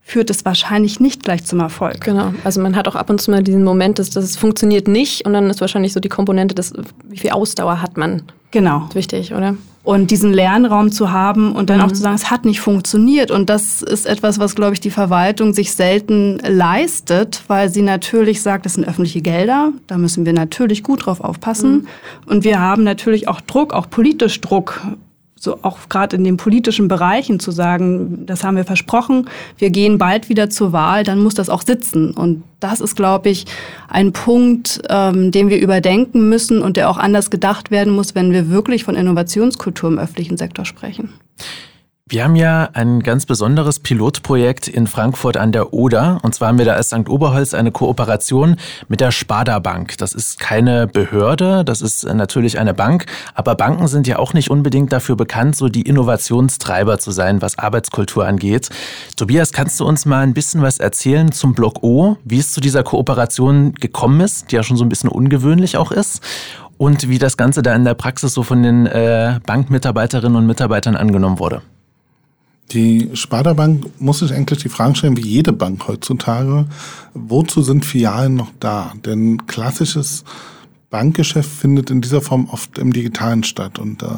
führt 0.00 0.30
es 0.30 0.44
wahrscheinlich 0.44 1.00
nicht 1.00 1.24
gleich 1.24 1.44
zum 1.44 1.58
Erfolg. 1.58 2.02
Genau. 2.02 2.32
Also 2.44 2.60
man 2.60 2.76
hat 2.76 2.86
auch 2.86 2.94
ab 2.94 3.10
und 3.10 3.20
zu 3.20 3.32
mal 3.32 3.42
diesen 3.42 3.64
Moment, 3.64 3.98
dass 3.98 4.10
das 4.10 4.36
funktioniert 4.36 4.86
nicht. 4.86 5.26
Und 5.26 5.32
dann 5.32 5.50
ist 5.50 5.60
wahrscheinlich 5.60 5.92
so 5.92 5.98
die 5.98 6.08
Komponente, 6.08 6.54
dass, 6.54 6.72
wie 7.08 7.18
viel 7.18 7.30
Ausdauer 7.30 7.82
hat 7.82 7.96
man. 7.96 8.22
Genau. 8.52 8.88
Wichtig, 8.92 9.34
oder? 9.34 9.56
Und 9.82 10.12
diesen 10.12 10.32
Lernraum 10.32 10.92
zu 10.92 11.10
haben 11.10 11.50
und 11.50 11.68
dann 11.68 11.78
mhm. 11.78 11.86
auch 11.86 11.88
zu 11.90 12.00
sagen, 12.00 12.14
es 12.14 12.30
hat 12.30 12.44
nicht 12.44 12.60
funktioniert. 12.60 13.32
Und 13.32 13.50
das 13.50 13.82
ist 13.82 14.06
etwas, 14.06 14.38
was, 14.38 14.54
glaube 14.54 14.74
ich, 14.74 14.80
die 14.80 14.90
Verwaltung 14.90 15.52
sich 15.52 15.72
selten 15.72 16.38
leistet, 16.46 17.42
weil 17.48 17.70
sie 17.70 17.82
natürlich 17.82 18.40
sagt, 18.40 18.66
das 18.66 18.74
sind 18.74 18.86
öffentliche 18.86 19.20
Gelder. 19.20 19.72
Da 19.88 19.98
müssen 19.98 20.26
wir 20.26 20.32
natürlich 20.32 20.84
gut 20.84 21.06
drauf 21.06 21.20
aufpassen. 21.20 21.72
Mhm. 21.72 21.86
Und 22.26 22.44
wir 22.44 22.60
haben 22.60 22.84
natürlich 22.84 23.26
auch 23.26 23.40
Druck, 23.40 23.72
auch 23.72 23.90
politisch 23.90 24.40
Druck 24.40 24.80
so 25.42 25.58
auch 25.62 25.88
gerade 25.88 26.14
in 26.14 26.22
den 26.22 26.36
politischen 26.36 26.86
Bereichen 26.86 27.40
zu 27.40 27.50
sagen, 27.50 28.26
das 28.26 28.44
haben 28.44 28.56
wir 28.56 28.64
versprochen, 28.64 29.28
wir 29.58 29.70
gehen 29.70 29.98
bald 29.98 30.28
wieder 30.28 30.50
zur 30.50 30.72
Wahl, 30.72 31.02
dann 31.02 31.18
muss 31.18 31.34
das 31.34 31.48
auch 31.48 31.62
sitzen. 31.62 32.12
Und 32.12 32.44
das 32.60 32.80
ist, 32.80 32.94
glaube 32.94 33.28
ich, 33.28 33.46
ein 33.88 34.12
Punkt, 34.12 34.80
ähm, 34.88 35.32
den 35.32 35.48
wir 35.48 35.58
überdenken 35.58 36.28
müssen 36.28 36.62
und 36.62 36.76
der 36.76 36.88
auch 36.88 36.96
anders 36.96 37.28
gedacht 37.28 37.72
werden 37.72 37.92
muss, 37.92 38.14
wenn 38.14 38.30
wir 38.30 38.50
wirklich 38.50 38.84
von 38.84 38.94
Innovationskultur 38.94 39.90
im 39.90 39.98
öffentlichen 39.98 40.36
Sektor 40.36 40.64
sprechen. 40.64 41.12
Wir 42.12 42.24
haben 42.24 42.36
ja 42.36 42.68
ein 42.74 43.00
ganz 43.00 43.24
besonderes 43.24 43.78
Pilotprojekt 43.78 44.68
in 44.68 44.86
Frankfurt 44.86 45.38
an 45.38 45.50
der 45.50 45.72
Oder. 45.72 46.18
Und 46.20 46.34
zwar 46.34 46.48
haben 46.48 46.58
wir 46.58 46.66
da 46.66 46.74
als 46.74 46.88
St. 46.88 47.08
Oberholz 47.08 47.54
eine 47.54 47.72
Kooperation 47.72 48.56
mit 48.86 49.00
der 49.00 49.12
Sparda 49.12 49.60
Bank. 49.60 49.96
Das 49.96 50.12
ist 50.12 50.38
keine 50.38 50.86
Behörde, 50.86 51.64
das 51.64 51.80
ist 51.80 52.04
natürlich 52.04 52.58
eine 52.58 52.74
Bank. 52.74 53.06
Aber 53.32 53.54
Banken 53.54 53.88
sind 53.88 54.06
ja 54.06 54.18
auch 54.18 54.34
nicht 54.34 54.50
unbedingt 54.50 54.92
dafür 54.92 55.16
bekannt, 55.16 55.56
so 55.56 55.70
die 55.70 55.80
Innovationstreiber 55.80 56.98
zu 56.98 57.12
sein, 57.12 57.40
was 57.40 57.58
Arbeitskultur 57.58 58.26
angeht. 58.26 58.68
Tobias, 59.16 59.52
kannst 59.52 59.80
du 59.80 59.86
uns 59.86 60.04
mal 60.04 60.20
ein 60.20 60.34
bisschen 60.34 60.60
was 60.60 60.80
erzählen 60.80 61.32
zum 61.32 61.54
Block 61.54 61.82
O, 61.82 62.18
wie 62.24 62.40
es 62.40 62.52
zu 62.52 62.60
dieser 62.60 62.82
Kooperation 62.82 63.72
gekommen 63.72 64.20
ist, 64.20 64.52
die 64.52 64.56
ja 64.56 64.62
schon 64.62 64.76
so 64.76 64.84
ein 64.84 64.90
bisschen 64.90 65.08
ungewöhnlich 65.08 65.78
auch 65.78 65.90
ist? 65.90 66.20
Und 66.76 67.08
wie 67.08 67.18
das 67.18 67.38
Ganze 67.38 67.62
da 67.62 67.74
in 67.74 67.84
der 67.84 67.94
Praxis 67.94 68.34
so 68.34 68.42
von 68.42 68.62
den 68.62 68.84
äh, 68.84 69.40
Bankmitarbeiterinnen 69.46 70.36
und 70.36 70.46
Mitarbeitern 70.46 70.94
angenommen 70.94 71.38
wurde. 71.38 71.62
Die 72.72 73.10
Sparda 73.12 73.52
Bank 73.52 73.86
muss 74.00 74.20
sich 74.20 74.32
eigentlich 74.32 74.62
die 74.62 74.68
Frage 74.70 74.94
stellen, 74.94 75.16
wie 75.16 75.28
jede 75.28 75.52
Bank 75.52 75.86
heutzutage, 75.88 76.66
wozu 77.12 77.62
sind 77.62 77.84
Filialen 77.84 78.34
noch 78.34 78.50
da? 78.60 78.92
Denn 79.04 79.46
klassisches 79.46 80.24
Bankgeschäft 80.92 81.50
findet 81.50 81.90
in 81.90 82.02
dieser 82.02 82.20
Form 82.20 82.48
oft 82.50 82.78
im 82.78 82.92
Digitalen 82.92 83.42
statt. 83.42 83.80
Und 83.80 84.02
äh, 84.02 84.08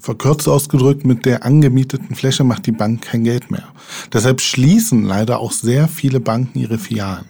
verkürzt 0.00 0.46
ausgedrückt, 0.48 1.06
mit 1.06 1.24
der 1.24 1.46
angemieteten 1.46 2.14
Fläche 2.14 2.44
macht 2.44 2.66
die 2.66 2.72
Bank 2.72 3.02
kein 3.02 3.24
Geld 3.24 3.50
mehr. 3.50 3.68
Deshalb 4.12 4.42
schließen 4.42 5.04
leider 5.04 5.38
auch 5.38 5.52
sehr 5.52 5.88
viele 5.88 6.20
Banken 6.20 6.58
ihre 6.58 6.78
Filialen. 6.78 7.24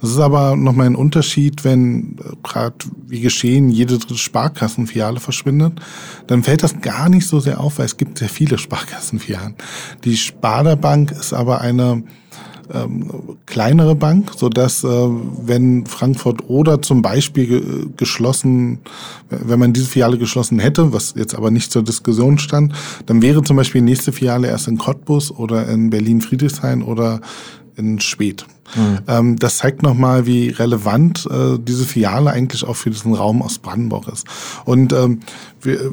Das 0.00 0.10
ist 0.10 0.18
aber 0.18 0.56
nochmal 0.56 0.86
ein 0.86 0.96
Unterschied, 0.96 1.64
wenn 1.64 2.18
äh, 2.18 2.36
gerade 2.42 2.74
wie 3.06 3.20
geschehen 3.20 3.70
jede 3.70 3.96
dritte 3.96 4.18
Sparkassenfiliale 4.18 5.20
verschwindet, 5.20 5.80
dann 6.26 6.42
fällt 6.42 6.64
das 6.64 6.80
gar 6.80 7.08
nicht 7.08 7.28
so 7.28 7.38
sehr 7.38 7.60
auf, 7.60 7.78
weil 7.78 7.86
es 7.86 7.96
gibt 7.96 8.18
sehr 8.18 8.28
viele 8.28 8.58
Sparkassenfilialen. 8.58 9.54
Die 10.04 10.16
Sparda 10.16 10.74
Bank 10.74 11.12
ist 11.12 11.32
aber 11.32 11.60
eine 11.60 12.02
ähm, 12.72 13.36
kleinere 13.46 13.94
Bank, 13.94 14.32
so 14.36 14.48
dass 14.48 14.84
äh, 14.84 14.88
wenn 14.88 15.86
Frankfurt 15.86 16.48
oder 16.48 16.82
zum 16.82 17.02
Beispiel 17.02 17.46
ge 17.46 17.62
geschlossen, 17.96 18.78
wenn 19.28 19.58
man 19.58 19.72
diese 19.72 19.86
Filiale 19.86 20.18
geschlossen 20.18 20.58
hätte, 20.58 20.92
was 20.92 21.14
jetzt 21.16 21.34
aber 21.34 21.50
nicht 21.50 21.72
zur 21.72 21.82
Diskussion 21.82 22.38
stand, 22.38 22.72
dann 23.06 23.22
wäre 23.22 23.42
zum 23.42 23.56
Beispiel 23.56 23.80
die 23.80 23.90
nächste 23.90 24.12
Filiale 24.12 24.48
erst 24.48 24.68
in 24.68 24.78
Cottbus 24.78 25.30
oder 25.30 25.68
in 25.68 25.90
Berlin-Friedrichshain 25.90 26.82
oder 26.82 27.20
in 27.76 28.00
Schwedt. 28.00 28.46
Mhm. 28.74 28.98
Ähm, 29.06 29.36
das 29.38 29.58
zeigt 29.58 29.82
nochmal, 29.82 30.26
wie 30.26 30.48
relevant 30.48 31.26
äh, 31.30 31.58
diese 31.58 31.84
Filiale 31.84 32.30
eigentlich 32.30 32.64
auch 32.64 32.76
für 32.76 32.90
diesen 32.90 33.14
Raum 33.14 33.42
aus 33.42 33.58
Brandenburg 33.58 34.08
ist. 34.08 34.26
Und 34.64 34.92
ähm, 34.92 35.20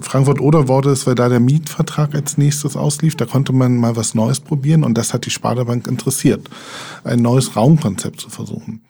Frankfurt-Oder 0.02 0.67
wurde 0.67 0.91
es, 0.91 1.08
weil 1.08 1.15
da 1.15 1.30
der 1.30 1.39
Mietvertrag 1.39 2.15
als 2.15 2.38
nächstes 2.38 2.76
auslief, 2.76 3.15
da 3.15 3.26
konnte 3.26 3.54
man 3.54 3.78
mal 3.78 3.96
was 3.96 4.15
Neues 4.15 4.39
probieren 4.39 4.84
und 4.84 4.98
das 4.98 5.13
hat 5.13 5.26
die 5.26 5.30
Sparda 5.30 5.63
Bank 5.63 5.88
interessiert, 5.88 6.50
ein 7.04 7.20
neues 7.22 7.56
Raumkonzept 7.56 8.20
zu 8.20 8.30
versuchen. 8.30 8.82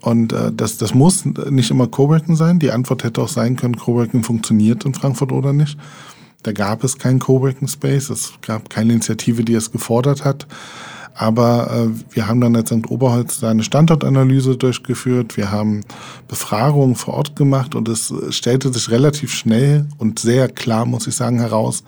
Und 0.00 0.32
äh, 0.32 0.52
das, 0.52 0.76
das 0.76 0.92
muss 0.92 1.24
nicht 1.24 1.70
immer 1.70 1.86
Coworking 1.86 2.36
sein. 2.36 2.58
Die 2.58 2.70
Antwort 2.70 3.04
hätte 3.04 3.22
auch 3.22 3.28
sein 3.28 3.56
können, 3.56 3.76
Coworking 3.76 4.22
funktioniert 4.22 4.84
in 4.84 4.92
Frankfurt 4.92 5.32
oder 5.32 5.52
nicht. 5.52 5.78
Da 6.42 6.52
gab 6.52 6.84
es 6.84 6.98
keinen 6.98 7.20
Coworking 7.20 7.68
Space, 7.68 8.10
es 8.10 8.34
gab 8.42 8.68
keine 8.68 8.92
Initiative, 8.92 9.44
die 9.44 9.54
es 9.54 9.72
gefordert 9.72 10.26
hat. 10.26 10.46
Aber 11.14 11.70
äh, 11.70 12.14
wir 12.14 12.26
haben 12.26 12.40
dann 12.40 12.56
als 12.56 12.70
St. 12.70 12.90
Oberholz 12.90 13.42
eine 13.44 13.62
Standortanalyse 13.62 14.56
durchgeführt. 14.56 15.36
Wir 15.36 15.52
haben 15.52 15.82
Befragungen 16.26 16.96
vor 16.96 17.14
Ort 17.14 17.36
gemacht 17.36 17.74
und 17.74 17.88
es 17.88 18.12
stellte 18.30 18.72
sich 18.72 18.90
relativ 18.90 19.32
schnell 19.32 19.86
und 19.98 20.18
sehr 20.18 20.48
klar, 20.48 20.84
muss 20.86 21.06
ich 21.06 21.14
sagen, 21.14 21.38
heraus, 21.38 21.84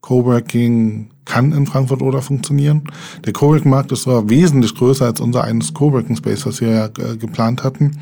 Coworking 0.00 1.10
kann 1.24 1.52
in 1.52 1.66
Frankfurt 1.66 2.00
oder 2.00 2.22
funktionieren. 2.22 2.84
Der 3.24 3.32
Coworking-Markt 3.32 3.90
ist 3.92 4.02
zwar 4.02 4.30
wesentlich 4.30 4.74
größer 4.74 5.04
als 5.04 5.20
unser 5.20 5.42
eines 5.42 5.74
Coworking-Space, 5.74 6.46
was 6.46 6.60
wir 6.60 6.70
ja 6.70 6.86
äh, 6.86 7.16
geplant 7.16 7.64
hatten. 7.64 8.00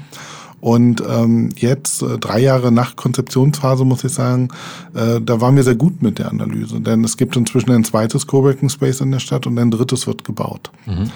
Und 0.64 1.02
ähm, 1.06 1.50
jetzt, 1.56 2.00
äh, 2.00 2.16
drei 2.16 2.40
Jahre 2.40 2.72
nach 2.72 2.96
Konzeptionsphase, 2.96 3.84
muss 3.84 4.02
ich 4.02 4.14
sagen, 4.14 4.48
äh, 4.94 5.20
da 5.20 5.42
waren 5.42 5.56
wir 5.56 5.62
sehr 5.62 5.74
gut 5.74 6.00
mit 6.00 6.18
der 6.18 6.30
Analyse. 6.30 6.80
Denn 6.80 7.04
es 7.04 7.18
gibt 7.18 7.36
inzwischen 7.36 7.70
ein 7.72 7.84
zweites 7.84 8.26
Coworking 8.26 8.70
Space 8.70 9.02
in 9.02 9.10
der 9.10 9.18
Stadt 9.18 9.46
und 9.46 9.58
ein 9.58 9.70
drittes 9.70 10.06
wird 10.06 10.24
gebaut. 10.24 10.70
Mhm. 10.86 11.10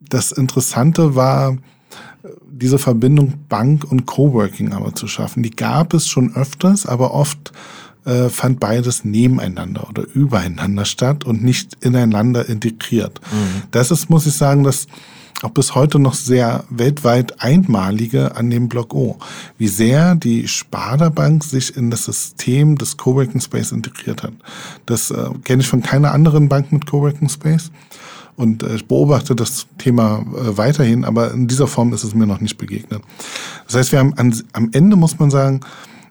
Das 0.00 0.32
Interessante 0.32 1.14
war, 1.14 1.56
diese 2.46 2.78
Verbindung 2.78 3.32
Bank 3.48 3.90
und 3.90 4.04
Coworking 4.04 4.74
aber 4.74 4.94
zu 4.94 5.06
schaffen. 5.06 5.42
Die 5.42 5.56
gab 5.56 5.94
es 5.94 6.06
schon 6.06 6.36
öfters, 6.36 6.84
aber 6.84 7.14
oft 7.14 7.52
äh, 8.04 8.28
fand 8.28 8.60
beides 8.60 9.02
nebeneinander 9.02 9.88
oder 9.88 10.04
übereinander 10.12 10.84
statt 10.84 11.24
und 11.24 11.42
nicht 11.42 11.82
ineinander 11.82 12.46
integriert. 12.46 13.18
Mhm. 13.32 13.62
Das 13.70 13.90
ist, 13.90 14.10
muss 14.10 14.26
ich 14.26 14.34
sagen, 14.34 14.62
das 14.62 14.88
auch 15.42 15.50
bis 15.50 15.74
heute 15.74 15.98
noch 15.98 16.14
sehr 16.14 16.64
weltweit 16.68 17.40
einmalige 17.40 18.34
an 18.34 18.50
dem 18.50 18.68
Block 18.68 18.94
O. 18.94 19.18
Wie 19.56 19.68
sehr 19.68 20.14
die 20.16 20.48
Sparda 20.48 21.10
Bank 21.10 21.44
sich 21.44 21.76
in 21.76 21.90
das 21.90 22.04
System 22.04 22.76
des 22.76 22.96
Coworking 22.96 23.40
Space 23.40 23.70
integriert 23.70 24.22
hat. 24.22 24.32
Das 24.86 25.10
äh, 25.10 25.30
kenne 25.44 25.62
ich 25.62 25.68
von 25.68 25.82
keiner 25.82 26.12
anderen 26.12 26.48
Bank 26.48 26.72
mit 26.72 26.86
Coworking 26.86 27.28
Space. 27.28 27.70
Und 28.34 28.62
äh, 28.62 28.76
ich 28.76 28.86
beobachte 28.86 29.36
das 29.36 29.66
Thema 29.78 30.24
äh, 30.34 30.56
weiterhin, 30.56 31.04
aber 31.04 31.32
in 31.32 31.46
dieser 31.46 31.66
Form 31.66 31.92
ist 31.92 32.04
es 32.04 32.14
mir 32.14 32.26
noch 32.26 32.40
nicht 32.40 32.58
begegnet. 32.58 33.02
Das 33.66 33.76
heißt, 33.76 33.92
wir 33.92 34.00
haben 34.00 34.14
an, 34.14 34.34
am 34.52 34.70
Ende 34.72 34.96
muss 34.96 35.18
man 35.18 35.30
sagen, 35.30 35.60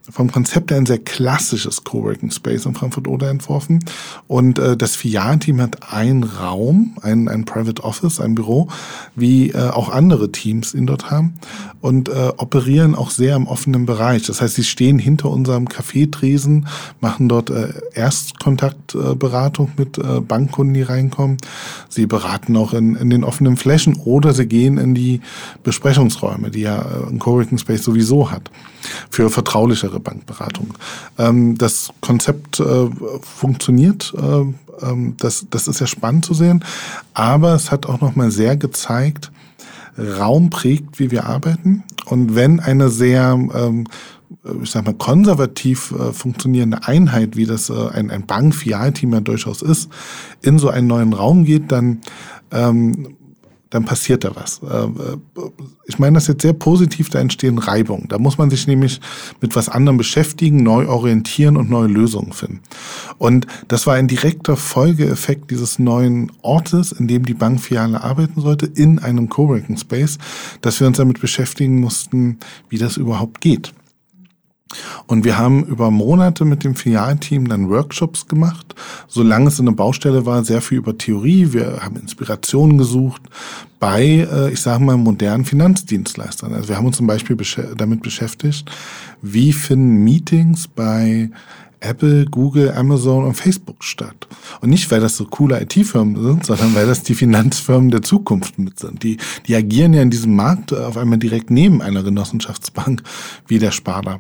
vom 0.10 0.32
Konzept 0.32 0.72
her 0.72 0.78
ein 0.78 0.86
sehr 0.86 1.00
klassisches 1.00 1.84
Coworking 1.84 2.32
Space 2.32 2.66
in 2.66 2.74
Frankfurt-Oder 2.74 3.30
entworfen. 3.30 3.80
Und 4.28 4.58
äh, 4.58 4.78
das 4.78 4.96
Filialteam 4.96 5.62
hat 5.62 5.92
einen 5.92 6.24
Raum, 6.24 6.96
ein, 7.02 7.28
ein 7.28 7.46
Private 7.46 7.84
Office, 7.84 8.20
ein 8.20 8.36
Büro, 8.36 8.70
wie 9.16 9.52
äh, 9.52 9.70
auch 9.70 9.90
andere 9.90 10.32
Teams 10.32 10.74
ihn 10.74 10.88
dort 10.88 11.12
haben 11.12 11.34
und 11.82 12.10
äh, 12.10 12.32
operieren 12.38 12.96
auch 12.96 13.12
sehr 13.12 13.36
im 13.36 13.48
offenen 13.48 13.86
Bereich. 13.86 14.24
Das 14.24 14.42
heißt, 14.42 14.56
sie 14.56 14.64
stehen 14.64 15.00
hinter 15.00 15.30
unserem 15.30 15.68
Kaffeetresen, 15.68 16.68
machen 17.02 17.30
dort 17.30 17.50
äh, 17.50 17.74
Erstkontaktberatung 17.94 19.68
äh, 19.68 19.80
mit 19.80 19.98
äh, 19.98 20.22
Bankkunden, 20.22 20.74
die 20.74 20.82
reinkommen. 20.82 21.38
Sie 21.90 22.06
beraten 22.06 22.56
auch 22.58 22.74
in, 22.74 22.96
in 22.96 23.10
den 23.10 23.24
offenen 23.24 23.58
Flächen 23.58 23.96
oder 23.96 24.34
sie 24.34 24.48
gehen 24.48 24.78
in 24.78 24.96
die 24.96 25.22
Besprechungsräume, 25.64 26.52
die 26.52 26.62
ja 26.62 26.78
äh, 26.78 27.10
ein 27.10 27.20
Coworking 27.20 27.58
Space 27.58 27.84
sowieso 27.84 28.32
hat, 28.32 28.50
für 29.10 29.30
vertraulichere 29.30 29.97
andere 29.98 30.00
Bankberatung. 30.00 30.74
Ähm, 31.18 31.58
das 31.58 31.90
Konzept 32.02 32.60
äh, 32.60 32.90
funktioniert. 33.22 34.14
Äh, 34.16 34.86
ähm, 34.86 35.16
das, 35.18 35.48
das 35.50 35.68
ist 35.68 35.80
ja 35.80 35.88
spannend 35.88 36.26
zu 36.26 36.34
sehen. 36.34 36.64
Aber 37.14 37.54
es 37.54 37.72
hat 37.72 37.86
auch 37.86 38.02
nochmal 38.02 38.32
sehr 38.32 38.58
gezeigt, 38.58 39.32
Raum 39.98 40.50
prägt, 40.50 41.00
wie 41.00 41.12
wir 41.12 41.26
arbeiten. 41.26 41.84
Und 42.06 42.36
wenn 42.36 42.60
eine 42.60 42.90
sehr 42.90 43.32
ähm, 43.32 43.86
ich 44.62 44.72
sag 44.72 44.86
mal, 44.86 44.94
konservativ 44.94 45.92
äh, 45.92 46.14
funktionierende 46.14 46.86
Einheit, 46.86 47.36
wie 47.36 47.46
das 47.46 47.70
äh, 47.70 47.90
ein, 47.94 48.12
ein 48.12 48.26
Bank-Filialteam 48.26 49.14
ja 49.14 49.20
durchaus 49.22 49.62
ist, 49.62 49.90
in 50.42 50.60
so 50.60 50.70
einen 50.70 50.88
neuen 50.88 51.14
Raum 51.14 51.44
geht, 51.44 51.72
dann 51.72 52.02
ähm, 52.52 53.16
dann 53.70 53.86
passiert 53.86 54.24
da 54.24 54.36
was. 54.36 54.62
Äh, 54.64 54.86
äh, 54.86 55.18
ich 55.86 56.00
meine 56.00 56.16
das 56.16 56.28
jetzt 56.28 56.42
sehr 56.42 56.54
positiv, 56.54 57.10
da 57.10 57.20
entstehen 57.20 57.58
Reibungen. 57.58 58.08
Da 58.08 58.18
muss 58.18 58.38
man 58.38 58.50
sich 58.50 58.68
nämlich 58.68 59.00
mit 59.42 59.56
was 59.56 59.70
anderem 59.70 59.98
beschäftigen, 59.98 60.64
neu 60.64 60.88
orientieren 60.88 61.58
und 61.58 61.70
neue 61.70 61.88
Lösungen 61.88 62.34
finden. 62.34 62.62
Und 63.18 63.48
das 63.68 63.88
war 63.88 63.96
ein 63.96 64.08
direkter 64.08 64.56
Folgeeffekt 64.56 65.52
dieses 65.52 65.80
neuen 65.80 66.32
Ortes, 66.42 66.92
in 66.92 67.08
dem 67.08 67.26
die 67.26 67.34
Bankfiliale 67.34 68.04
arbeiten 68.04 68.42
sollte, 68.42 68.66
in 68.66 69.00
einem 69.00 69.30
Coworking 69.30 69.78
Space, 69.78 70.18
dass 70.62 70.80
wir 70.80 70.88
uns 70.88 70.98
damit 70.98 71.20
beschäftigen 71.20 71.80
mussten, 71.80 72.40
wie 72.70 72.78
das 72.78 72.98
überhaupt 72.98 73.42
geht. 73.42 73.74
Und 75.06 75.24
wir 75.24 75.38
haben 75.38 75.64
über 75.66 75.92
Monate 75.92 76.46
mit 76.46 76.64
dem 76.64 76.76
Filialteam 76.76 77.48
dann 77.48 77.70
Workshops 77.70 78.28
gemacht. 78.28 78.76
Solange 79.08 79.48
es 79.48 79.60
in 79.60 79.66
der 79.66 79.74
Baustelle 79.74 80.26
war, 80.26 80.44
sehr 80.44 80.62
viel 80.62 80.80
über 80.80 80.98
Theorie. 80.98 81.54
Wir 81.54 81.80
haben 81.82 81.96
Inspirationen 81.96 82.78
gesucht 82.78 83.22
bei, 83.80 84.28
äh, 84.32 84.52
ich 84.52 84.62
sage 84.62 84.84
mal, 84.84 84.98
modernen 84.98 85.46
Finanzdienstleistern. 85.46 86.54
Also 86.54 86.70
wir 86.70 86.78
haben 86.78 86.88
uns 86.88 86.98
zum 86.98 87.08
Beispiel 87.08 87.38
damit 87.78 88.02
beschäftigt, 88.02 88.70
wie 89.22 89.54
finden 89.54 90.04
Meetings 90.04 90.68
bei 90.68 91.30
Apple, 91.80 92.26
Google, 92.26 92.72
Amazon 92.72 93.26
und 93.26 93.36
Facebook 93.36 93.84
statt. 93.84 94.28
Und 94.62 94.70
nicht, 94.70 94.90
weil 94.90 95.00
das 95.00 95.18
so 95.18 95.26
coole 95.26 95.62
IT-Firmen 95.62 96.22
sind, 96.22 96.46
sondern 96.46 96.76
weil 96.76 96.88
das 96.88 97.04
die 97.04 97.16
Finanzfirmen 97.16 97.92
der 97.92 98.02
Zukunft 98.02 98.58
mit 98.58 98.80
sind. 98.80 99.04
Die, 99.04 99.18
die 99.48 99.56
agieren 99.56 99.94
ja 99.94 100.02
in 100.02 100.10
diesem 100.10 100.36
Markt 100.36 100.74
auf 100.74 100.98
einmal 100.98 101.20
direkt 101.20 101.52
neben 101.52 101.82
einer 101.82 102.04
Genossenschaftsbank 102.04 103.04
wie 103.48 103.60
der 103.60 103.72
Sparda. 103.72 104.20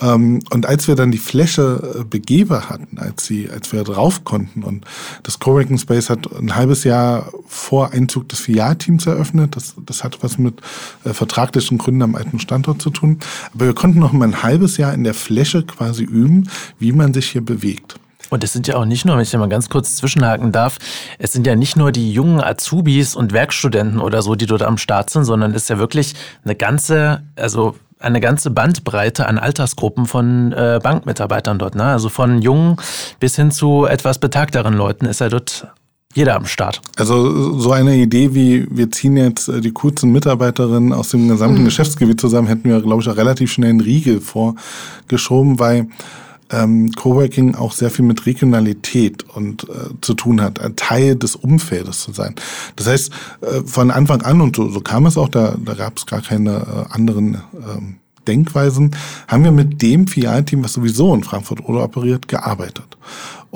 Ähm, 0.00 0.40
und 0.50 0.66
als 0.66 0.88
wir 0.88 0.94
dann 0.94 1.10
die 1.10 1.18
Fläche 1.18 2.00
äh, 2.00 2.04
begehbar 2.04 2.68
hatten, 2.68 2.98
als 2.98 3.24
sie, 3.26 3.48
als 3.48 3.72
wir 3.72 3.82
drauf 3.82 4.24
konnten 4.24 4.62
und 4.62 4.84
das 5.22 5.38
Coworking 5.38 5.78
Space 5.78 6.10
hat 6.10 6.30
ein 6.36 6.54
halbes 6.54 6.84
Jahr 6.84 7.32
vor 7.46 7.92
Einzug 7.92 8.28
des 8.28 8.40
Filialteams 8.40 9.06
eröffnet. 9.06 9.56
Das, 9.56 9.74
das 9.86 10.04
hat 10.04 10.22
was 10.22 10.36
mit 10.36 10.60
äh, 11.04 11.14
vertraglichen 11.14 11.78
Gründen 11.78 12.02
am 12.02 12.14
alten 12.14 12.38
Standort 12.38 12.82
zu 12.82 12.90
tun. 12.90 13.18
Aber 13.54 13.66
wir 13.66 13.74
konnten 13.74 13.98
noch 13.98 14.12
mal 14.12 14.26
ein 14.26 14.42
halbes 14.42 14.76
Jahr 14.76 14.92
in 14.92 15.04
der 15.04 15.14
Fläche 15.14 15.62
quasi 15.62 16.04
üben, 16.04 16.50
wie 16.78 16.85
man 16.92 17.14
sich 17.14 17.30
hier 17.30 17.44
bewegt. 17.44 17.96
Und 18.30 18.42
es 18.42 18.52
sind 18.52 18.66
ja 18.66 18.76
auch 18.76 18.84
nicht 18.84 19.04
nur, 19.04 19.16
wenn 19.16 19.22
ich 19.22 19.30
da 19.30 19.38
mal 19.38 19.48
ganz 19.48 19.68
kurz 19.68 19.96
zwischenhaken 19.96 20.52
darf, 20.52 20.78
es 21.18 21.32
sind 21.32 21.46
ja 21.46 21.54
nicht 21.54 21.76
nur 21.76 21.92
die 21.92 22.12
jungen 22.12 22.40
Azubis 22.40 23.14
und 23.14 23.32
Werkstudenten 23.32 24.00
oder 24.00 24.22
so, 24.22 24.34
die 24.34 24.46
dort 24.46 24.62
am 24.62 24.78
Start 24.78 25.10
sind, 25.10 25.24
sondern 25.24 25.52
es 25.52 25.62
ist 25.62 25.70
ja 25.70 25.78
wirklich 25.78 26.14
eine 26.44 26.56
ganze, 26.56 27.22
also 27.36 27.76
eine 27.98 28.20
ganze 28.20 28.50
Bandbreite 28.50 29.26
an 29.26 29.38
Altersgruppen 29.38 30.06
von 30.06 30.52
äh, 30.52 30.80
Bankmitarbeitern 30.82 31.58
dort. 31.58 31.76
Ne? 31.76 31.84
Also 31.84 32.08
von 32.08 32.42
jungen 32.42 32.76
bis 33.20 33.36
hin 33.36 33.50
zu 33.50 33.86
etwas 33.86 34.18
betagteren 34.18 34.74
Leuten 34.74 35.06
ist 35.06 35.20
ja 35.20 35.28
dort 35.28 35.68
jeder 36.14 36.34
am 36.34 36.46
Start. 36.46 36.80
Also 36.96 37.58
so 37.58 37.72
eine 37.72 37.94
Idee 37.96 38.34
wie, 38.34 38.66
wir 38.70 38.90
ziehen 38.90 39.16
jetzt 39.16 39.48
äh, 39.48 39.60
die 39.60 39.72
kurzen 39.72 40.12
Mitarbeiterinnen 40.12 40.92
aus 40.92 41.10
dem 41.10 41.28
gesamten 41.28 41.60
mhm. 41.60 41.66
Geschäftsgebiet 41.66 42.20
zusammen, 42.20 42.48
hätten 42.48 42.68
wir, 42.68 42.80
glaube 42.80 43.02
ich, 43.02 43.08
auch 43.08 43.16
relativ 43.16 43.52
schnell 43.52 43.70
einen 43.70 43.80
Riegel 43.80 44.20
vorgeschoben, 44.20 45.58
weil 45.58 45.88
ähm, 46.50 46.92
Coworking 46.92 47.54
auch 47.54 47.72
sehr 47.72 47.90
viel 47.90 48.04
mit 48.04 48.26
Regionalität 48.26 49.24
und 49.34 49.64
äh, 49.64 49.94
zu 50.00 50.14
tun 50.14 50.40
hat, 50.40 50.60
ein 50.60 50.76
Teil 50.76 51.16
des 51.16 51.36
Umfeldes 51.36 52.00
zu 52.00 52.12
sein. 52.12 52.34
Das 52.76 52.86
heißt, 52.86 53.10
äh, 53.40 53.62
von 53.64 53.90
Anfang 53.90 54.22
an, 54.22 54.40
und 54.40 54.56
so, 54.56 54.68
so 54.70 54.80
kam 54.80 55.06
es 55.06 55.18
auch, 55.18 55.28
da, 55.28 55.56
da 55.62 55.74
gab 55.74 55.96
es 55.96 56.06
gar 56.06 56.20
keine 56.20 56.86
äh, 56.90 56.94
anderen 56.94 57.42
ähm, 57.54 57.96
Denkweisen, 58.26 58.94
haben 59.28 59.44
wir 59.44 59.52
mit 59.52 59.82
dem 59.82 60.06
Filialteam, 60.06 60.64
was 60.64 60.72
sowieso 60.72 61.14
in 61.14 61.22
Frankfurt 61.22 61.64
oder 61.64 61.84
operiert, 61.84 62.28
gearbeitet. 62.28 62.96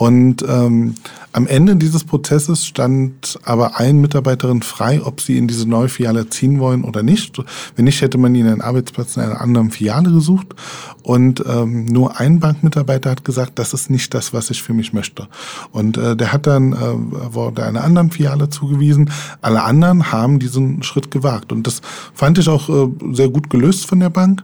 Und 0.00 0.42
ähm, 0.48 0.94
am 1.32 1.46
Ende 1.46 1.76
dieses 1.76 2.04
Prozesses 2.04 2.64
stand 2.64 3.38
aber 3.44 3.78
allen 3.78 4.00
Mitarbeiterinnen 4.00 4.62
frei, 4.62 5.02
ob 5.04 5.20
sie 5.20 5.36
in 5.36 5.46
diese 5.46 5.68
neue 5.68 5.90
Filiale 5.90 6.30
ziehen 6.30 6.58
wollen 6.58 6.84
oder 6.84 7.02
nicht. 7.02 7.36
Wenn 7.76 7.84
nicht, 7.84 8.00
hätte 8.00 8.16
man 8.16 8.34
ihnen 8.34 8.48
einen 8.48 8.60
Arbeitsplatz 8.62 9.18
in 9.18 9.24
einer 9.24 9.42
anderen 9.42 9.70
Filiale 9.70 10.10
gesucht. 10.10 10.54
Und 11.02 11.44
ähm, 11.46 11.84
nur 11.84 12.18
ein 12.18 12.40
Bankmitarbeiter 12.40 13.10
hat 13.10 13.26
gesagt, 13.26 13.58
das 13.58 13.74
ist 13.74 13.90
nicht 13.90 14.14
das, 14.14 14.32
was 14.32 14.48
ich 14.48 14.62
für 14.62 14.72
mich 14.72 14.94
möchte. 14.94 15.28
Und 15.70 15.98
äh, 15.98 16.16
der 16.16 16.32
hat 16.32 16.46
dann 16.46 16.72
äh, 16.72 17.34
wurde 17.34 17.64
einer 17.64 17.84
anderen 17.84 18.10
Filiale 18.10 18.48
zugewiesen. 18.48 19.10
Alle 19.42 19.64
anderen 19.64 20.10
haben 20.12 20.38
diesen 20.38 20.82
Schritt 20.82 21.10
gewagt. 21.10 21.52
Und 21.52 21.66
das 21.66 21.82
fand 22.14 22.38
ich 22.38 22.48
auch 22.48 22.70
äh, 22.70 22.88
sehr 23.12 23.28
gut 23.28 23.50
gelöst 23.50 23.84
von 23.84 24.00
der 24.00 24.10
Bank. 24.10 24.42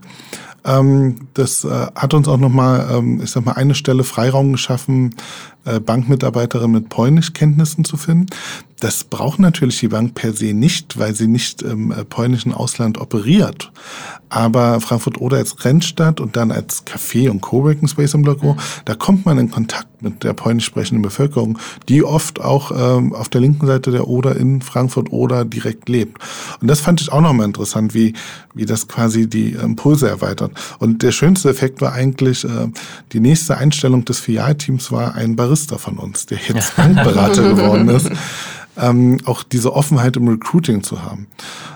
Ähm, 0.65 1.27
das 1.33 1.63
äh, 1.63 1.87
hat 1.95 2.13
uns 2.13 2.27
auch 2.27 2.37
nochmal, 2.37 2.87
ähm, 2.91 3.21
ich 3.21 3.31
sag 3.31 3.45
mal, 3.45 3.53
eine 3.53 3.75
Stelle 3.75 4.03
Freiraum 4.03 4.53
geschaffen, 4.53 5.15
Bankmitarbeiterin 5.79 6.71
mit 6.71 6.89
Polnischkenntnissen 6.89 7.83
zu 7.83 7.97
finden. 7.97 8.27
Das 8.79 9.03
braucht 9.03 9.39
natürlich 9.39 9.79
die 9.79 9.87
Bank 9.87 10.13
per 10.13 10.33
se 10.33 10.53
nicht, 10.53 10.99
weil 10.99 11.15
sie 11.15 11.27
nicht 11.27 11.63
im 11.63 11.91
äh, 11.91 12.05
polnischen 12.05 12.53
Ausland 12.53 12.99
operiert. 12.99 13.71
Aber 14.29 14.81
Frankfurt 14.81 15.19
oder 15.19 15.37
als 15.37 15.55
Grenzstadt 15.55 16.19
und 16.19 16.35
dann 16.35 16.51
als 16.51 16.85
Café 16.85 17.29
und 17.29 17.41
Coworking 17.41 17.87
Space 17.87 18.13
im 18.13 18.23
Logo, 18.23 18.57
da 18.85 18.93
kommt 18.93 19.25
man 19.25 19.39
in 19.39 19.49
Kontakt 19.49 19.87
mit 20.01 20.23
der 20.23 20.33
polnisch 20.33 20.65
sprechenden 20.65 21.01
Bevölkerung, 21.01 21.57
die 21.89 22.03
oft 22.03 22.39
auch 22.41 22.71
ähm, 22.71 23.13
auf 23.13 23.29
der 23.29 23.41
linken 23.41 23.65
Seite 23.65 23.89
der 23.89 24.07
Oder 24.07 24.35
in 24.35 24.61
Frankfurt 24.61 25.11
oder 25.11 25.43
direkt 25.43 25.89
lebt. 25.89 26.21
Und 26.61 26.67
das 26.67 26.81
fand 26.81 27.01
ich 27.01 27.11
auch 27.11 27.21
nochmal 27.21 27.47
interessant, 27.47 27.93
wie, 27.95 28.13
wie 28.53 28.65
das 28.65 28.87
quasi 28.87 29.27
die 29.27 29.53
Impulse 29.53 30.07
erweitert. 30.07 30.51
Und 30.77 31.01
der 31.01 31.11
schönste 31.11 31.49
Effekt 31.49 31.81
war 31.81 31.93
eigentlich, 31.93 32.43
äh, 32.43 32.67
die 33.13 33.21
nächste 33.21 33.57
Einstellung 33.57 34.05
des 34.05 34.19
Filialteams 34.19 34.91
war 34.91 35.15
ein 35.15 35.35
Barista 35.35 35.56
von 35.65 35.97
uns, 35.97 36.25
der 36.25 36.39
jetzt 36.47 36.75
Bankberater 36.77 37.43
geworden 37.43 37.89
ist 37.89 38.11
ähm, 38.77 39.17
auch 39.25 39.43
diese 39.43 39.73
Offenheit 39.73 40.15
im 40.17 40.27
Recruiting 40.27 40.83
zu 40.83 41.03
haben. 41.03 41.27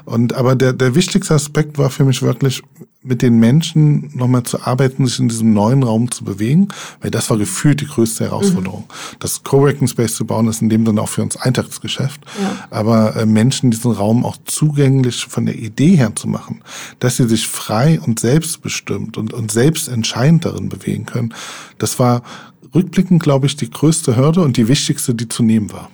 Und 0.06 0.34
aber 0.34 0.56
der, 0.56 0.74
der 0.74 0.96
wichtigste 0.96 1.34
Aspekt 1.34 1.78
war 1.78 1.90
für 1.90 2.06
mich 2.06 2.22
wirklich, 2.22 2.62
mit 3.04 3.24
den 3.24 3.40
Menschen 3.40 4.12
nochmal 4.16 4.44
zu 4.44 4.62
arbeiten, 4.62 5.08
sich 5.08 5.20
in 5.20 5.28
diesem 5.28 5.54
neuen 5.54 5.82
Raum 5.82 6.12
zu 6.12 6.24
bewegen, 6.24 6.68
weil 7.02 7.10
das 7.10 7.30
war 7.32 7.38
gefühlt 7.38 7.82
die 7.82 7.88
größte 7.88 8.26
Herausforderung. 8.26 8.82
Mhm. 8.82 9.18
Das 9.20 9.44
Coworking 9.44 9.88
Space 9.88 10.16
zu 10.16 10.26
bauen 10.26 10.48
ist 10.48 10.62
in 10.62 10.70
dem 10.70 10.86
Sinne 10.86 11.02
auch 11.02 11.10
für 11.10 11.24
uns 11.24 11.36
Eintagsgeschäft, 11.36 12.22
ja. 12.40 12.68
aber 12.70 13.16
äh, 13.16 13.26
Menschen 13.26 13.72
diesen 13.72 13.92
Raum 13.92 14.24
auch 14.24 14.38
zugänglich 14.46 15.26
von 15.26 15.48
der 15.48 15.56
Idee 15.56 15.96
her 15.96 16.16
zu 16.16 16.28
machen, 16.28 16.62
dass 17.00 17.18
sie 17.18 17.28
sich 17.28 17.48
frei 17.48 18.00
und 18.00 18.20
selbstbestimmt 18.20 19.18
und, 19.18 19.34
und 19.34 19.52
selbst 19.52 19.88
entscheidend 19.88 20.46
darin 20.46 20.70
bewegen 20.70 21.08
können, 21.08 21.34
das 21.80 21.98
war 21.98 22.22
rückblickend, 22.76 23.22
glaube 23.22 23.48
ich, 23.48 23.56
die 23.56 23.70
größte 23.70 24.16
Hürde 24.16 24.42
und 24.42 24.58
die 24.58 24.68
wichtigste, 24.68 25.16
die 25.16 25.28
zu 25.28 25.42
nehmen 25.42 25.72
war. 25.72 25.90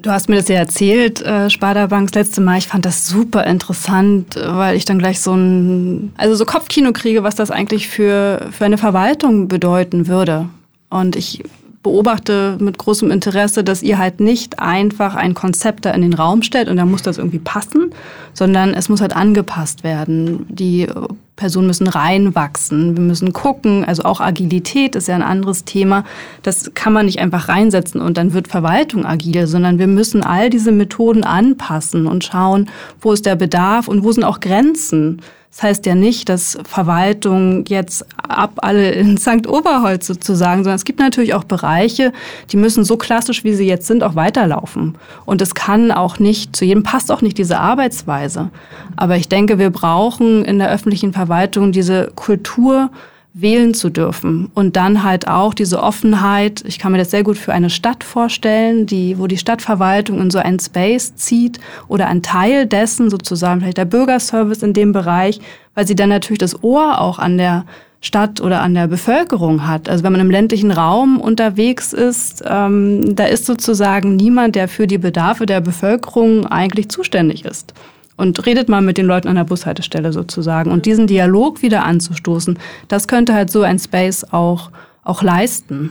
Du 0.00 0.10
hast 0.10 0.28
mir 0.28 0.36
das 0.36 0.48
ja 0.48 0.56
erzählt, 0.56 1.22
äh, 1.22 1.50
Sparda-Bank, 1.50 2.12
das 2.12 2.26
letzte 2.26 2.40
Mal. 2.40 2.58
Ich 2.58 2.68
fand 2.68 2.84
das 2.84 3.08
super 3.08 3.44
interessant, 3.44 4.36
weil 4.36 4.76
ich 4.76 4.84
dann 4.84 4.98
gleich 4.98 5.20
so 5.20 5.34
ein, 5.34 6.12
also 6.16 6.36
so 6.36 6.44
Kopfkino 6.44 6.92
kriege, 6.92 7.24
was 7.24 7.34
das 7.34 7.50
eigentlich 7.50 7.88
für, 7.88 8.48
für 8.52 8.64
eine 8.64 8.78
Verwaltung 8.78 9.48
bedeuten 9.48 10.06
würde. 10.06 10.48
Und 10.88 11.16
ich 11.16 11.42
beobachte 11.82 12.56
mit 12.60 12.78
großem 12.78 13.10
Interesse, 13.10 13.64
dass 13.64 13.82
ihr 13.82 13.98
halt 13.98 14.20
nicht 14.20 14.60
einfach 14.60 15.14
ein 15.16 15.34
Konzept 15.34 15.84
da 15.84 15.90
in 15.90 16.02
den 16.02 16.14
Raum 16.14 16.42
stellt 16.42 16.68
und 16.68 16.76
dann 16.76 16.90
muss 16.90 17.02
das 17.02 17.18
irgendwie 17.18 17.40
passen, 17.40 17.92
sondern 18.34 18.72
es 18.72 18.88
muss 18.88 19.00
halt 19.00 19.16
angepasst 19.16 19.82
werden. 19.82 20.46
Die 20.48 20.86
Personen 21.34 21.66
müssen 21.66 21.88
reinwachsen, 21.88 22.96
wir 22.96 23.02
müssen 23.02 23.32
gucken, 23.32 23.84
also 23.84 24.04
auch 24.04 24.20
Agilität 24.20 24.94
ist 24.94 25.08
ja 25.08 25.16
ein 25.16 25.22
anderes 25.22 25.64
Thema. 25.64 26.04
Das 26.42 26.70
kann 26.74 26.92
man 26.92 27.06
nicht 27.06 27.18
einfach 27.18 27.48
reinsetzen 27.48 28.00
und 28.00 28.16
dann 28.16 28.32
wird 28.32 28.46
Verwaltung 28.46 29.04
agil, 29.04 29.48
sondern 29.48 29.80
wir 29.80 29.88
müssen 29.88 30.22
all 30.22 30.50
diese 30.50 30.70
Methoden 30.70 31.24
anpassen 31.24 32.06
und 32.06 32.22
schauen, 32.22 32.70
wo 33.00 33.12
ist 33.12 33.26
der 33.26 33.34
Bedarf 33.34 33.88
und 33.88 34.04
wo 34.04 34.12
sind 34.12 34.22
auch 34.22 34.38
Grenzen. 34.38 35.20
Das 35.52 35.62
heißt 35.62 35.86
ja 35.86 35.94
nicht, 35.94 36.30
dass 36.30 36.58
Verwaltung 36.64 37.66
jetzt 37.66 38.06
ab 38.16 38.52
alle 38.62 38.90
in 38.92 39.16
St. 39.18 39.46
Oberholz 39.46 40.06
sozusagen, 40.06 40.64
sondern 40.64 40.76
es 40.76 40.84
gibt 40.84 40.98
natürlich 40.98 41.34
auch 41.34 41.44
Bereiche, 41.44 42.12
die 42.50 42.56
müssen 42.56 42.84
so 42.84 42.96
klassisch, 42.96 43.44
wie 43.44 43.52
sie 43.52 43.66
jetzt 43.66 43.86
sind, 43.86 44.02
auch 44.02 44.14
weiterlaufen. 44.14 44.96
Und 45.26 45.42
es 45.42 45.54
kann 45.54 45.92
auch 45.92 46.18
nicht, 46.18 46.56
zu 46.56 46.64
jedem 46.64 46.82
passt 46.82 47.12
auch 47.12 47.20
nicht 47.20 47.36
diese 47.36 47.58
Arbeitsweise. 47.58 48.50
Aber 48.96 49.16
ich 49.16 49.28
denke, 49.28 49.58
wir 49.58 49.70
brauchen 49.70 50.42
in 50.42 50.58
der 50.58 50.70
öffentlichen 50.70 51.12
Verwaltung 51.12 51.70
diese 51.70 52.10
Kultur, 52.14 52.90
wählen 53.34 53.72
zu 53.72 53.88
dürfen. 53.88 54.50
Und 54.54 54.76
dann 54.76 55.02
halt 55.02 55.26
auch 55.26 55.54
diese 55.54 55.82
Offenheit. 55.82 56.62
Ich 56.66 56.78
kann 56.78 56.92
mir 56.92 56.98
das 56.98 57.10
sehr 57.10 57.22
gut 57.22 57.38
für 57.38 57.52
eine 57.52 57.70
Stadt 57.70 58.04
vorstellen, 58.04 58.86
die, 58.86 59.18
wo 59.18 59.26
die 59.26 59.38
Stadtverwaltung 59.38 60.20
in 60.20 60.30
so 60.30 60.38
einen 60.38 60.58
Space 60.58 61.14
zieht 61.14 61.58
oder 61.88 62.08
ein 62.08 62.22
Teil 62.22 62.66
dessen 62.66 63.10
sozusagen 63.10 63.60
vielleicht 63.60 63.78
der 63.78 63.86
Bürgerservice 63.86 64.62
in 64.62 64.74
dem 64.74 64.92
Bereich, 64.92 65.40
weil 65.74 65.86
sie 65.86 65.96
dann 65.96 66.10
natürlich 66.10 66.40
das 66.40 66.62
Ohr 66.62 67.00
auch 67.00 67.18
an 67.18 67.38
der 67.38 67.64
Stadt 68.02 68.40
oder 68.40 68.60
an 68.60 68.74
der 68.74 68.88
Bevölkerung 68.88 69.66
hat. 69.66 69.88
Also 69.88 70.02
wenn 70.02 70.12
man 70.12 70.20
im 70.20 70.30
ländlichen 70.30 70.72
Raum 70.72 71.20
unterwegs 71.20 71.92
ist, 71.92 72.42
ähm, 72.46 73.14
da 73.14 73.24
ist 73.24 73.46
sozusagen 73.46 74.16
niemand, 74.16 74.56
der 74.56 74.66
für 74.68 74.86
die 74.86 74.98
Bedarfe 74.98 75.46
der 75.46 75.60
Bevölkerung 75.60 76.46
eigentlich 76.46 76.88
zuständig 76.88 77.44
ist 77.44 77.72
und 78.22 78.46
redet 78.46 78.68
mal 78.68 78.80
mit 78.80 78.98
den 78.98 79.06
Leuten 79.06 79.26
an 79.26 79.34
der 79.34 79.44
Bushaltestelle 79.44 80.12
sozusagen. 80.12 80.70
Und 80.70 80.86
diesen 80.86 81.08
Dialog 81.08 81.60
wieder 81.60 81.84
anzustoßen, 81.84 82.56
das 82.86 83.08
könnte 83.08 83.34
halt 83.34 83.50
so 83.50 83.62
ein 83.62 83.80
Space 83.80 84.24
auch, 84.30 84.70
auch 85.02 85.22
leisten. 85.24 85.90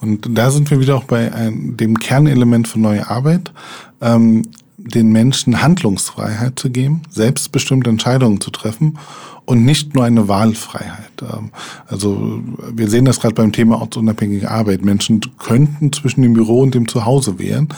Und 0.00 0.26
da 0.36 0.50
sind 0.50 0.68
wir 0.70 0.80
wieder 0.80 0.96
auch 0.96 1.04
bei 1.04 1.30
dem 1.54 1.98
Kernelement 1.98 2.66
von 2.66 2.82
neue 2.82 3.08
Arbeit, 3.08 3.52
ähm, 4.00 4.42
den 4.76 5.12
Menschen 5.12 5.62
Handlungsfreiheit 5.62 6.58
zu 6.58 6.70
geben, 6.70 7.02
selbstbestimmte 7.08 7.88
Entscheidungen 7.88 8.40
zu 8.40 8.50
treffen 8.50 8.98
und 9.44 9.64
nicht 9.64 9.94
nur 9.94 10.04
eine 10.04 10.26
Wahlfreiheit. 10.26 11.22
Ähm, 11.22 11.50
also 11.86 12.40
wir 12.72 12.88
sehen 12.88 13.04
das 13.04 13.20
gerade 13.20 13.36
beim 13.36 13.52
Thema 13.52 13.80
ortsunabhängige 13.80 14.50
Arbeit. 14.50 14.84
Menschen 14.84 15.20
könnten 15.38 15.92
zwischen 15.92 16.22
dem 16.22 16.34
Büro 16.34 16.60
und 16.60 16.74
dem 16.74 16.88
Zuhause 16.88 17.38
wählen, 17.38 17.68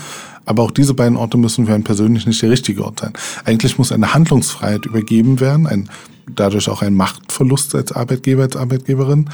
aber 0.46 0.62
auch 0.62 0.70
diese 0.70 0.94
beiden 0.94 1.16
Orte 1.16 1.36
müssen 1.36 1.66
für 1.66 1.74
einen 1.74 1.84
persönlich 1.84 2.26
nicht 2.26 2.40
der 2.40 2.50
richtige 2.50 2.84
Ort 2.84 3.00
sein. 3.00 3.12
Eigentlich 3.44 3.76
muss 3.78 3.92
eine 3.92 4.14
Handlungsfreiheit 4.14 4.86
übergeben 4.86 5.40
werden, 5.40 5.66
ein, 5.66 5.90
dadurch 6.34 6.70
auch 6.70 6.82
ein 6.82 6.94
Machtverlust 6.94 7.74
als 7.74 7.92
Arbeitgeber, 7.92 8.44
als 8.44 8.56
Arbeitgeberin, 8.56 9.28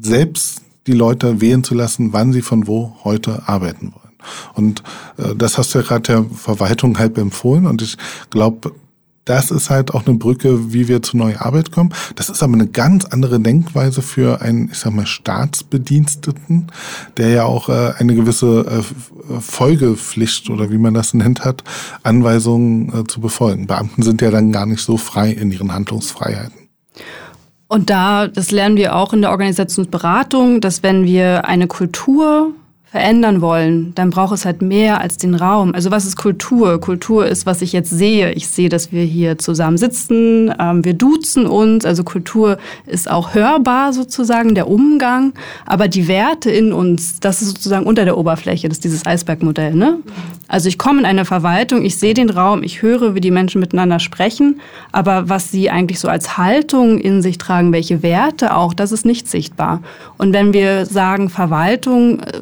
selbst 0.00 0.62
die 0.86 0.92
Leute 0.92 1.40
wählen 1.40 1.64
zu 1.64 1.74
lassen, 1.74 2.12
wann 2.12 2.32
sie 2.32 2.42
von 2.42 2.66
wo 2.66 2.96
heute 3.04 3.48
arbeiten 3.48 3.92
wollen. 3.92 4.04
Und 4.54 4.82
äh, 5.16 5.34
das 5.34 5.58
hast 5.58 5.74
du 5.74 5.78
ja 5.78 5.84
gerade 5.84 6.02
der 6.02 6.24
Verwaltung 6.24 6.98
halb 6.98 7.18
empfohlen. 7.18 7.66
Und 7.66 7.82
ich 7.82 7.96
glaube, 8.30 8.72
das 9.24 9.50
ist 9.50 9.70
halt 9.70 9.94
auch 9.94 10.06
eine 10.06 10.16
Brücke, 10.16 10.72
wie 10.72 10.88
wir 10.88 11.02
zu 11.02 11.16
neuer 11.16 11.40
Arbeit 11.40 11.72
kommen. 11.72 11.94
Das 12.16 12.28
ist 12.28 12.42
aber 12.42 12.54
eine 12.54 12.66
ganz 12.66 13.04
andere 13.06 13.40
Denkweise 13.40 14.02
für 14.02 14.42
einen, 14.42 14.70
ich 14.70 14.78
sag 14.78 14.92
mal, 14.92 15.06
Staatsbediensteten, 15.06 16.66
der 17.16 17.28
ja 17.30 17.44
auch 17.44 17.68
äh, 17.68 17.94
eine 17.98 18.14
gewisse 18.14 18.66
äh, 18.66 19.40
Folgepflicht 19.40 20.50
oder 20.50 20.70
wie 20.70 20.78
man 20.78 20.94
das 20.94 21.14
nennt 21.14 21.44
hat, 21.44 21.64
Anweisungen 22.02 22.92
äh, 22.92 23.04
zu 23.06 23.20
befolgen. 23.20 23.66
Beamten 23.66 24.02
sind 24.02 24.20
ja 24.20 24.30
dann 24.30 24.52
gar 24.52 24.66
nicht 24.66 24.82
so 24.82 24.96
frei 24.96 25.30
in 25.30 25.50
ihren 25.50 25.72
Handlungsfreiheiten. 25.72 26.64
Und 27.66 27.90
da, 27.90 28.28
das 28.28 28.50
lernen 28.50 28.76
wir 28.76 28.94
auch 28.94 29.12
in 29.12 29.22
der 29.22 29.30
Organisationsberatung, 29.30 30.60
dass 30.60 30.82
wenn 30.82 31.04
wir 31.04 31.46
eine 31.46 31.66
Kultur 31.66 32.52
verändern 32.94 33.40
wollen, 33.40 33.92
dann 33.96 34.10
braucht 34.10 34.32
es 34.34 34.44
halt 34.44 34.62
mehr 34.62 35.00
als 35.00 35.16
den 35.16 35.34
Raum. 35.34 35.74
Also 35.74 35.90
was 35.90 36.06
ist 36.06 36.14
Kultur? 36.14 36.80
Kultur 36.80 37.26
ist, 37.26 37.44
was 37.44 37.60
ich 37.60 37.72
jetzt 37.72 37.90
sehe. 37.90 38.30
Ich 38.34 38.46
sehe, 38.46 38.68
dass 38.68 38.92
wir 38.92 39.02
hier 39.02 39.36
zusammen 39.36 39.78
sitzen, 39.78 40.54
ähm, 40.60 40.84
wir 40.84 40.94
duzen 40.94 41.46
uns. 41.46 41.84
Also 41.84 42.04
Kultur 42.04 42.56
ist 42.86 43.10
auch 43.10 43.34
hörbar 43.34 43.92
sozusagen, 43.92 44.54
der 44.54 44.68
Umgang. 44.68 45.32
Aber 45.66 45.88
die 45.88 46.06
Werte 46.06 46.52
in 46.52 46.72
uns, 46.72 47.18
das 47.18 47.42
ist 47.42 47.48
sozusagen 47.48 47.84
unter 47.84 48.04
der 48.04 48.16
Oberfläche, 48.16 48.68
das 48.68 48.76
ist 48.76 48.84
dieses 48.84 49.04
Eisbergmodell. 49.04 49.74
Ne? 49.74 49.98
Also 50.46 50.68
ich 50.68 50.78
komme 50.78 51.00
in 51.00 51.04
eine 51.04 51.24
Verwaltung, 51.24 51.84
ich 51.84 51.98
sehe 51.98 52.14
den 52.14 52.30
Raum, 52.30 52.62
ich 52.62 52.80
höre, 52.80 53.16
wie 53.16 53.20
die 53.20 53.32
Menschen 53.32 53.60
miteinander 53.60 53.98
sprechen. 53.98 54.60
Aber 54.92 55.28
was 55.28 55.50
sie 55.50 55.68
eigentlich 55.68 55.98
so 55.98 56.06
als 56.06 56.38
Haltung 56.38 57.00
in 57.00 57.22
sich 57.22 57.38
tragen, 57.38 57.72
welche 57.72 58.04
Werte 58.04 58.54
auch, 58.54 58.72
das 58.72 58.92
ist 58.92 59.04
nicht 59.04 59.28
sichtbar. 59.28 59.82
Und 60.16 60.32
wenn 60.32 60.52
wir 60.52 60.86
sagen 60.86 61.28
Verwaltung 61.28 62.20
äh, 62.20 62.38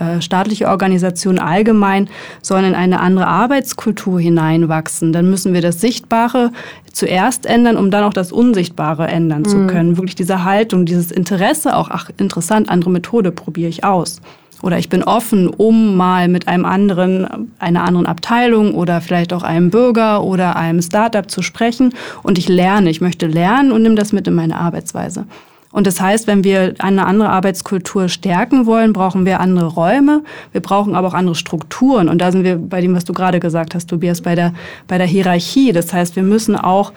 oder 0.00 0.16
äh, 0.16 0.22
staatliche 0.22 0.68
Organisationen 0.68 1.38
allgemein 1.38 2.08
sollen 2.40 2.64
in 2.64 2.74
eine 2.74 3.00
andere 3.00 3.26
Arbeitskultur 3.26 4.20
hineinwachsen. 4.20 5.12
Dann 5.12 5.28
müssen 5.30 5.54
wir 5.54 5.60
das 5.60 5.80
Sichtbare 5.80 6.52
zuerst 6.92 7.46
ändern, 7.46 7.76
um 7.76 7.90
dann 7.90 8.04
auch 8.04 8.12
das 8.12 8.32
Unsichtbare 8.32 9.08
ändern 9.08 9.40
mhm. 9.40 9.48
zu 9.48 9.66
können. 9.66 9.96
Wirklich 9.96 10.14
diese 10.14 10.44
Haltung, 10.44 10.84
dieses 10.84 11.10
Interesse, 11.10 11.76
auch, 11.76 11.90
ach, 11.90 12.10
interessant, 12.18 12.68
andere 12.68 12.90
Methode 12.90 13.32
probiere 13.32 13.68
ich 13.68 13.84
aus. 13.84 14.20
Oder 14.62 14.78
ich 14.78 14.88
bin 14.88 15.02
offen, 15.02 15.48
um 15.48 15.96
mal 15.96 16.28
mit 16.28 16.46
einem 16.46 16.64
anderen, 16.64 17.50
einer 17.58 17.82
anderen 17.82 18.06
Abteilung 18.06 18.74
oder 18.74 19.00
vielleicht 19.00 19.32
auch 19.32 19.42
einem 19.42 19.70
Bürger 19.70 20.22
oder 20.22 20.54
einem 20.54 20.80
Startup 20.80 21.28
zu 21.28 21.42
sprechen. 21.42 21.92
Und 22.22 22.38
ich 22.38 22.48
lerne, 22.48 22.88
ich 22.88 23.00
möchte 23.00 23.26
lernen 23.26 23.72
und 23.72 23.82
nehme 23.82 23.96
das 23.96 24.12
mit 24.12 24.28
in 24.28 24.34
meine 24.34 24.56
Arbeitsweise. 24.56 25.26
Und 25.72 25.86
das 25.86 26.00
heißt, 26.00 26.26
wenn 26.26 26.44
wir 26.44 26.74
eine 26.78 27.06
andere 27.06 27.30
Arbeitskultur 27.30 28.08
stärken 28.08 28.66
wollen, 28.66 28.92
brauchen 28.92 29.24
wir 29.24 29.40
andere 29.40 29.66
Räume. 29.66 30.22
Wir 30.52 30.60
brauchen 30.60 30.94
aber 30.94 31.08
auch 31.08 31.14
andere 31.14 31.34
Strukturen. 31.34 32.08
Und 32.08 32.18
da 32.18 32.30
sind 32.30 32.44
wir 32.44 32.56
bei 32.56 32.80
dem, 32.80 32.94
was 32.94 33.04
du 33.04 33.14
gerade 33.14 33.40
gesagt 33.40 33.74
hast, 33.74 33.88
Tobias, 33.88 34.20
bei 34.20 34.34
der, 34.34 34.52
bei 34.86 34.98
der 34.98 35.06
Hierarchie. 35.06 35.72
Das 35.72 35.92
heißt, 35.92 36.14
wir 36.14 36.22
müssen 36.22 36.56
auch 36.56 36.92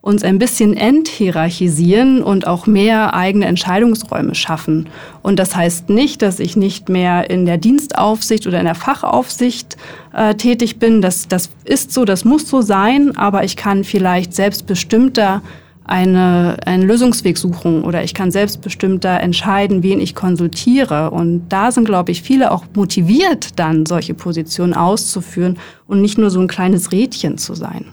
uns 0.00 0.22
ein 0.22 0.38
bisschen 0.38 0.76
enthierarchisieren 0.76 2.22
und 2.22 2.46
auch 2.46 2.66
mehr 2.66 3.14
eigene 3.14 3.46
Entscheidungsräume 3.46 4.34
schaffen. 4.34 4.88
Und 5.22 5.38
das 5.38 5.56
heißt 5.56 5.88
nicht, 5.88 6.22
dass 6.22 6.38
ich 6.38 6.56
nicht 6.56 6.88
mehr 6.88 7.30
in 7.30 7.46
der 7.46 7.58
Dienstaufsicht 7.58 8.46
oder 8.46 8.60
in 8.60 8.64
der 8.64 8.76
Fachaufsicht 8.76 9.76
äh, 10.14 10.34
tätig 10.34 10.78
bin. 10.78 11.02
Das, 11.02 11.28
das 11.28 11.50
ist 11.64 11.92
so, 11.92 12.04
das 12.04 12.24
muss 12.24 12.48
so 12.48 12.62
sein, 12.62 13.16
aber 13.16 13.42
ich 13.42 13.56
kann 13.56 13.82
vielleicht 13.84 14.34
selbstbestimmter 14.34 15.42
eine, 15.88 16.58
einen 16.64 16.82
Lösungsweg 16.82 17.38
suchen 17.38 17.82
oder 17.82 18.04
ich 18.04 18.14
kann 18.14 18.30
selbstbestimmter 18.30 19.20
entscheiden, 19.20 19.82
wen 19.82 20.00
ich 20.00 20.14
konsultiere. 20.14 21.10
Und 21.10 21.48
da 21.48 21.72
sind, 21.72 21.86
glaube 21.86 22.12
ich, 22.12 22.22
viele 22.22 22.52
auch 22.52 22.64
motiviert, 22.74 23.58
dann 23.58 23.86
solche 23.86 24.14
Positionen 24.14 24.74
auszuführen 24.74 25.58
und 25.86 26.00
nicht 26.02 26.18
nur 26.18 26.30
so 26.30 26.40
ein 26.40 26.48
kleines 26.48 26.92
Rädchen 26.92 27.38
zu 27.38 27.54
sein. 27.54 27.86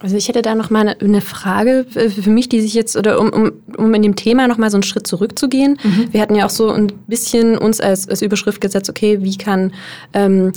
Also 0.00 0.16
ich 0.16 0.28
hätte 0.28 0.42
da 0.42 0.54
noch 0.54 0.70
mal 0.70 0.96
eine 1.00 1.20
Frage 1.20 1.84
für 1.88 2.30
mich, 2.30 2.48
die 2.48 2.60
sich 2.60 2.74
jetzt 2.74 2.96
oder 2.96 3.20
um, 3.20 3.30
um, 3.30 3.52
um 3.76 3.94
in 3.94 4.02
dem 4.02 4.14
Thema 4.14 4.46
noch 4.46 4.58
mal 4.58 4.70
so 4.70 4.76
einen 4.76 4.84
Schritt 4.84 5.08
zurückzugehen. 5.08 5.78
Mhm. 5.82 6.12
Wir 6.12 6.20
hatten 6.20 6.36
ja 6.36 6.46
auch 6.46 6.50
so 6.50 6.70
ein 6.70 6.92
bisschen 7.08 7.58
uns 7.58 7.80
als, 7.80 8.08
als 8.08 8.22
Überschrift 8.22 8.60
gesetzt, 8.60 8.88
okay, 8.88 9.18
wie 9.22 9.36
kann 9.36 9.72
ähm, 10.12 10.52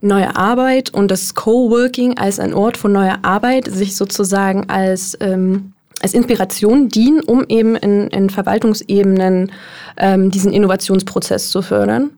neue 0.00 0.36
Arbeit 0.36 0.94
und 0.94 1.10
das 1.10 1.34
Coworking 1.34 2.18
als 2.18 2.38
ein 2.38 2.54
Ort 2.54 2.76
von 2.76 2.92
neuer 2.92 3.18
Arbeit 3.22 3.66
sich 3.66 3.96
sozusagen 3.96 4.68
als 4.68 5.16
ähm, 5.20 5.72
als 6.02 6.14
Inspiration 6.14 6.88
dienen, 6.88 7.20
um 7.20 7.44
eben 7.48 7.76
in, 7.76 8.08
in 8.08 8.30
Verwaltungsebenen 8.30 9.52
ähm, 9.96 10.30
diesen 10.30 10.52
Innovationsprozess 10.52 11.50
zu 11.50 11.62
fördern. 11.62 12.10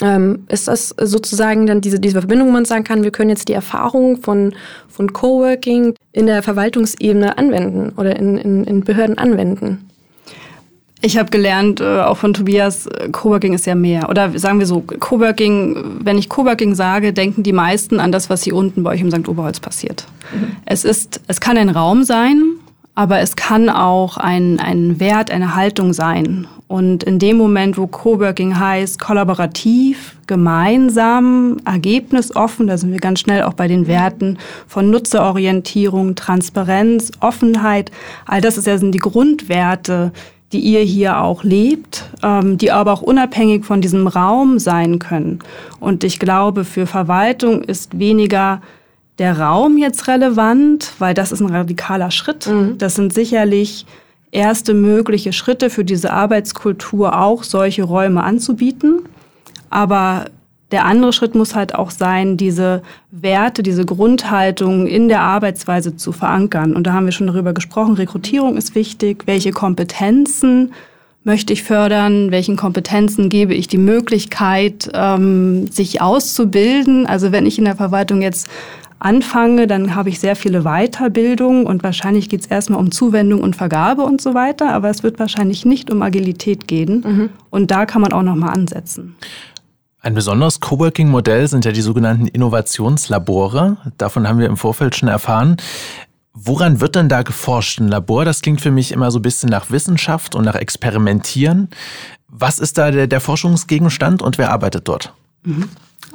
ähm, 0.00 0.44
ist 0.48 0.68
das 0.68 0.94
sozusagen 1.00 1.66
dann 1.66 1.80
diese, 1.80 2.00
diese 2.00 2.18
Verbindung, 2.20 2.48
wo 2.48 2.52
man 2.52 2.64
sagen 2.64 2.84
kann, 2.84 3.02
wir 3.02 3.10
können 3.10 3.30
jetzt 3.30 3.48
die 3.48 3.52
Erfahrung 3.52 4.20
von, 4.20 4.54
von 4.88 5.12
Coworking 5.12 5.94
in 6.12 6.26
der 6.26 6.42
Verwaltungsebene 6.42 7.38
anwenden 7.38 7.92
oder 7.96 8.16
in, 8.16 8.38
in, 8.38 8.64
in 8.64 8.84
Behörden 8.84 9.18
anwenden? 9.18 9.88
Ich 11.04 11.18
habe 11.18 11.30
gelernt, 11.30 11.80
äh, 11.80 12.00
auch 12.00 12.16
von 12.16 12.32
Tobias, 12.32 12.86
äh, 12.86 13.08
Coworking 13.10 13.54
ist 13.54 13.66
ja 13.66 13.74
mehr. 13.74 14.08
Oder 14.08 14.38
sagen 14.38 14.60
wir 14.60 14.66
so, 14.66 14.80
Coworking, 14.80 15.98
wenn 16.04 16.16
ich 16.16 16.28
Coworking 16.28 16.76
sage, 16.76 17.12
denken 17.12 17.42
die 17.42 17.52
meisten 17.52 17.98
an 17.98 18.12
das, 18.12 18.30
was 18.30 18.44
hier 18.44 18.54
unten 18.54 18.84
bei 18.84 18.92
euch 18.92 19.00
im 19.00 19.10
St. 19.10 19.28
Oberholz 19.28 19.58
passiert. 19.58 20.06
Mhm. 20.32 20.56
Es 20.64 20.84
ist, 20.84 21.20
es 21.26 21.40
kann 21.40 21.56
ein 21.56 21.70
Raum 21.70 22.04
sein, 22.04 22.42
aber 22.94 23.20
es 23.20 23.36
kann 23.36 23.68
auch 23.68 24.16
ein, 24.16 24.60
ein 24.60 25.00
Wert, 25.00 25.30
eine 25.30 25.54
Haltung 25.54 25.92
sein. 25.92 26.46
Und 26.68 27.02
in 27.04 27.18
dem 27.18 27.36
Moment, 27.36 27.76
wo 27.76 27.86
Coworking 27.86 28.58
heißt, 28.58 28.98
kollaborativ, 28.98 30.16
gemeinsam, 30.26 31.58
ergebnisoffen, 31.66 32.66
da 32.66 32.78
sind 32.78 32.92
wir 32.92 33.00
ganz 33.00 33.20
schnell 33.20 33.42
auch 33.42 33.54
bei 33.54 33.68
den 33.68 33.86
Werten 33.86 34.38
von 34.66 34.90
Nutzerorientierung, 34.90 36.14
Transparenz, 36.14 37.10
Offenheit, 37.20 37.90
all 38.26 38.40
das 38.40 38.56
ist 38.56 38.66
ja, 38.66 38.78
sind 38.78 38.94
die 38.94 38.98
Grundwerte, 38.98 40.12
die 40.52 40.60
ihr 40.60 40.80
hier 40.80 41.20
auch 41.20 41.44
lebt, 41.44 42.04
ähm, 42.22 42.58
die 42.58 42.70
aber 42.70 42.92
auch 42.92 43.02
unabhängig 43.02 43.64
von 43.64 43.80
diesem 43.80 44.06
Raum 44.06 44.58
sein 44.58 44.98
können. 44.98 45.38
Und 45.80 46.04
ich 46.04 46.18
glaube, 46.18 46.64
für 46.64 46.86
Verwaltung 46.86 47.62
ist 47.62 47.98
weniger 47.98 48.60
der 49.22 49.38
Raum 49.38 49.78
jetzt 49.78 50.08
relevant, 50.08 50.94
weil 50.98 51.14
das 51.14 51.30
ist 51.30 51.38
ein 51.38 51.48
radikaler 51.48 52.10
Schritt. 52.10 52.48
Mhm. 52.48 52.76
Das 52.78 52.96
sind 52.96 53.14
sicherlich 53.14 53.86
erste 54.32 54.74
mögliche 54.74 55.32
Schritte 55.32 55.70
für 55.70 55.84
diese 55.84 56.12
Arbeitskultur 56.12 57.16
auch, 57.16 57.44
solche 57.44 57.84
Räume 57.84 58.24
anzubieten. 58.24 59.02
Aber 59.70 60.24
der 60.72 60.86
andere 60.86 61.12
Schritt 61.12 61.36
muss 61.36 61.54
halt 61.54 61.72
auch 61.76 61.92
sein, 61.92 62.36
diese 62.36 62.82
Werte, 63.12 63.62
diese 63.62 63.84
Grundhaltung 63.86 64.88
in 64.88 65.06
der 65.06 65.20
Arbeitsweise 65.20 65.94
zu 65.94 66.10
verankern. 66.10 66.74
Und 66.74 66.88
da 66.88 66.92
haben 66.92 67.04
wir 67.04 67.12
schon 67.12 67.28
darüber 67.28 67.52
gesprochen, 67.52 67.94
Rekrutierung 67.94 68.56
ist 68.56 68.74
wichtig, 68.74 69.22
welche 69.26 69.52
Kompetenzen 69.52 70.72
möchte 71.24 71.52
ich 71.52 71.62
fördern, 71.62 72.32
welchen 72.32 72.56
Kompetenzen 72.56 73.28
gebe 73.28 73.54
ich 73.54 73.68
die 73.68 73.78
Möglichkeit, 73.78 74.90
ähm, 74.92 75.68
sich 75.68 76.00
auszubilden. 76.00 77.06
Also 77.06 77.30
wenn 77.30 77.46
ich 77.46 77.58
in 77.58 77.64
der 77.64 77.76
Verwaltung 77.76 78.22
jetzt 78.22 78.48
anfange, 79.04 79.66
dann 79.66 79.94
habe 79.94 80.08
ich 80.08 80.20
sehr 80.20 80.36
viele 80.36 80.62
Weiterbildungen 80.62 81.66
und 81.66 81.82
wahrscheinlich 81.82 82.28
geht 82.28 82.42
es 82.42 82.46
erstmal 82.46 82.80
um 82.80 82.90
Zuwendung 82.90 83.40
und 83.40 83.56
Vergabe 83.56 84.02
und 84.02 84.20
so 84.20 84.34
weiter, 84.34 84.72
aber 84.72 84.90
es 84.90 85.02
wird 85.02 85.18
wahrscheinlich 85.18 85.64
nicht 85.64 85.90
um 85.90 86.02
Agilität 86.02 86.68
gehen. 86.68 87.04
Mhm. 87.06 87.30
Und 87.50 87.70
da 87.70 87.86
kann 87.86 88.02
man 88.02 88.12
auch 88.12 88.22
nochmal 88.22 88.54
ansetzen. 88.54 89.16
Ein 90.00 90.14
besonderes 90.14 90.58
Coworking-Modell 90.58 91.46
sind 91.46 91.64
ja 91.64 91.70
die 91.70 91.80
sogenannten 91.80 92.26
Innovationslabore. 92.26 93.76
Davon 93.98 94.28
haben 94.28 94.40
wir 94.40 94.46
im 94.46 94.56
Vorfeld 94.56 94.96
schon 94.96 95.08
erfahren. 95.08 95.56
Woran 96.34 96.80
wird 96.80 96.96
denn 96.96 97.08
da 97.08 97.22
geforscht? 97.22 97.78
Ein 97.78 97.88
Labor, 97.88 98.24
das 98.24 98.40
klingt 98.40 98.60
für 98.60 98.70
mich 98.70 98.90
immer 98.90 99.10
so 99.10 99.18
ein 99.18 99.22
bisschen 99.22 99.48
nach 99.50 99.70
Wissenschaft 99.70 100.34
und 100.34 100.44
nach 100.44 100.56
Experimentieren. 100.56 101.68
Was 102.26 102.58
ist 102.58 102.78
da 102.78 102.90
der, 102.90 103.06
der 103.06 103.20
Forschungsgegenstand 103.20 104.22
und 104.22 104.38
wer 104.38 104.50
arbeitet 104.50 104.88
dort? 104.88 105.12
Mhm. 105.44 105.68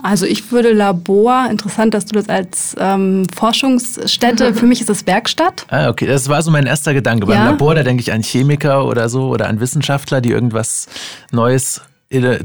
Also 0.04 0.26
ich 0.26 0.52
würde 0.52 0.74
Labor, 0.74 1.48
interessant, 1.50 1.94
dass 1.94 2.06
du 2.06 2.14
das 2.14 2.30
als 2.30 2.76
ähm, 2.80 3.26
Forschungsstätte, 3.36 4.54
für 4.54 4.66
mich 4.66 4.82
ist 4.82 4.90
das 4.90 5.06
Werkstatt. 5.08 5.66
Ah, 5.70 5.90
okay, 5.90 6.06
das 6.06 6.30
war 6.30 6.42
so 6.42 6.52
mein 6.52 6.66
erster 6.66 6.94
Gedanke. 6.94 7.26
Beim 7.26 7.36
ja. 7.36 7.50
Labor, 7.52 7.76
da 7.76 7.84
denke 7.84 8.02
ich 8.02 8.12
an 8.12 8.22
Chemiker 8.22 8.86
oder 8.86 9.10
so 9.10 9.30
oder 9.30 9.48
an 9.48 9.60
Wissenschaftler, 9.60 10.22
die 10.22 10.32
irgendwas 10.32 10.88
Neues 11.32 11.82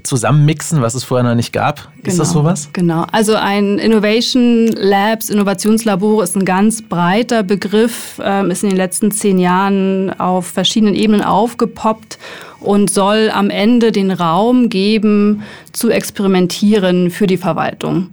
zusammenmixen, 0.02 0.82
was 0.82 0.94
es 0.94 1.04
vorher 1.04 1.28
noch 1.28 1.36
nicht 1.36 1.52
gab. 1.52 1.92
Ist 1.98 2.04
genau, 2.04 2.18
das 2.18 2.32
sowas? 2.32 2.70
Genau. 2.72 3.06
Also 3.12 3.36
ein 3.36 3.78
Innovation 3.78 4.66
Labs, 4.66 5.30
Innovationslabor 5.30 6.24
ist 6.24 6.36
ein 6.36 6.44
ganz 6.44 6.82
breiter 6.82 7.44
Begriff, 7.44 8.20
ähm, 8.24 8.50
ist 8.50 8.64
in 8.64 8.70
den 8.70 8.76
letzten 8.76 9.12
zehn 9.12 9.38
Jahren 9.38 10.18
auf 10.18 10.46
verschiedenen 10.46 10.96
Ebenen 10.96 11.22
aufgepoppt 11.22 12.18
und 12.58 12.90
soll 12.90 13.30
am 13.32 13.50
Ende 13.50 13.92
den 13.92 14.10
Raum 14.10 14.68
geben, 14.68 15.42
zu 15.72 15.90
experimentieren 15.90 17.10
für 17.10 17.28
die 17.28 17.36
Verwaltung. 17.36 18.10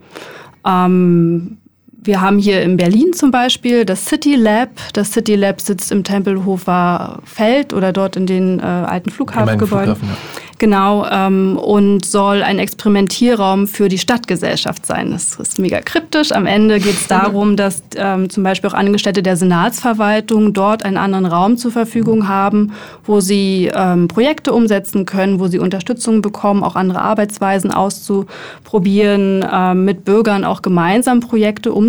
Ähm, 0.66 1.58
wir 2.02 2.22
haben 2.22 2.40
hier 2.40 2.62
in 2.62 2.78
Berlin 2.78 3.14
zum 3.14 3.32
Beispiel 3.32 3.86
das 3.86 4.06
City 4.06 4.36
Lab. 4.36 4.70
Das 4.94 5.12
City 5.12 5.36
Lab 5.36 5.60
sitzt 5.62 5.92
im 5.92 6.04
Tempelhofer 6.04 7.20
Feld 7.26 7.74
oder 7.74 7.92
dort 7.92 8.16
in 8.16 8.26
den 8.26 8.60
äh, 8.60 8.64
alten 8.64 9.10
Flughafengebäuden. 9.10 9.96
Flughafen, 9.96 10.10
ja. 10.10 10.40
Genau, 10.60 11.06
ähm, 11.10 11.58
und 11.58 12.04
soll 12.04 12.44
ein 12.44 12.60
Experimentierraum 12.60 13.66
für 13.66 13.88
die 13.88 13.98
Stadtgesellschaft 13.98 14.86
sein. 14.86 15.12
Das 15.12 15.36
ist 15.36 15.58
mega 15.58 15.80
kryptisch. 15.80 16.34
Am 16.34 16.46
Ende 16.46 16.82
geht 16.82 16.96
es 16.96 17.08
darum, 17.08 17.56
dass 17.56 17.82
ähm, 17.96 18.30
zum 18.30 18.44
Beispiel 18.44 18.70
auch 18.70 18.74
Angestellte 18.74 19.24
der 19.24 19.38
Senatsverwaltung 19.38 20.52
dort 20.54 20.84
einen 20.84 20.98
anderen 20.98 21.26
Raum 21.26 21.56
zur 21.56 21.72
Verfügung 21.72 22.28
haben, 22.28 22.74
wo 23.06 23.22
sie 23.22 23.72
ähm, 23.74 24.10
Projekte 24.10 24.52
umsetzen 24.52 25.06
können, 25.06 25.40
wo 25.40 25.48
sie 25.48 25.60
Unterstützung 25.60 26.22
bekommen, 26.22 26.62
auch 26.62 26.76
andere 26.76 27.02
Arbeitsweisen 27.02 27.72
auszuprobieren, 27.72 29.46
ähm, 29.50 29.86
mit 29.86 30.04
Bürgern 30.04 30.44
auch 30.44 30.62
gemeinsam 30.62 31.22
Projekte 31.22 31.72
umzusetzen. 31.72 31.89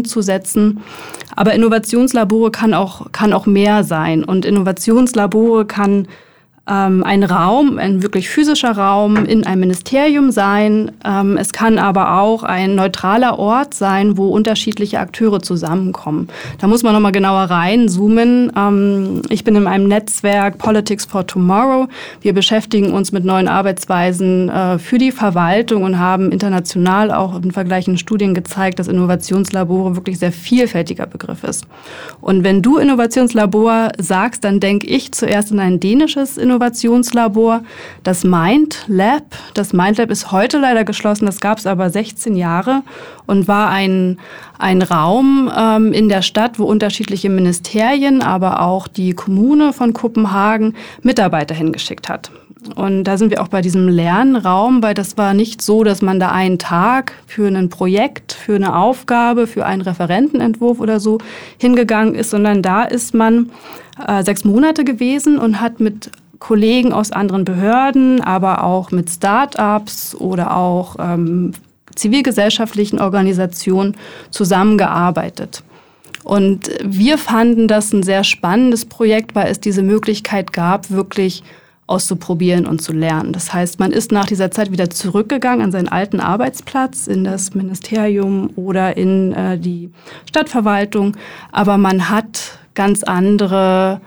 Aber 1.34 1.54
Innovationslabore 1.54 2.50
kann 2.50 2.74
auch, 2.74 3.12
kann 3.12 3.32
auch 3.32 3.46
mehr 3.46 3.84
sein. 3.84 4.24
Und 4.24 4.44
Innovationslabore 4.44 5.64
kann 5.64 6.08
ähm, 6.70 7.02
ein 7.02 7.24
Raum, 7.24 7.78
ein 7.78 8.02
wirklich 8.02 8.28
physischer 8.28 8.70
Raum 8.70 9.16
in 9.24 9.44
einem 9.44 9.60
Ministerium 9.60 10.30
sein. 10.30 10.92
Ähm, 11.04 11.36
es 11.36 11.52
kann 11.52 11.78
aber 11.78 12.20
auch 12.20 12.44
ein 12.44 12.76
neutraler 12.76 13.38
Ort 13.38 13.74
sein, 13.74 14.16
wo 14.16 14.28
unterschiedliche 14.28 15.00
Akteure 15.00 15.40
zusammenkommen. 15.40 16.28
Da 16.58 16.68
muss 16.68 16.82
man 16.82 16.94
nochmal 16.94 17.12
genauer 17.12 17.42
reinzoomen. 17.42 18.52
Ähm, 18.56 19.22
ich 19.28 19.42
bin 19.42 19.56
in 19.56 19.66
einem 19.66 19.88
Netzwerk 19.88 20.58
Politics 20.58 21.04
for 21.04 21.26
Tomorrow. 21.26 21.88
Wir 22.20 22.32
beschäftigen 22.32 22.92
uns 22.92 23.10
mit 23.10 23.24
neuen 23.24 23.48
Arbeitsweisen 23.48 24.48
äh, 24.48 24.78
für 24.78 24.98
die 24.98 25.10
Verwaltung 25.10 25.82
und 25.82 25.98
haben 25.98 26.30
international 26.30 27.10
auch 27.10 27.42
in 27.42 27.50
vergleichenden 27.50 27.98
Studien 27.98 28.32
gezeigt, 28.32 28.78
dass 28.78 28.86
Innovationslabore 28.86 29.96
wirklich 29.96 30.18
sehr 30.18 30.32
vielfältiger 30.32 31.06
Begriff 31.06 31.42
ist. 31.42 31.66
Und 32.20 32.44
wenn 32.44 32.62
du 32.62 32.78
Innovationslabor 32.78 33.88
sagst, 33.98 34.44
dann 34.44 34.60
denke 34.60 34.86
ich 34.86 35.10
zuerst 35.12 35.50
in 35.50 35.58
ein 35.58 35.80
dänisches 35.80 36.36
Innovationslabor 36.36 36.59
Innovationslabor, 36.60 37.62
das 38.02 38.22
Mind 38.22 38.84
Lab. 38.86 39.24
Das 39.54 39.72
Mind 39.72 39.96
Lab 39.96 40.10
ist 40.10 40.30
heute 40.30 40.58
leider 40.58 40.84
geschlossen, 40.84 41.24
das 41.24 41.40
gab 41.40 41.56
es 41.56 41.66
aber 41.66 41.88
16 41.88 42.36
Jahre 42.36 42.82
und 43.26 43.48
war 43.48 43.70
ein, 43.70 44.18
ein 44.58 44.82
Raum 44.82 45.50
ähm, 45.56 45.94
in 45.94 46.10
der 46.10 46.20
Stadt, 46.20 46.58
wo 46.58 46.64
unterschiedliche 46.64 47.30
Ministerien, 47.30 48.20
aber 48.20 48.60
auch 48.60 48.88
die 48.88 49.14
Kommune 49.14 49.72
von 49.72 49.94
Kopenhagen 49.94 50.74
Mitarbeiter 51.02 51.54
hingeschickt 51.54 52.10
hat. 52.10 52.30
Und 52.76 53.04
da 53.04 53.16
sind 53.16 53.30
wir 53.30 53.40
auch 53.40 53.48
bei 53.48 53.62
diesem 53.62 53.88
Lernraum, 53.88 54.82
weil 54.82 54.92
das 54.92 55.16
war 55.16 55.32
nicht 55.32 55.62
so, 55.62 55.82
dass 55.82 56.02
man 56.02 56.20
da 56.20 56.30
einen 56.30 56.58
Tag 56.58 57.14
für 57.26 57.48
ein 57.48 57.70
Projekt, 57.70 58.32
für 58.34 58.54
eine 58.54 58.76
Aufgabe, 58.76 59.46
für 59.46 59.64
einen 59.64 59.80
Referentenentwurf 59.80 60.78
oder 60.78 61.00
so 61.00 61.16
hingegangen 61.56 62.14
ist, 62.14 62.28
sondern 62.28 62.60
da 62.60 62.82
ist 62.82 63.14
man 63.14 63.50
äh, 64.06 64.22
sechs 64.22 64.44
Monate 64.44 64.84
gewesen 64.84 65.38
und 65.38 65.60
hat 65.60 65.80
mit 65.80 66.10
Kollegen 66.40 66.92
aus 66.92 67.12
anderen 67.12 67.44
Behörden, 67.44 68.20
aber 68.20 68.64
auch 68.64 68.90
mit 68.90 69.08
Start-ups 69.08 70.16
oder 70.16 70.56
auch 70.56 70.96
ähm, 70.98 71.52
zivilgesellschaftlichen 71.94 72.98
Organisationen 72.98 73.96
zusammengearbeitet. 74.30 75.62
Und 76.24 76.70
wir 76.82 77.18
fanden 77.18 77.68
das 77.68 77.92
ein 77.92 78.02
sehr 78.02 78.24
spannendes 78.24 78.84
Projekt, 78.84 79.34
weil 79.34 79.48
es 79.48 79.60
diese 79.60 79.82
Möglichkeit 79.82 80.52
gab, 80.52 80.90
wirklich 80.90 81.42
auszuprobieren 81.86 82.66
und 82.66 82.80
zu 82.80 82.92
lernen. 82.92 83.32
Das 83.32 83.52
heißt, 83.52 83.80
man 83.80 83.90
ist 83.90 84.12
nach 84.12 84.26
dieser 84.26 84.50
Zeit 84.50 84.70
wieder 84.70 84.90
zurückgegangen 84.90 85.64
an 85.64 85.72
seinen 85.72 85.88
alten 85.88 86.20
Arbeitsplatz, 86.20 87.06
in 87.06 87.24
das 87.24 87.54
Ministerium 87.54 88.50
oder 88.54 88.96
in 88.96 89.32
äh, 89.32 89.58
die 89.58 89.90
Stadtverwaltung, 90.28 91.16
aber 91.50 91.78
man 91.78 92.08
hat 92.08 92.58
ganz 92.74 93.02
andere 93.02 94.00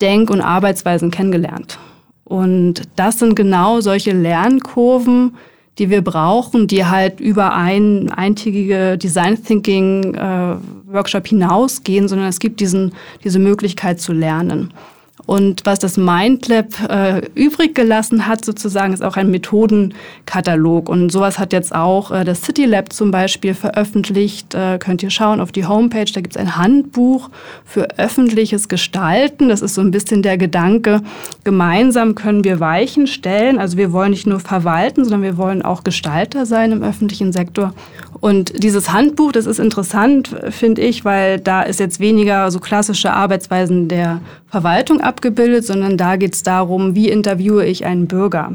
Denk- 0.00 0.30
und 0.30 0.40
Arbeitsweisen 0.40 1.10
kennengelernt. 1.10 1.78
Und 2.24 2.82
das 2.96 3.18
sind 3.18 3.34
genau 3.34 3.80
solche 3.80 4.12
Lernkurven, 4.12 5.36
die 5.78 5.90
wir 5.90 6.02
brauchen, 6.02 6.66
die 6.66 6.84
halt 6.84 7.20
über 7.20 7.54
ein 7.54 8.10
eintägige 8.10 8.98
Design 8.98 9.42
Thinking 9.42 10.14
äh, 10.14 10.56
Workshop 10.86 11.26
hinausgehen, 11.26 12.08
sondern 12.08 12.28
es 12.28 12.40
gibt 12.40 12.60
diesen, 12.60 12.92
diese 13.24 13.38
Möglichkeit 13.38 14.00
zu 14.00 14.12
lernen. 14.12 14.72
Und 15.28 15.66
was 15.66 15.78
das 15.78 15.98
MindLab 15.98 16.88
äh, 16.88 17.20
übrig 17.34 17.74
gelassen 17.74 18.26
hat, 18.26 18.46
sozusagen, 18.46 18.94
ist 18.94 19.04
auch 19.04 19.18
ein 19.18 19.30
Methodenkatalog. 19.30 20.88
Und 20.88 21.12
sowas 21.12 21.38
hat 21.38 21.52
jetzt 21.52 21.74
auch 21.74 22.10
äh, 22.10 22.24
das 22.24 22.40
CityLab 22.40 22.94
zum 22.94 23.10
Beispiel 23.10 23.52
veröffentlicht. 23.52 24.54
Äh, 24.54 24.78
könnt 24.78 25.02
ihr 25.02 25.10
schauen 25.10 25.42
auf 25.42 25.52
die 25.52 25.66
Homepage, 25.66 26.10
da 26.10 26.22
gibt 26.22 26.34
es 26.34 26.40
ein 26.40 26.56
Handbuch 26.56 27.28
für 27.66 27.98
öffentliches 27.98 28.68
Gestalten. 28.68 29.50
Das 29.50 29.60
ist 29.60 29.74
so 29.74 29.82
ein 29.82 29.90
bisschen 29.90 30.22
der 30.22 30.38
Gedanke, 30.38 31.02
gemeinsam 31.44 32.14
können 32.14 32.42
wir 32.42 32.58
Weichen 32.58 33.06
stellen. 33.06 33.58
Also 33.58 33.76
wir 33.76 33.92
wollen 33.92 34.12
nicht 34.12 34.26
nur 34.26 34.40
verwalten, 34.40 35.04
sondern 35.04 35.20
wir 35.20 35.36
wollen 35.36 35.60
auch 35.60 35.84
Gestalter 35.84 36.46
sein 36.46 36.72
im 36.72 36.82
öffentlichen 36.82 37.32
Sektor. 37.32 37.74
Und 38.20 38.64
dieses 38.64 38.92
Handbuch, 38.92 39.32
das 39.32 39.44
ist 39.44 39.60
interessant, 39.60 40.34
finde 40.48 40.80
ich, 40.80 41.04
weil 41.04 41.38
da 41.38 41.62
ist 41.62 41.80
jetzt 41.80 42.00
weniger 42.00 42.50
so 42.50 42.58
klassische 42.60 43.12
Arbeitsweisen 43.12 43.88
der 43.88 44.20
Verwaltung 44.48 45.00
abgebildet, 45.18 45.66
sondern 45.66 45.96
da 45.96 46.14
geht 46.14 46.34
es 46.34 46.44
darum, 46.44 46.94
wie 46.94 47.08
interviewe 47.08 47.66
ich 47.66 47.84
einen 47.84 48.06
Bürger 48.06 48.52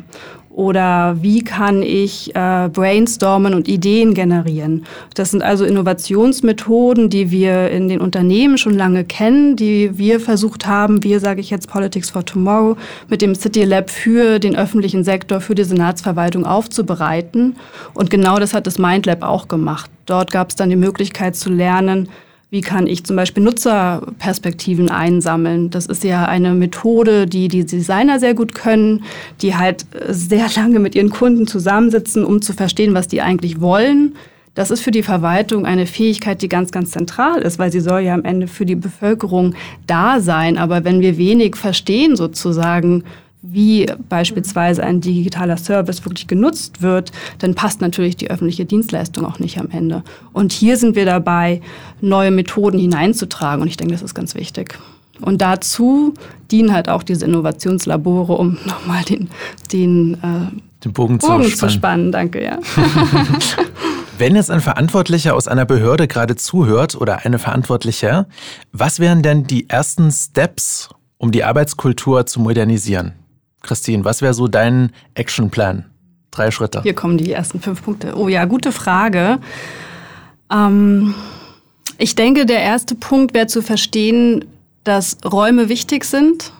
oder 0.49 1.17
wie 1.19 1.43
kann 1.43 1.81
ich 1.81 2.33
äh, 2.35 2.69
brainstormen 2.71 3.53
und 3.53 3.67
Ideen 3.67 4.13
generieren. 4.13 4.85
Das 5.15 5.31
sind 5.31 5.41
also 5.41 5.65
Innovationsmethoden, 5.65 7.09
die 7.09 7.31
wir 7.31 7.71
in 7.71 7.89
den 7.89 7.99
Unternehmen 7.99 8.57
schon 8.57 8.75
lange 8.75 9.03
kennen, 9.03 9.55
die 9.55 9.97
wir 9.97 10.19
versucht 10.19 10.67
haben, 10.67 11.03
wir 11.03 11.19
sage 11.19 11.41
ich 11.41 11.49
jetzt 11.49 11.69
Politics 11.69 12.11
for 12.11 12.23
Tomorrow, 12.23 12.77
mit 13.09 13.21
dem 13.23 13.33
City 13.33 13.63
Lab 13.63 13.89
für 13.89 14.37
den 14.37 14.55
öffentlichen 14.55 15.03
Sektor, 15.03 15.41
für 15.41 15.55
die 15.55 15.63
Senatsverwaltung 15.63 16.45
aufzubereiten. 16.45 17.55
Und 17.95 18.09
genau 18.11 18.37
das 18.37 18.53
hat 18.53 18.67
das 18.67 18.77
MindLab 18.77 19.23
auch 19.23 19.47
gemacht. 19.47 19.89
Dort 20.05 20.31
gab 20.31 20.49
es 20.49 20.55
dann 20.55 20.69
die 20.69 20.75
Möglichkeit 20.75 21.35
zu 21.35 21.49
lernen, 21.49 22.09
wie 22.53 22.61
kann 22.61 22.85
ich 22.85 23.03
zum 23.03 23.15
Beispiel 23.15 23.41
Nutzerperspektiven 23.41 24.91
einsammeln? 24.91 25.71
Das 25.71 25.87
ist 25.87 26.03
ja 26.03 26.25
eine 26.27 26.53
Methode, 26.53 27.25
die 27.25 27.47
die 27.47 27.65
Designer 27.65 28.19
sehr 28.19 28.35
gut 28.35 28.53
können, 28.53 29.05
die 29.41 29.55
halt 29.55 29.87
sehr 30.07 30.45
lange 30.55 30.77
mit 30.77 30.93
ihren 30.93 31.09
Kunden 31.09 31.47
zusammensitzen, 31.47 32.23
um 32.23 32.43
zu 32.43 32.53
verstehen, 32.53 32.93
was 32.93 33.07
die 33.07 33.23
eigentlich 33.23 33.59
wollen. 33.59 34.13
Das 34.53 34.69
ist 34.69 34.81
für 34.81 34.91
die 34.91 35.01
Verwaltung 35.01 35.65
eine 35.65 35.87
Fähigkeit, 35.87 36.43
die 36.43 36.47
ganz, 36.47 36.71
ganz 36.71 36.91
zentral 36.91 37.41
ist, 37.41 37.57
weil 37.57 37.71
sie 37.71 37.79
soll 37.79 38.01
ja 38.01 38.13
am 38.13 38.23
Ende 38.23 38.45
für 38.45 38.67
die 38.67 38.75
Bevölkerung 38.75 39.55
da 39.87 40.19
sein. 40.19 40.59
Aber 40.59 40.83
wenn 40.83 41.01
wir 41.01 41.17
wenig 41.17 41.55
verstehen 41.55 42.15
sozusagen 42.15 43.03
wie 43.43 43.85
beispielsweise 44.07 44.83
ein 44.83 45.01
digitaler 45.01 45.57
Service 45.57 46.03
wirklich 46.05 46.27
genutzt 46.27 46.81
wird, 46.81 47.11
dann 47.39 47.55
passt 47.55 47.81
natürlich 47.81 48.15
die 48.15 48.31
öffentliche 48.31 48.65
Dienstleistung 48.65 49.25
auch 49.25 49.37
nicht 49.37 49.59
am 49.59 49.69
Ende. 49.69 50.01
Und 50.31 50.53
hier 50.53 50.77
sind 50.77 50.95
wir 50.95 51.05
dabei, 51.05 51.61
neue 51.99 52.31
Methoden 52.31 52.79
hineinzutragen. 52.79 53.61
Und 53.61 53.67
ich 53.67 53.75
denke, 53.75 53.93
das 53.93 54.01
ist 54.01 54.15
ganz 54.15 54.33
wichtig. 54.33 54.79
Und 55.19 55.41
dazu 55.41 56.13
dienen 56.51 56.73
halt 56.73 56.87
auch 56.87 57.03
diese 57.03 57.25
Innovationslabore, 57.25 58.33
um 58.33 58.57
nochmal 58.65 59.03
den, 59.03 59.29
den, 59.73 60.13
äh, 60.15 60.83
den 60.85 60.93
Bogen, 60.93 61.17
Bogen 61.17 61.19
zu, 61.19 61.49
spannen. 61.49 61.51
zu 61.51 61.69
spannen. 61.69 62.11
Danke, 62.13 62.43
ja. 62.43 62.59
Wenn 64.17 64.35
jetzt 64.35 64.51
ein 64.51 64.61
Verantwortlicher 64.61 65.35
aus 65.35 65.49
einer 65.49 65.65
Behörde 65.65 66.07
gerade 66.07 66.37
zuhört 66.37 66.95
oder 66.95 67.25
eine 67.25 67.39
Verantwortliche, 67.39 68.27
was 68.71 68.99
wären 68.99 69.21
denn 69.21 69.43
die 69.45 69.69
ersten 69.69 70.11
Steps, 70.11 70.89
um 71.17 71.31
die 71.31 71.43
Arbeitskultur 71.43 72.25
zu 72.25 72.39
modernisieren? 72.39 73.13
Christine, 73.63 74.05
was 74.05 74.21
wäre 74.21 74.35
so 74.35 74.47
dein 74.47 74.91
Actionplan? 75.15 75.85
Drei 76.29 76.51
Schritte. 76.51 76.81
Hier 76.83 76.93
kommen 76.93 77.17
die 77.17 77.31
ersten 77.31 77.59
fünf 77.59 77.83
Punkte. 77.83 78.15
Oh 78.15 78.27
ja, 78.27 78.45
gute 78.45 78.71
Frage. 78.71 79.39
Ähm, 80.51 81.15
ich 81.97 82.15
denke, 82.15 82.45
der 82.45 82.61
erste 82.61 82.95
Punkt 82.95 83.33
wäre 83.33 83.47
zu 83.47 83.61
verstehen, 83.61 84.45
dass 84.83 85.17
Räume 85.25 85.69
wichtig 85.69 86.05
sind, 86.05 86.51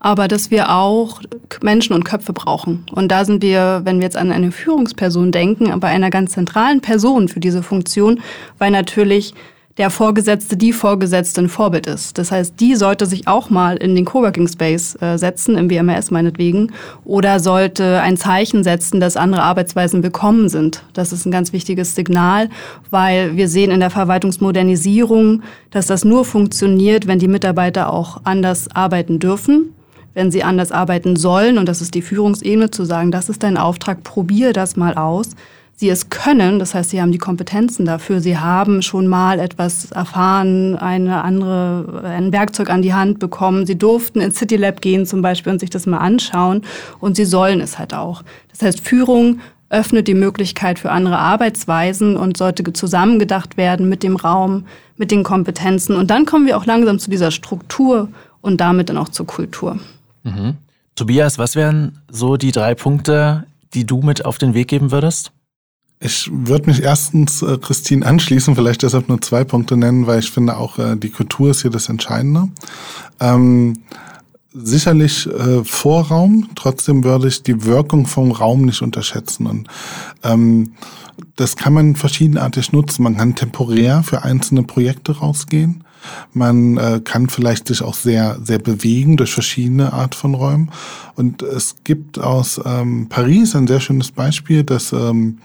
aber 0.00 0.26
dass 0.26 0.50
wir 0.50 0.70
auch 0.70 1.20
Menschen 1.62 1.94
und 1.94 2.04
Köpfe 2.04 2.32
brauchen. 2.32 2.86
Und 2.92 3.08
da 3.08 3.24
sind 3.24 3.42
wir, 3.42 3.82
wenn 3.84 3.98
wir 3.98 4.04
jetzt 4.04 4.16
an 4.16 4.32
eine 4.32 4.50
Führungsperson 4.50 5.30
denken, 5.32 5.70
aber 5.70 5.88
einer 5.88 6.10
ganz 6.10 6.32
zentralen 6.32 6.80
Person 6.80 7.28
für 7.28 7.40
diese 7.40 7.62
Funktion, 7.62 8.20
weil 8.58 8.70
natürlich 8.70 9.34
der 9.78 9.90
Vorgesetzte, 9.90 10.56
die 10.56 10.72
Vorgesetzte 10.72 11.42
ein 11.42 11.48
Vorbild 11.48 11.86
ist. 11.86 12.18
Das 12.18 12.32
heißt, 12.32 12.58
die 12.58 12.74
sollte 12.74 13.06
sich 13.06 13.28
auch 13.28 13.50
mal 13.50 13.76
in 13.76 13.94
den 13.94 14.04
Coworking 14.04 14.48
Space 14.48 15.00
äh, 15.00 15.16
setzen, 15.16 15.56
im 15.56 15.70
WMS 15.70 16.10
meinetwegen, 16.10 16.72
oder 17.04 17.38
sollte 17.38 18.00
ein 18.00 18.16
Zeichen 18.16 18.64
setzen, 18.64 19.00
dass 19.00 19.16
andere 19.16 19.42
Arbeitsweisen 19.42 20.02
willkommen 20.02 20.48
sind. 20.48 20.82
Das 20.92 21.12
ist 21.12 21.24
ein 21.24 21.30
ganz 21.30 21.52
wichtiges 21.52 21.94
Signal, 21.94 22.50
weil 22.90 23.36
wir 23.36 23.48
sehen 23.48 23.70
in 23.70 23.80
der 23.80 23.90
Verwaltungsmodernisierung, 23.90 25.42
dass 25.70 25.86
das 25.86 26.04
nur 26.04 26.24
funktioniert, 26.24 27.06
wenn 27.06 27.20
die 27.20 27.28
Mitarbeiter 27.28 27.92
auch 27.92 28.20
anders 28.24 28.68
arbeiten 28.74 29.18
dürfen 29.18 29.74
wenn 30.12 30.32
sie 30.32 30.42
anders 30.42 30.72
arbeiten 30.72 31.14
sollen, 31.14 31.56
und 31.56 31.68
das 31.68 31.80
ist 31.80 31.94
die 31.94 32.02
Führungsebene, 32.02 32.72
zu 32.72 32.84
sagen, 32.84 33.12
das 33.12 33.28
ist 33.28 33.44
dein 33.44 33.56
Auftrag, 33.56 34.02
probier 34.02 34.52
das 34.52 34.74
mal 34.74 34.94
aus 34.94 35.36
sie 35.80 35.88
es 35.88 36.10
können, 36.10 36.58
das 36.58 36.74
heißt, 36.74 36.90
sie 36.90 37.00
haben 37.00 37.10
die 37.10 37.18
Kompetenzen 37.18 37.86
dafür, 37.86 38.20
sie 38.20 38.36
haben 38.36 38.82
schon 38.82 39.06
mal 39.06 39.40
etwas 39.40 39.90
erfahren, 39.90 40.76
eine 40.76 41.24
andere, 41.24 42.02
ein 42.04 42.32
Werkzeug 42.32 42.68
an 42.68 42.82
die 42.82 42.92
Hand 42.92 43.18
bekommen, 43.18 43.64
sie 43.64 43.78
durften 43.78 44.20
ins 44.20 44.38
City 44.38 44.56
Lab 44.56 44.82
gehen 44.82 45.06
zum 45.06 45.22
Beispiel 45.22 45.50
und 45.50 45.58
sich 45.58 45.70
das 45.70 45.86
mal 45.86 45.96
anschauen 45.96 46.62
und 47.00 47.16
sie 47.16 47.24
sollen 47.24 47.62
es 47.62 47.78
halt 47.78 47.94
auch. 47.94 48.22
Das 48.50 48.60
heißt, 48.60 48.80
Führung 48.80 49.40
öffnet 49.70 50.06
die 50.06 50.14
Möglichkeit 50.14 50.78
für 50.78 50.90
andere 50.90 51.18
Arbeitsweisen 51.18 52.14
und 52.14 52.36
sollte 52.36 52.70
zusammengedacht 52.74 53.56
werden 53.56 53.88
mit 53.88 54.02
dem 54.02 54.16
Raum, 54.16 54.66
mit 54.98 55.10
den 55.10 55.22
Kompetenzen. 55.22 55.96
Und 55.96 56.10
dann 56.10 56.26
kommen 56.26 56.44
wir 56.44 56.58
auch 56.58 56.66
langsam 56.66 56.98
zu 56.98 57.08
dieser 57.08 57.30
Struktur 57.30 58.08
und 58.42 58.60
damit 58.60 58.90
dann 58.90 58.98
auch 58.98 59.08
zur 59.08 59.26
Kultur. 59.26 59.78
Mhm. 60.24 60.56
Tobias, 60.94 61.38
was 61.38 61.56
wären 61.56 62.02
so 62.10 62.36
die 62.36 62.52
drei 62.52 62.74
Punkte, 62.74 63.46
die 63.72 63.86
du 63.86 64.02
mit 64.02 64.26
auf 64.26 64.36
den 64.36 64.52
Weg 64.52 64.68
geben 64.68 64.90
würdest? 64.90 65.32
Ich 66.02 66.30
würde 66.32 66.70
mich 66.70 66.82
erstens 66.82 67.42
äh, 67.42 67.58
Christine 67.58 68.06
anschließen, 68.06 68.54
vielleicht 68.54 68.82
deshalb 68.82 69.10
nur 69.10 69.20
zwei 69.20 69.44
Punkte 69.44 69.76
nennen, 69.76 70.06
weil 70.06 70.20
ich 70.20 70.30
finde 70.30 70.56
auch 70.56 70.78
äh, 70.78 70.96
die 70.96 71.10
Kultur 71.10 71.50
ist 71.50 71.60
hier 71.60 71.70
das 71.70 71.90
Entscheidende. 71.90 72.48
Ähm, 73.20 73.82
sicherlich 74.54 75.26
äh, 75.26 75.62
Vorraum, 75.62 76.48
trotzdem 76.54 77.04
würde 77.04 77.28
ich 77.28 77.42
die 77.42 77.66
Wirkung 77.66 78.06
vom 78.06 78.32
Raum 78.32 78.62
nicht 78.62 78.80
unterschätzen. 78.80 79.46
Und 79.46 79.68
ähm, 80.22 80.72
das 81.36 81.56
kann 81.56 81.74
man 81.74 81.96
verschiedenartig 81.96 82.72
nutzen. 82.72 83.02
Man 83.02 83.18
kann 83.18 83.34
temporär 83.34 84.02
für 84.02 84.22
einzelne 84.22 84.62
Projekte 84.62 85.18
rausgehen. 85.18 85.84
Man 86.32 86.78
äh, 86.78 87.02
kann 87.04 87.28
vielleicht 87.28 87.68
sich 87.68 87.82
auch 87.82 87.92
sehr, 87.94 88.38
sehr 88.42 88.58
bewegen 88.58 89.18
durch 89.18 89.34
verschiedene 89.34 89.92
Art 89.92 90.14
von 90.14 90.34
Räumen. 90.34 90.70
Und 91.14 91.42
es 91.42 91.76
gibt 91.84 92.18
aus 92.18 92.58
ähm, 92.64 93.10
Paris 93.10 93.54
ein 93.54 93.66
sehr 93.66 93.80
schönes 93.80 94.10
Beispiel, 94.10 94.64
dass 94.64 94.94
ähm, 94.94 95.40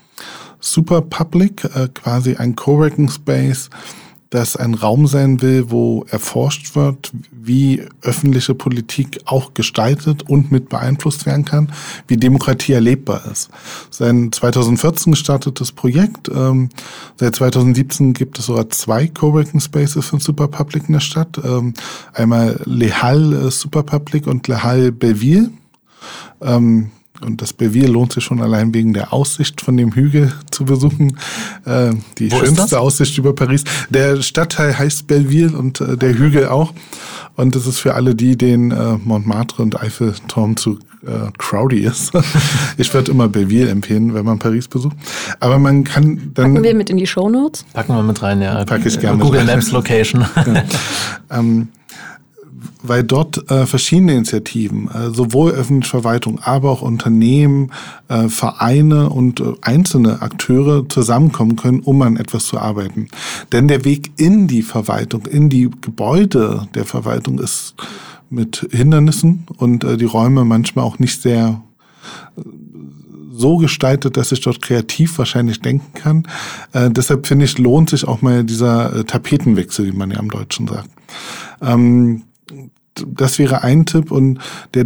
Super 0.60 1.02
Public, 1.02 1.64
äh, 1.76 1.90
quasi 1.94 2.36
ein 2.36 2.56
Coworking 2.56 3.10
Space, 3.10 3.70
das 4.36 4.56
ein 4.56 4.74
Raum 4.74 5.08
sein 5.08 5.42
will, 5.42 5.70
wo 5.70 6.06
erforscht 6.10 6.76
wird, 6.76 7.12
wie 7.32 7.84
öffentliche 8.02 8.54
Politik 8.54 9.20
auch 9.26 9.54
gestaltet 9.54 10.24
und 10.24 10.52
mit 10.52 10.68
beeinflusst 10.70 11.26
werden 11.26 11.46
kann, 11.46 11.72
wie 12.08 12.18
Demokratie 12.18 12.74
erlebbar 12.74 13.24
ist. 13.32 13.50
Sein 13.90 14.32
2014 14.32 15.14
gestartetes 15.14 15.72
Projekt. 15.72 16.30
Ähm, 16.30 16.70
seit 17.18 17.36
2017 17.36 18.14
gibt 18.14 18.40
es 18.40 18.48
sogar 18.48 18.70
zwei 18.70 19.08
Coworking 19.08 19.60
Spaces 19.60 20.06
von 20.06 20.20
Superpublic 20.20 20.88
in 20.88 20.94
der 20.94 21.00
Stadt. 21.00 21.40
Ähm, 21.44 21.74
einmal 22.14 22.60
Le 22.66 23.02
Hall 23.02 23.34
äh, 23.34 23.52
Superpublic 23.52 24.28
und 24.28 24.48
Le 24.48 24.64
Hall 24.64 24.92
Belleville. 24.92 25.52
Ähm, 26.42 26.92
und 27.22 27.42
das 27.42 27.54
Belleville 27.54 27.88
lohnt 27.88 28.14
sich 28.14 28.24
schon 28.24 28.42
allein 28.42 28.74
wegen 28.74 28.94
der 28.94 29.14
Aussicht 29.14 29.62
von 29.62 29.78
dem 29.78 29.94
Hügel 29.94 30.34
zu 30.52 30.66
besuchen. 30.66 31.18
Äh, 31.66 31.92
die 32.18 32.32
Wo 32.32 32.40
schönste 32.40 32.80
Aussicht 32.80 33.18
über 33.18 33.34
Paris. 33.34 33.64
Der 33.90 34.22
Stadtteil 34.22 34.78
heißt 34.78 35.08
Belleville 35.08 35.58
und 35.58 35.82
äh, 35.82 35.98
der 35.98 36.18
Hügel 36.18 36.48
auch. 36.48 36.74
Und 37.36 37.56
das 37.56 37.68
ist 37.68 37.80
für 37.80 37.96
alle 37.96 38.16
die, 38.16 38.38
denen 38.38 38.72
äh, 38.72 38.98
Montmartre 39.04 39.62
und 39.62 39.82
Eiffelturm 39.82 40.56
zu 40.56 40.80
äh, 41.06 41.32
crowdy 41.38 41.80
ist. 41.80 42.12
ich 42.78 42.94
würde 42.94 43.12
immer 43.12 43.28
Belleville 43.28 43.70
empfehlen, 43.70 44.14
wenn 44.14 44.26
man 44.26 44.40
Paris 44.40 44.68
besucht. 44.68 44.96
Aber 45.40 45.60
man 45.60 45.84
kann 45.84 46.32
dann... 46.34 46.54
Packen 46.54 46.64
wir 46.64 46.76
mit 46.76 46.90
in 46.90 46.98
die 46.98 47.08
Shownotes? 47.08 47.66
Packen 47.74 47.96
wir 47.96 48.04
mit 48.04 48.22
rein, 48.22 48.42
ja. 48.42 48.64
Pack 48.66 48.86
ich 48.86 49.00
gerne 49.00 49.22
Google 49.22 49.44
Maps 49.44 49.72
Location. 49.72 50.22
ja. 50.36 50.64
ähm, 51.32 51.70
weil 52.84 53.04
dort 53.04 53.50
äh, 53.50 53.66
verschiedene 53.66 54.14
Initiativen, 54.14 54.90
äh, 54.90 55.10
sowohl 55.12 55.52
öffentliche 55.52 55.92
Verwaltung, 55.92 56.40
aber 56.40 56.72
auch 56.72 56.82
Unternehmen, 56.82 57.72
äh, 58.08 58.30
Vereine 58.30 59.10
und 59.10 59.40
äh, 59.40 59.54
einzelne 59.62 60.22
Akteure 60.22 60.88
zusammenkommen 60.90 61.56
können, 61.56 61.80
um 61.80 62.02
an 62.02 62.18
etwas 62.18 62.46
zu 62.46 62.58
arbeiten. 62.58 63.08
Denn 63.52 63.68
der 63.68 63.86
Weg 63.86 64.12
in 64.18 64.48
die 64.48 64.62
Verwaltung, 64.62 65.26
in 65.26 65.50
die 65.50 65.70
Gebäude 65.82 66.68
der 66.76 66.86
Verwaltung 66.86 67.40
ist 67.40 67.76
mit 68.30 68.68
Hindernissen 68.72 69.46
und 69.58 69.84
äh, 69.84 69.98
die 69.98 70.06
Räume 70.06 70.46
manchmal 70.46 70.86
auch 70.86 71.00
nicht 71.00 71.22
sehr 71.22 71.62
äh, 72.38 72.42
so 73.38 73.58
gestaltet, 73.58 74.18
dass 74.18 74.32
ich 74.32 74.42
dort 74.42 74.62
kreativ 74.62 75.18
wahrscheinlich 75.18 75.62
denken 75.62 75.94
kann. 75.94 76.28
Äh, 76.72 76.90
deshalb 76.90 77.28
finde 77.28 77.46
ich, 77.46 77.58
lohnt 77.58 77.90
sich 77.90 78.08
auch 78.08 78.22
mal 78.22 78.44
dieser 78.44 78.96
äh, 78.96 79.04
Tapetenwechsel, 79.04 79.88
wie 79.88 79.98
man 79.98 80.12
ja 80.12 80.20
im 80.20 80.30
Deutschen 80.30 80.68
sagt. 80.68 80.90
Ähm, 81.62 82.24
das 83.06 83.40
wäre 83.40 83.64
ein 83.64 83.86
Tipp. 83.86 84.12
Und 84.12 84.40
der 84.74 84.86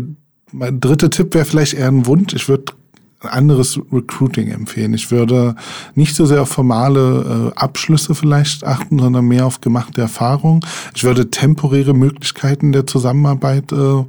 mein 0.51 0.79
dritte 0.79 1.09
Tipp 1.09 1.33
wäre 1.35 1.45
vielleicht 1.45 1.73
eher 1.73 1.87
ein 1.87 2.05
Wunsch. 2.07 2.33
Ich 2.33 2.47
würde 2.49 2.73
anderes 3.21 3.79
Recruiting 3.91 4.49
empfehlen. 4.49 4.93
Ich 4.93 5.11
würde 5.11 5.55
nicht 5.93 6.15
so 6.15 6.25
sehr 6.25 6.41
auf 6.41 6.49
formale 6.49 7.51
äh, 7.53 7.59
Abschlüsse 7.59 8.15
vielleicht 8.15 8.63
achten, 8.63 8.97
sondern 8.97 9.25
mehr 9.25 9.45
auf 9.45 9.59
gemachte 9.59 9.99
Erfahrung. 9.99 10.65
Ich 10.95 11.03
würde 11.03 11.29
temporäre 11.29 11.93
Möglichkeiten 11.93 12.71
der 12.71 12.87
Zusammenarbeit 12.87 13.73
äh, 13.73 14.05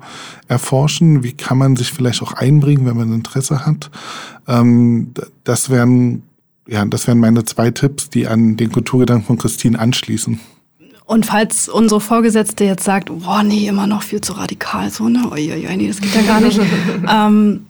erforschen. 0.47 1.25
Wie 1.25 1.33
kann 1.33 1.59
man 1.59 1.75
sich 1.75 1.93
vielleicht 1.93 2.23
auch 2.23 2.33
einbringen, 2.33 2.87
wenn 2.87 2.97
man 2.97 3.13
Interesse 3.13 3.67
hat? 3.67 3.91
Ähm, 4.47 5.13
das 5.43 5.71
wären 5.71 6.23
ja, 6.69 6.85
das 6.85 7.09
wären 7.09 7.19
meine 7.19 7.45
zwei 7.45 7.73
Tipps, 7.73 8.11
die 8.11 8.29
an 8.29 8.57
den 8.57 8.71
Kulturgedanken 8.71 9.27
von 9.27 9.39
Christine 9.39 9.77
anschließen. 9.77 10.39
Und 11.11 11.27
falls 11.27 11.69
unsere 11.69 12.01
Vorgesetzte 12.01 12.63
jetzt 12.63 12.85
sagt, 12.85 13.11
boah, 13.11 13.43
nee, 13.43 13.67
immer 13.67 13.89
noch 13.89 14.05
viel 14.05 14.21
zu 14.21 14.35
radikal, 14.35 14.91
so, 14.91 15.09
ne, 15.09 15.29
oi, 15.29 15.53
nee, 15.77 15.89
das 15.89 16.01
geht 16.01 16.15
ja 16.15 16.23
gar 16.23 16.41
nicht. 16.41 16.61
ähm, 17.13 17.67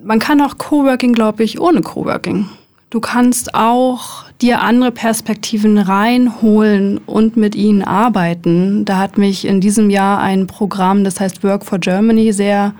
man 0.00 0.20
kann 0.20 0.40
auch 0.40 0.58
Coworking, 0.58 1.12
glaube 1.12 1.42
ich, 1.42 1.60
ohne 1.60 1.80
Coworking. 1.80 2.48
Du 2.90 3.00
kannst 3.00 3.52
auch 3.56 4.26
dir 4.40 4.60
andere 4.60 4.92
Perspektiven 4.92 5.76
reinholen 5.78 6.98
und 6.98 7.36
mit 7.36 7.56
ihnen 7.56 7.82
arbeiten. 7.82 8.84
Da 8.84 8.98
hat 8.98 9.18
mich 9.18 9.44
in 9.44 9.60
diesem 9.60 9.90
Jahr 9.90 10.20
ein 10.20 10.46
Programm, 10.46 11.02
das 11.02 11.18
heißt 11.18 11.42
Work 11.42 11.64
for 11.64 11.80
Germany, 11.80 12.32
sehr 12.32 12.74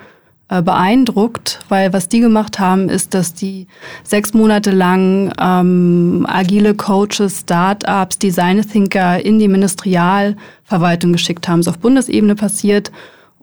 beeindruckt, 0.49 1.61
weil 1.69 1.93
was 1.93 2.09
die 2.09 2.21
gemacht 2.21 2.59
haben, 2.59 2.89
ist, 2.89 3.15
dass 3.15 3.35
die 3.35 3.67
sechs 4.03 4.35
Monate 4.35 4.71
lang 4.71 5.33
ähm, 5.41 6.27
agile 6.29 6.75
Coaches, 6.75 7.41
Startups, 7.41 8.19
Design 8.19 8.61
Thinker 8.63 9.25
in 9.25 9.39
die 9.39 9.49
Ministerialverwaltung 9.49 11.13
geschickt 11.13 11.49
haben. 11.49 11.63
So 11.63 11.71
auf 11.71 11.79
Bundesebene 11.79 12.35
passiert 12.35 12.93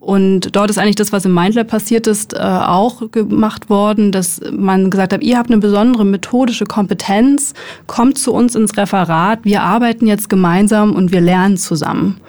und 0.01 0.55
dort 0.55 0.71
ist 0.71 0.79
eigentlich 0.79 0.95
das, 0.95 1.11
was 1.11 1.25
im 1.25 1.33
MindLab 1.35 1.67
passiert 1.67 2.07
ist, 2.07 2.33
äh, 2.33 2.39
auch 2.39 3.11
gemacht 3.11 3.69
worden, 3.69 4.11
dass 4.11 4.41
man 4.51 4.89
gesagt 4.89 5.13
hat, 5.13 5.21
ihr 5.21 5.37
habt 5.37 5.51
eine 5.51 5.59
besondere 5.59 6.05
methodische 6.05 6.65
Kompetenz, 6.65 7.53
kommt 7.85 8.17
zu 8.17 8.33
uns 8.33 8.55
ins 8.55 8.75
Referat, 8.75 9.41
wir 9.43 9.61
arbeiten 9.61 10.07
jetzt 10.07 10.27
gemeinsam 10.27 10.95
und 10.95 11.11
wir 11.11 11.21
lernen 11.21 11.55
zusammen. 11.55 12.19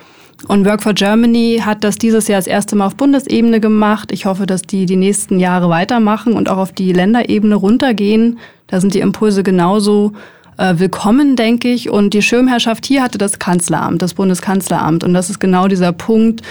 Und 0.49 0.67
Work 0.67 0.83
for 0.83 0.93
Germany 0.93 1.63
hat 1.65 1.85
das 1.85 1.97
dieses 1.97 2.29
Jahr 2.29 2.39
das 2.39 2.47
erste 2.47 2.77
Mal 2.77 2.87
auf 2.87 2.97
Bundesebene 2.97 3.61
gemacht. 3.61 4.11
Ich 4.13 4.27
hoffe, 4.27 4.47
dass 4.47 4.63
die 4.63 4.87
die 4.87 4.97
nächsten 4.97 5.39
Jahre 5.39 5.69
weitermachen 5.69 6.33
und 6.33 6.49
auch 6.49 6.59
auf 6.59 6.73
die 6.73 6.93
Länderebene 6.93 7.55
runtergehen. 7.55 8.39
Da 8.67 8.81
sind 8.81 8.95
die 8.95 9.01
Impulse 9.01 9.43
genauso 9.43 10.13
äh, 10.59 10.79
willkommen, 10.79 11.37
denke 11.37 11.69
ich. 11.69 11.91
Und 11.91 12.15
die 12.15 12.23
Schirmherrschaft 12.23 12.87
hier 12.87 13.03
hatte 13.03 13.19
das 13.19 13.39
Kanzleramt, 13.39 14.03
das 14.03 14.15
Bundeskanzleramt. 14.15 15.05
Und 15.05 15.15
das 15.15 15.31
ist 15.31 15.39
genau 15.39 15.69
dieser 15.69 15.93
Punkt, 15.93 16.43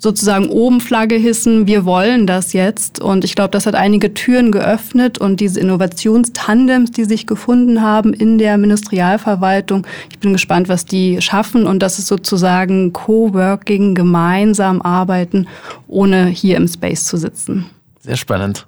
sozusagen 0.00 0.48
oben 0.48 0.80
Flagge 0.80 1.16
hissen, 1.16 1.66
wir 1.66 1.84
wollen 1.84 2.26
das 2.26 2.54
jetzt. 2.54 3.00
Und 3.00 3.22
ich 3.22 3.34
glaube, 3.34 3.50
das 3.50 3.66
hat 3.66 3.74
einige 3.74 4.14
Türen 4.14 4.50
geöffnet 4.50 5.18
und 5.18 5.40
diese 5.40 5.60
Innovationstandems, 5.60 6.90
die 6.90 7.04
sich 7.04 7.26
gefunden 7.26 7.82
haben 7.82 8.14
in 8.14 8.38
der 8.38 8.56
Ministerialverwaltung, 8.56 9.86
ich 10.10 10.18
bin 10.18 10.32
gespannt, 10.32 10.68
was 10.68 10.86
die 10.86 11.20
schaffen. 11.20 11.66
Und 11.66 11.80
das 11.80 11.98
ist 11.98 12.06
sozusagen 12.06 12.92
Coworking, 12.92 13.94
gemeinsam 13.94 14.80
arbeiten, 14.80 15.46
ohne 15.86 16.26
hier 16.26 16.56
im 16.56 16.66
Space 16.66 17.04
zu 17.04 17.18
sitzen. 17.18 17.66
Sehr 18.00 18.16
spannend. 18.16 18.66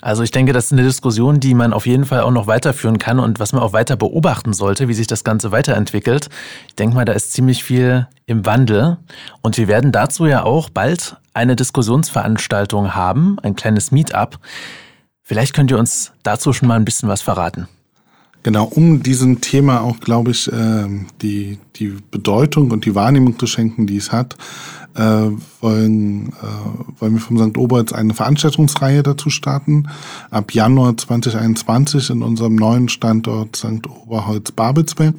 Also 0.00 0.22
ich 0.22 0.30
denke, 0.30 0.52
das 0.52 0.66
ist 0.66 0.72
eine 0.72 0.82
Diskussion, 0.82 1.40
die 1.40 1.54
man 1.54 1.72
auf 1.72 1.86
jeden 1.86 2.04
Fall 2.04 2.20
auch 2.20 2.30
noch 2.30 2.46
weiterführen 2.46 2.98
kann 2.98 3.18
und 3.18 3.40
was 3.40 3.52
man 3.52 3.62
auch 3.62 3.72
weiter 3.72 3.96
beobachten 3.96 4.52
sollte, 4.52 4.88
wie 4.88 4.94
sich 4.94 5.06
das 5.06 5.24
Ganze 5.24 5.52
weiterentwickelt. 5.52 6.28
Ich 6.68 6.74
denke 6.74 6.94
mal, 6.94 7.04
da 7.04 7.12
ist 7.12 7.32
ziemlich 7.32 7.64
viel 7.64 8.06
im 8.26 8.46
Wandel 8.46 8.98
und 9.42 9.56
wir 9.58 9.68
werden 9.68 9.92
dazu 9.92 10.26
ja 10.26 10.44
auch 10.44 10.70
bald 10.70 11.16
eine 11.34 11.56
Diskussionsveranstaltung 11.56 12.94
haben, 12.94 13.38
ein 13.42 13.56
kleines 13.56 13.90
Meetup. 13.92 14.38
Vielleicht 15.22 15.54
könnt 15.54 15.70
ihr 15.70 15.78
uns 15.78 16.12
dazu 16.22 16.52
schon 16.52 16.68
mal 16.68 16.74
ein 16.74 16.84
bisschen 16.84 17.08
was 17.08 17.22
verraten. 17.22 17.68
Genau, 18.42 18.64
um 18.64 19.02
diesem 19.02 19.42
Thema 19.42 19.82
auch, 19.82 20.00
glaube 20.00 20.30
ich, 20.30 20.50
ähm, 20.50 21.06
die, 21.20 21.58
die 21.76 21.98
Bedeutung 22.10 22.70
und 22.70 22.86
die 22.86 22.94
Wahrnehmung 22.94 23.38
zu 23.38 23.46
schenken, 23.46 23.86
die 23.86 23.98
es 23.98 24.12
hat, 24.12 24.34
äh, 24.94 25.30
wollen, 25.60 26.28
äh, 26.28 27.00
wollen 27.00 27.14
wir 27.14 27.20
vom 27.20 27.38
St. 27.38 27.56
Oberholz 27.56 27.92
eine 27.92 28.14
Veranstaltungsreihe 28.14 29.02
dazu 29.02 29.30
starten. 29.30 29.88
Ab 30.30 30.52
Januar 30.52 30.96
2021 30.96 32.10
in 32.10 32.22
unserem 32.22 32.56
neuen 32.56 32.88
Standort 32.88 33.56
St. 33.56 33.86
Oberholz-Babelsberg 33.88 35.14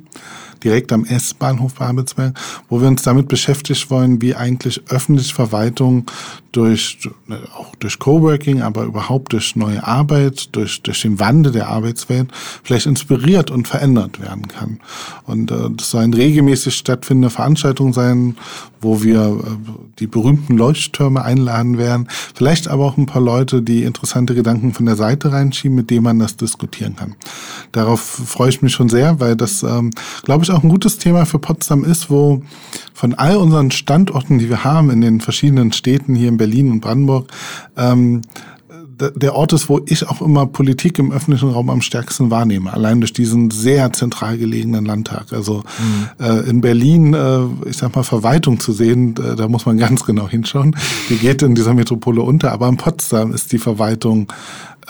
direkt 0.63 0.91
am 0.91 1.05
S-Bahnhof 1.05 1.75
Babelsberg, 1.75 2.37
wo 2.69 2.81
wir 2.81 2.87
uns 2.87 3.03
damit 3.03 3.27
beschäftigt 3.27 3.89
wollen, 3.89 4.21
wie 4.21 4.35
eigentlich 4.35 4.81
öffentliche 4.89 5.33
Verwaltung 5.33 6.05
durch, 6.51 6.97
auch 7.55 7.75
durch 7.75 7.97
Coworking, 7.99 8.61
aber 8.61 8.83
überhaupt 8.83 9.33
durch 9.33 9.55
neue 9.55 9.85
Arbeit, 9.85 10.55
durch, 10.55 10.81
durch 10.81 11.01
den 11.01 11.19
Wandel 11.19 11.51
der 11.51 11.69
Arbeitswelt 11.69 12.29
vielleicht 12.63 12.87
inspiriert 12.87 13.51
und 13.51 13.67
verändert 13.67 14.21
werden 14.21 14.47
kann. 14.47 14.79
Und 15.25 15.51
äh, 15.51 15.69
das 15.75 15.91
soll 15.91 16.03
eine 16.03 16.17
regelmäßig 16.17 16.75
stattfindende 16.75 17.29
Veranstaltung 17.29 17.93
sein, 17.93 18.35
wo 18.81 19.01
wir 19.03 19.21
äh, 19.21 19.91
die 19.99 20.07
berühmten 20.07 20.57
Leuchttürme 20.57 21.23
einladen 21.23 21.77
werden, 21.77 22.07
vielleicht 22.33 22.67
aber 22.67 22.85
auch 22.85 22.97
ein 22.97 23.05
paar 23.05 23.21
Leute, 23.21 23.61
die 23.61 23.83
interessante 23.83 24.35
Gedanken 24.35 24.73
von 24.73 24.85
der 24.85 24.95
Seite 24.95 25.31
reinschieben, 25.31 25.75
mit 25.75 25.89
denen 25.89 26.03
man 26.03 26.19
das 26.19 26.35
diskutieren 26.35 26.95
kann. 26.95 27.15
Darauf 27.71 28.01
freue 28.01 28.49
ich 28.49 28.61
mich 28.61 28.73
schon 28.73 28.89
sehr, 28.89 29.19
weil 29.19 29.35
das, 29.35 29.63
ähm, 29.63 29.91
glaube 30.23 30.43
ich, 30.43 30.50
auch 30.51 30.63
ein 30.63 30.69
gutes 30.69 30.97
Thema 30.97 31.25
für 31.25 31.39
Potsdam 31.39 31.83
ist, 31.83 32.09
wo 32.09 32.41
von 32.93 33.13
all 33.13 33.37
unseren 33.37 33.71
Standorten, 33.71 34.39
die 34.39 34.49
wir 34.49 34.63
haben 34.63 34.89
in 34.89 35.01
den 35.01 35.21
verschiedenen 35.21 35.71
Städten 35.71 36.15
hier 36.15 36.29
in 36.29 36.37
Berlin 36.37 36.71
und 36.71 36.81
Brandenburg, 36.81 37.27
ähm, 37.77 38.21
der 39.15 39.35
Ort 39.35 39.53
ist, 39.53 39.69
wo 39.69 39.81
ich 39.85 40.07
auch 40.07 40.21
immer 40.21 40.45
Politik 40.45 40.99
im 40.99 41.11
öffentlichen 41.11 41.49
Raum 41.49 41.69
am 41.69 41.81
stärksten 41.81 42.29
wahrnehme, 42.29 42.71
allein 42.71 43.01
durch 43.01 43.13
diesen 43.13 43.49
sehr 43.49 43.91
zentral 43.93 44.37
gelegenen 44.37 44.85
Landtag. 44.85 45.33
Also 45.33 45.63
mhm. 45.79 46.25
äh, 46.25 46.49
in 46.49 46.61
Berlin, 46.61 47.13
äh, 47.13 47.69
ich 47.69 47.77
sag 47.77 47.95
mal, 47.95 48.03
Verwaltung 48.03 48.59
zu 48.59 48.71
sehen, 48.71 49.15
äh, 49.17 49.35
da 49.35 49.47
muss 49.47 49.65
man 49.65 49.77
ganz 49.79 50.05
genau 50.05 50.27
hinschauen. 50.27 50.75
Die 51.09 51.17
geht 51.17 51.41
in 51.41 51.55
dieser 51.55 51.73
Metropole 51.73 52.21
unter, 52.21 52.51
aber 52.51 52.67
in 52.67 52.77
Potsdam 52.77 53.33
ist 53.33 53.51
die 53.51 53.59
Verwaltung 53.59 54.31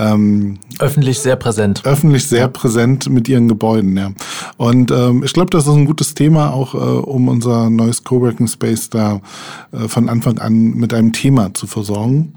ähm, 0.01 0.57
öffentlich 0.79 1.19
sehr 1.19 1.35
präsent. 1.35 1.81
Öffentlich 1.85 2.27
sehr 2.27 2.47
präsent 2.47 3.09
mit 3.09 3.29
ihren 3.29 3.47
Gebäuden, 3.47 3.95
ja. 3.95 4.11
Und 4.57 4.91
ähm, 4.91 5.23
ich 5.23 5.33
glaube, 5.33 5.49
das 5.51 5.67
ist 5.67 5.73
ein 5.73 5.85
gutes 5.85 6.13
Thema, 6.13 6.53
auch 6.53 6.73
äh, 6.73 6.77
um 6.77 7.27
unser 7.27 7.69
neues 7.69 8.03
Coworking 8.03 8.47
Space 8.47 8.89
da 8.89 9.21
äh, 9.71 9.87
von 9.87 10.09
Anfang 10.09 10.39
an 10.39 10.73
mit 10.73 10.93
einem 10.93 11.13
Thema 11.13 11.53
zu 11.53 11.67
versorgen. 11.67 12.33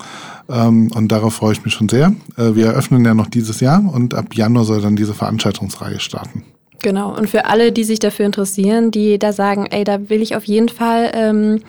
Ähm, 0.48 0.90
und 0.94 1.10
darauf 1.10 1.34
freue 1.34 1.52
ich 1.52 1.64
mich 1.64 1.74
schon 1.74 1.88
sehr. 1.88 2.14
Äh, 2.36 2.54
wir 2.54 2.66
eröffnen 2.66 3.04
ja 3.04 3.14
noch 3.14 3.28
dieses 3.28 3.60
Jahr 3.60 3.82
und 3.92 4.14
ab 4.14 4.34
Januar 4.34 4.64
soll 4.64 4.82
dann 4.82 4.96
diese 4.96 5.14
Veranstaltungsreihe 5.14 6.00
starten. 6.00 6.44
Genau. 6.82 7.16
Und 7.16 7.30
für 7.30 7.46
alle, 7.46 7.72
die 7.72 7.84
sich 7.84 7.98
dafür 7.98 8.26
interessieren, 8.26 8.90
die 8.90 9.18
da 9.18 9.32
sagen, 9.32 9.66
ey, 9.70 9.84
da 9.84 10.10
will 10.10 10.20
ich 10.20 10.36
auf 10.36 10.44
jeden 10.44 10.68
Fall 10.68 11.10
ähm, 11.14 11.62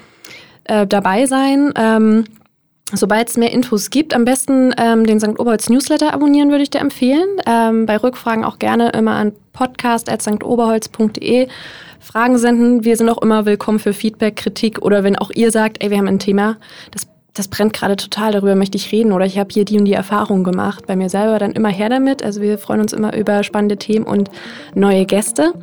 äh, 0.66 0.86
dabei 0.86 1.26
sein. 1.26 1.72
Ähm, 1.78 2.26
Sobald 2.94 3.30
es 3.30 3.38
mehr 3.38 3.52
Infos 3.52 3.90
gibt, 3.90 4.14
am 4.14 4.26
besten 4.26 4.74
ähm, 4.78 5.08
den 5.08 5.20
St. 5.20 5.40
Oberholz 5.40 5.70
Newsletter 5.70 6.14
abonnieren, 6.14 6.52
würde 6.52 6.64
ich 6.64 6.70
dir 6.70 6.82
empfehlen. 6.82 7.28
Ähm, 7.48 7.88
bei 7.88 7.98
Rückfragen 7.98 8.46
auch 8.46 8.60
gerne 8.60 8.90
immer 8.90 9.16
an 9.16 9.34
podcast.stoberholz.de 9.54 11.48
Fragen 12.00 12.38
senden. 12.38 12.84
Wir 12.84 12.96
sind 12.96 13.10
auch 13.10 13.22
immer 13.24 13.48
willkommen 13.48 13.80
für 13.80 13.94
Feedback, 13.94 14.36
Kritik 14.36 14.84
oder 14.84 15.04
wenn 15.04 15.16
auch 15.16 15.32
ihr 15.32 15.50
sagt, 15.50 15.84
ey, 15.84 15.90
wir 15.90 15.98
haben 15.98 16.08
ein 16.08 16.20
Thema, 16.20 16.58
das 16.92 17.08
das 17.36 17.50
brennt 17.50 17.74
gerade 17.74 17.98
total, 17.98 18.32
darüber 18.32 18.56
möchte 18.56 18.78
ich 18.78 18.92
reden 18.94 19.12
oder 19.12 19.26
ich 19.26 19.38
habe 19.38 19.50
hier 19.52 19.66
die 19.66 19.78
und 19.78 19.86
die 19.86 19.94
Erfahrung 19.94 20.46
gemacht. 20.46 20.88
Bei 20.88 20.96
mir 20.96 21.10
selber 21.10 21.38
dann 21.38 21.52
immer 21.52 21.68
her 21.68 21.90
damit. 21.90 22.24
Also 22.24 22.42
wir 22.42 22.58
freuen 22.58 22.80
uns 22.80 22.94
immer 22.94 23.16
über 23.16 23.44
spannende 23.44 23.76
Themen 23.76 24.06
und 24.06 24.32
neue 24.74 25.06
Gäste. 25.06 25.54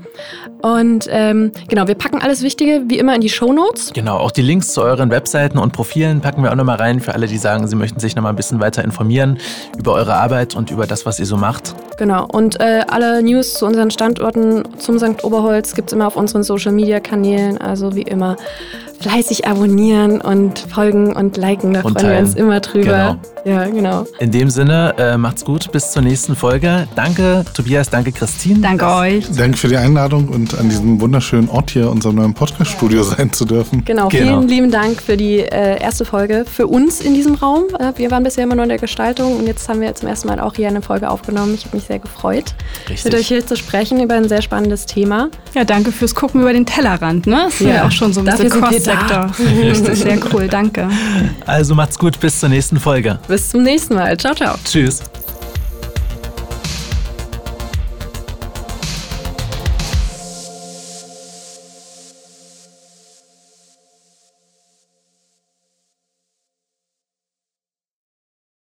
Und 0.61 1.07
ähm, 1.11 1.51
genau, 1.68 1.89
wir 1.89 1.95
packen 1.95 2.20
alles 2.20 2.43
Wichtige 2.43 2.83
wie 2.89 2.99
immer 2.99 3.14
in 3.14 3.23
die 3.23 3.31
Show 3.31 3.55
Notes. 3.55 3.93
Genau, 3.95 4.18
auch 4.18 4.31
die 4.31 4.43
Links 4.43 4.75
zu 4.75 4.83
euren 4.83 5.11
Webseiten 5.11 5.57
und 5.57 5.73
Profilen 5.73 6.20
packen 6.20 6.43
wir 6.43 6.53
auch 6.53 6.57
nochmal 6.57 6.77
rein 6.77 7.01
für 7.01 7.14
alle, 7.14 7.27
die 7.27 7.39
sagen, 7.39 7.66
sie 7.66 7.77
möchten 7.77 7.99
sich 7.99 8.14
nochmal 8.16 8.35
ein 8.35 8.37
bisschen 8.37 8.61
weiter 8.61 8.85
informieren 8.85 9.39
über 9.79 9.95
eure 9.95 10.14
Arbeit 10.14 10.55
und 10.55 10.70
über 10.70 10.87
das, 10.87 11.07
was 11.07 11.18
ihr 11.18 11.27
so 11.27 11.39
macht. 11.39 11.75
Genau, 11.97 12.27
und 12.27 12.61
äh, 12.61 12.85
alle 12.89 13.23
News 13.23 13.55
zu 13.55 13.64
unseren 13.64 13.91
Standorten 13.91 14.62
zum 14.77 14.99
St. 14.99 15.25
Oberholz 15.25 15.75
gibt 15.75 15.89
es 15.89 15.95
immer 15.95 16.07
auf 16.07 16.16
unseren 16.16 16.43
Social-Media-Kanälen. 16.43 17.59
Also 17.59 17.97
wie 17.97 18.03
immer 18.03 18.37
fleißig 19.03 19.47
abonnieren 19.47 20.21
und 20.21 20.59
folgen 20.59 21.15
und 21.15 21.37
liken. 21.37 21.75
Da 21.75 21.81
und 21.81 21.93
freuen 21.93 22.07
teilen. 22.07 22.25
wir 22.25 22.29
uns 22.29 22.35
immer 22.35 22.61
drüber. 22.61 23.19
Genau. 23.19 23.33
Ja, 23.45 23.65
genau. 23.65 24.07
In 24.21 24.31
dem 24.31 24.51
Sinne, 24.51 24.95
äh, 24.99 25.17
macht's 25.17 25.45
gut. 25.45 25.73
Bis 25.73 25.91
zur 25.91 26.03
nächsten 26.03 26.37
Folge. 26.37 26.87
Danke, 26.95 27.45
Tobias. 27.55 27.91
Danke, 27.91 28.13
Christine. 28.13 28.61
Danke 28.61 28.87
euch. 28.87 29.27
Danke 29.37 29.57
für 29.57 29.69
die 29.69 29.77
Einladung 29.77 30.29
und 30.29 30.57
an 30.59 30.69
diesem 30.69 31.01
wunderschönen 31.01 31.49
Ort 31.49 31.73
hier, 31.73 31.91
unserem 31.91 32.17
neuen 32.17 32.35
Podcast-Studio 32.35 33.03
sein 33.03 33.33
zu 33.33 33.45
dürfen. 33.45 33.85
Genau. 33.85 34.09
genau. 34.09 34.39
Vielen 34.39 34.49
lieben 34.49 34.71
Dank 34.71 35.03
für 35.03 35.17
die 35.17 35.41
äh, 35.41 35.81
erste 35.81 36.05
Folge 36.05 36.45
für 36.47 36.69
uns 36.69 37.01
in 37.01 37.15
diesem 37.15 37.35
Raum. 37.35 37.65
Äh, 37.79 37.93
wir 37.97 38.13
waren 38.13 38.23
bisher 38.23 38.45
immer 38.45 38.55
nur 38.55 38.65
in 38.65 38.69
der 38.69 38.79
Gestaltung 38.79 39.37
und 39.37 39.47
jetzt 39.49 39.69
haben 39.69 39.81
wir 39.81 39.93
zum 39.95 40.09
ersten 40.09 40.29
Mal 40.29 40.39
auch 40.39 40.55
hier 40.55 40.69
eine 40.69 40.83
Folge 40.83 41.11
aufgenommen. 41.11 41.55
Ich 41.55 41.65
habe 41.65 41.77
mich 41.77 41.87
sehr 41.87 41.99
gefreut, 41.99 42.55
Richtig. 42.89 43.05
mit 43.05 43.15
euch 43.15 43.27
hier 43.27 43.45
zu 43.45 43.57
sprechen 43.57 44.01
über 44.01 44.15
ein 44.15 44.29
sehr 44.29 44.43
spannendes 44.43 44.87
Thema. 44.87 45.31
Ja, 45.55 45.65
danke 45.65 45.91
fürs 45.91 46.15
Gucken 46.15 46.43
über 46.43 46.53
den 46.53 46.65
Tellerrand. 46.65 47.27
Ne? 47.27 47.43
Das 47.47 47.55
ist 47.55 47.61
ja, 47.63 47.75
ja 47.75 47.87
auch 47.87 47.91
schon 47.91 48.13
so 48.13 48.21
ein 48.21 48.27
bisschen 48.27 48.51
Sektor. 48.99 49.30
Ja, 49.62 49.95
Sehr 49.95 50.18
cool, 50.32 50.49
danke. 50.49 50.88
Also 51.47 51.74
macht's 51.74 51.99
gut, 51.99 52.18
bis 52.20 52.40
zur 52.40 52.49
nächsten 52.49 52.78
Folge. 52.78 53.18
Bis 53.28 53.51
zum 53.51 53.62
nächsten 53.62 53.95
Mal. 53.95 54.16
Ciao, 54.16 54.34
ciao. 54.34 54.55
Tschüss. 54.64 55.03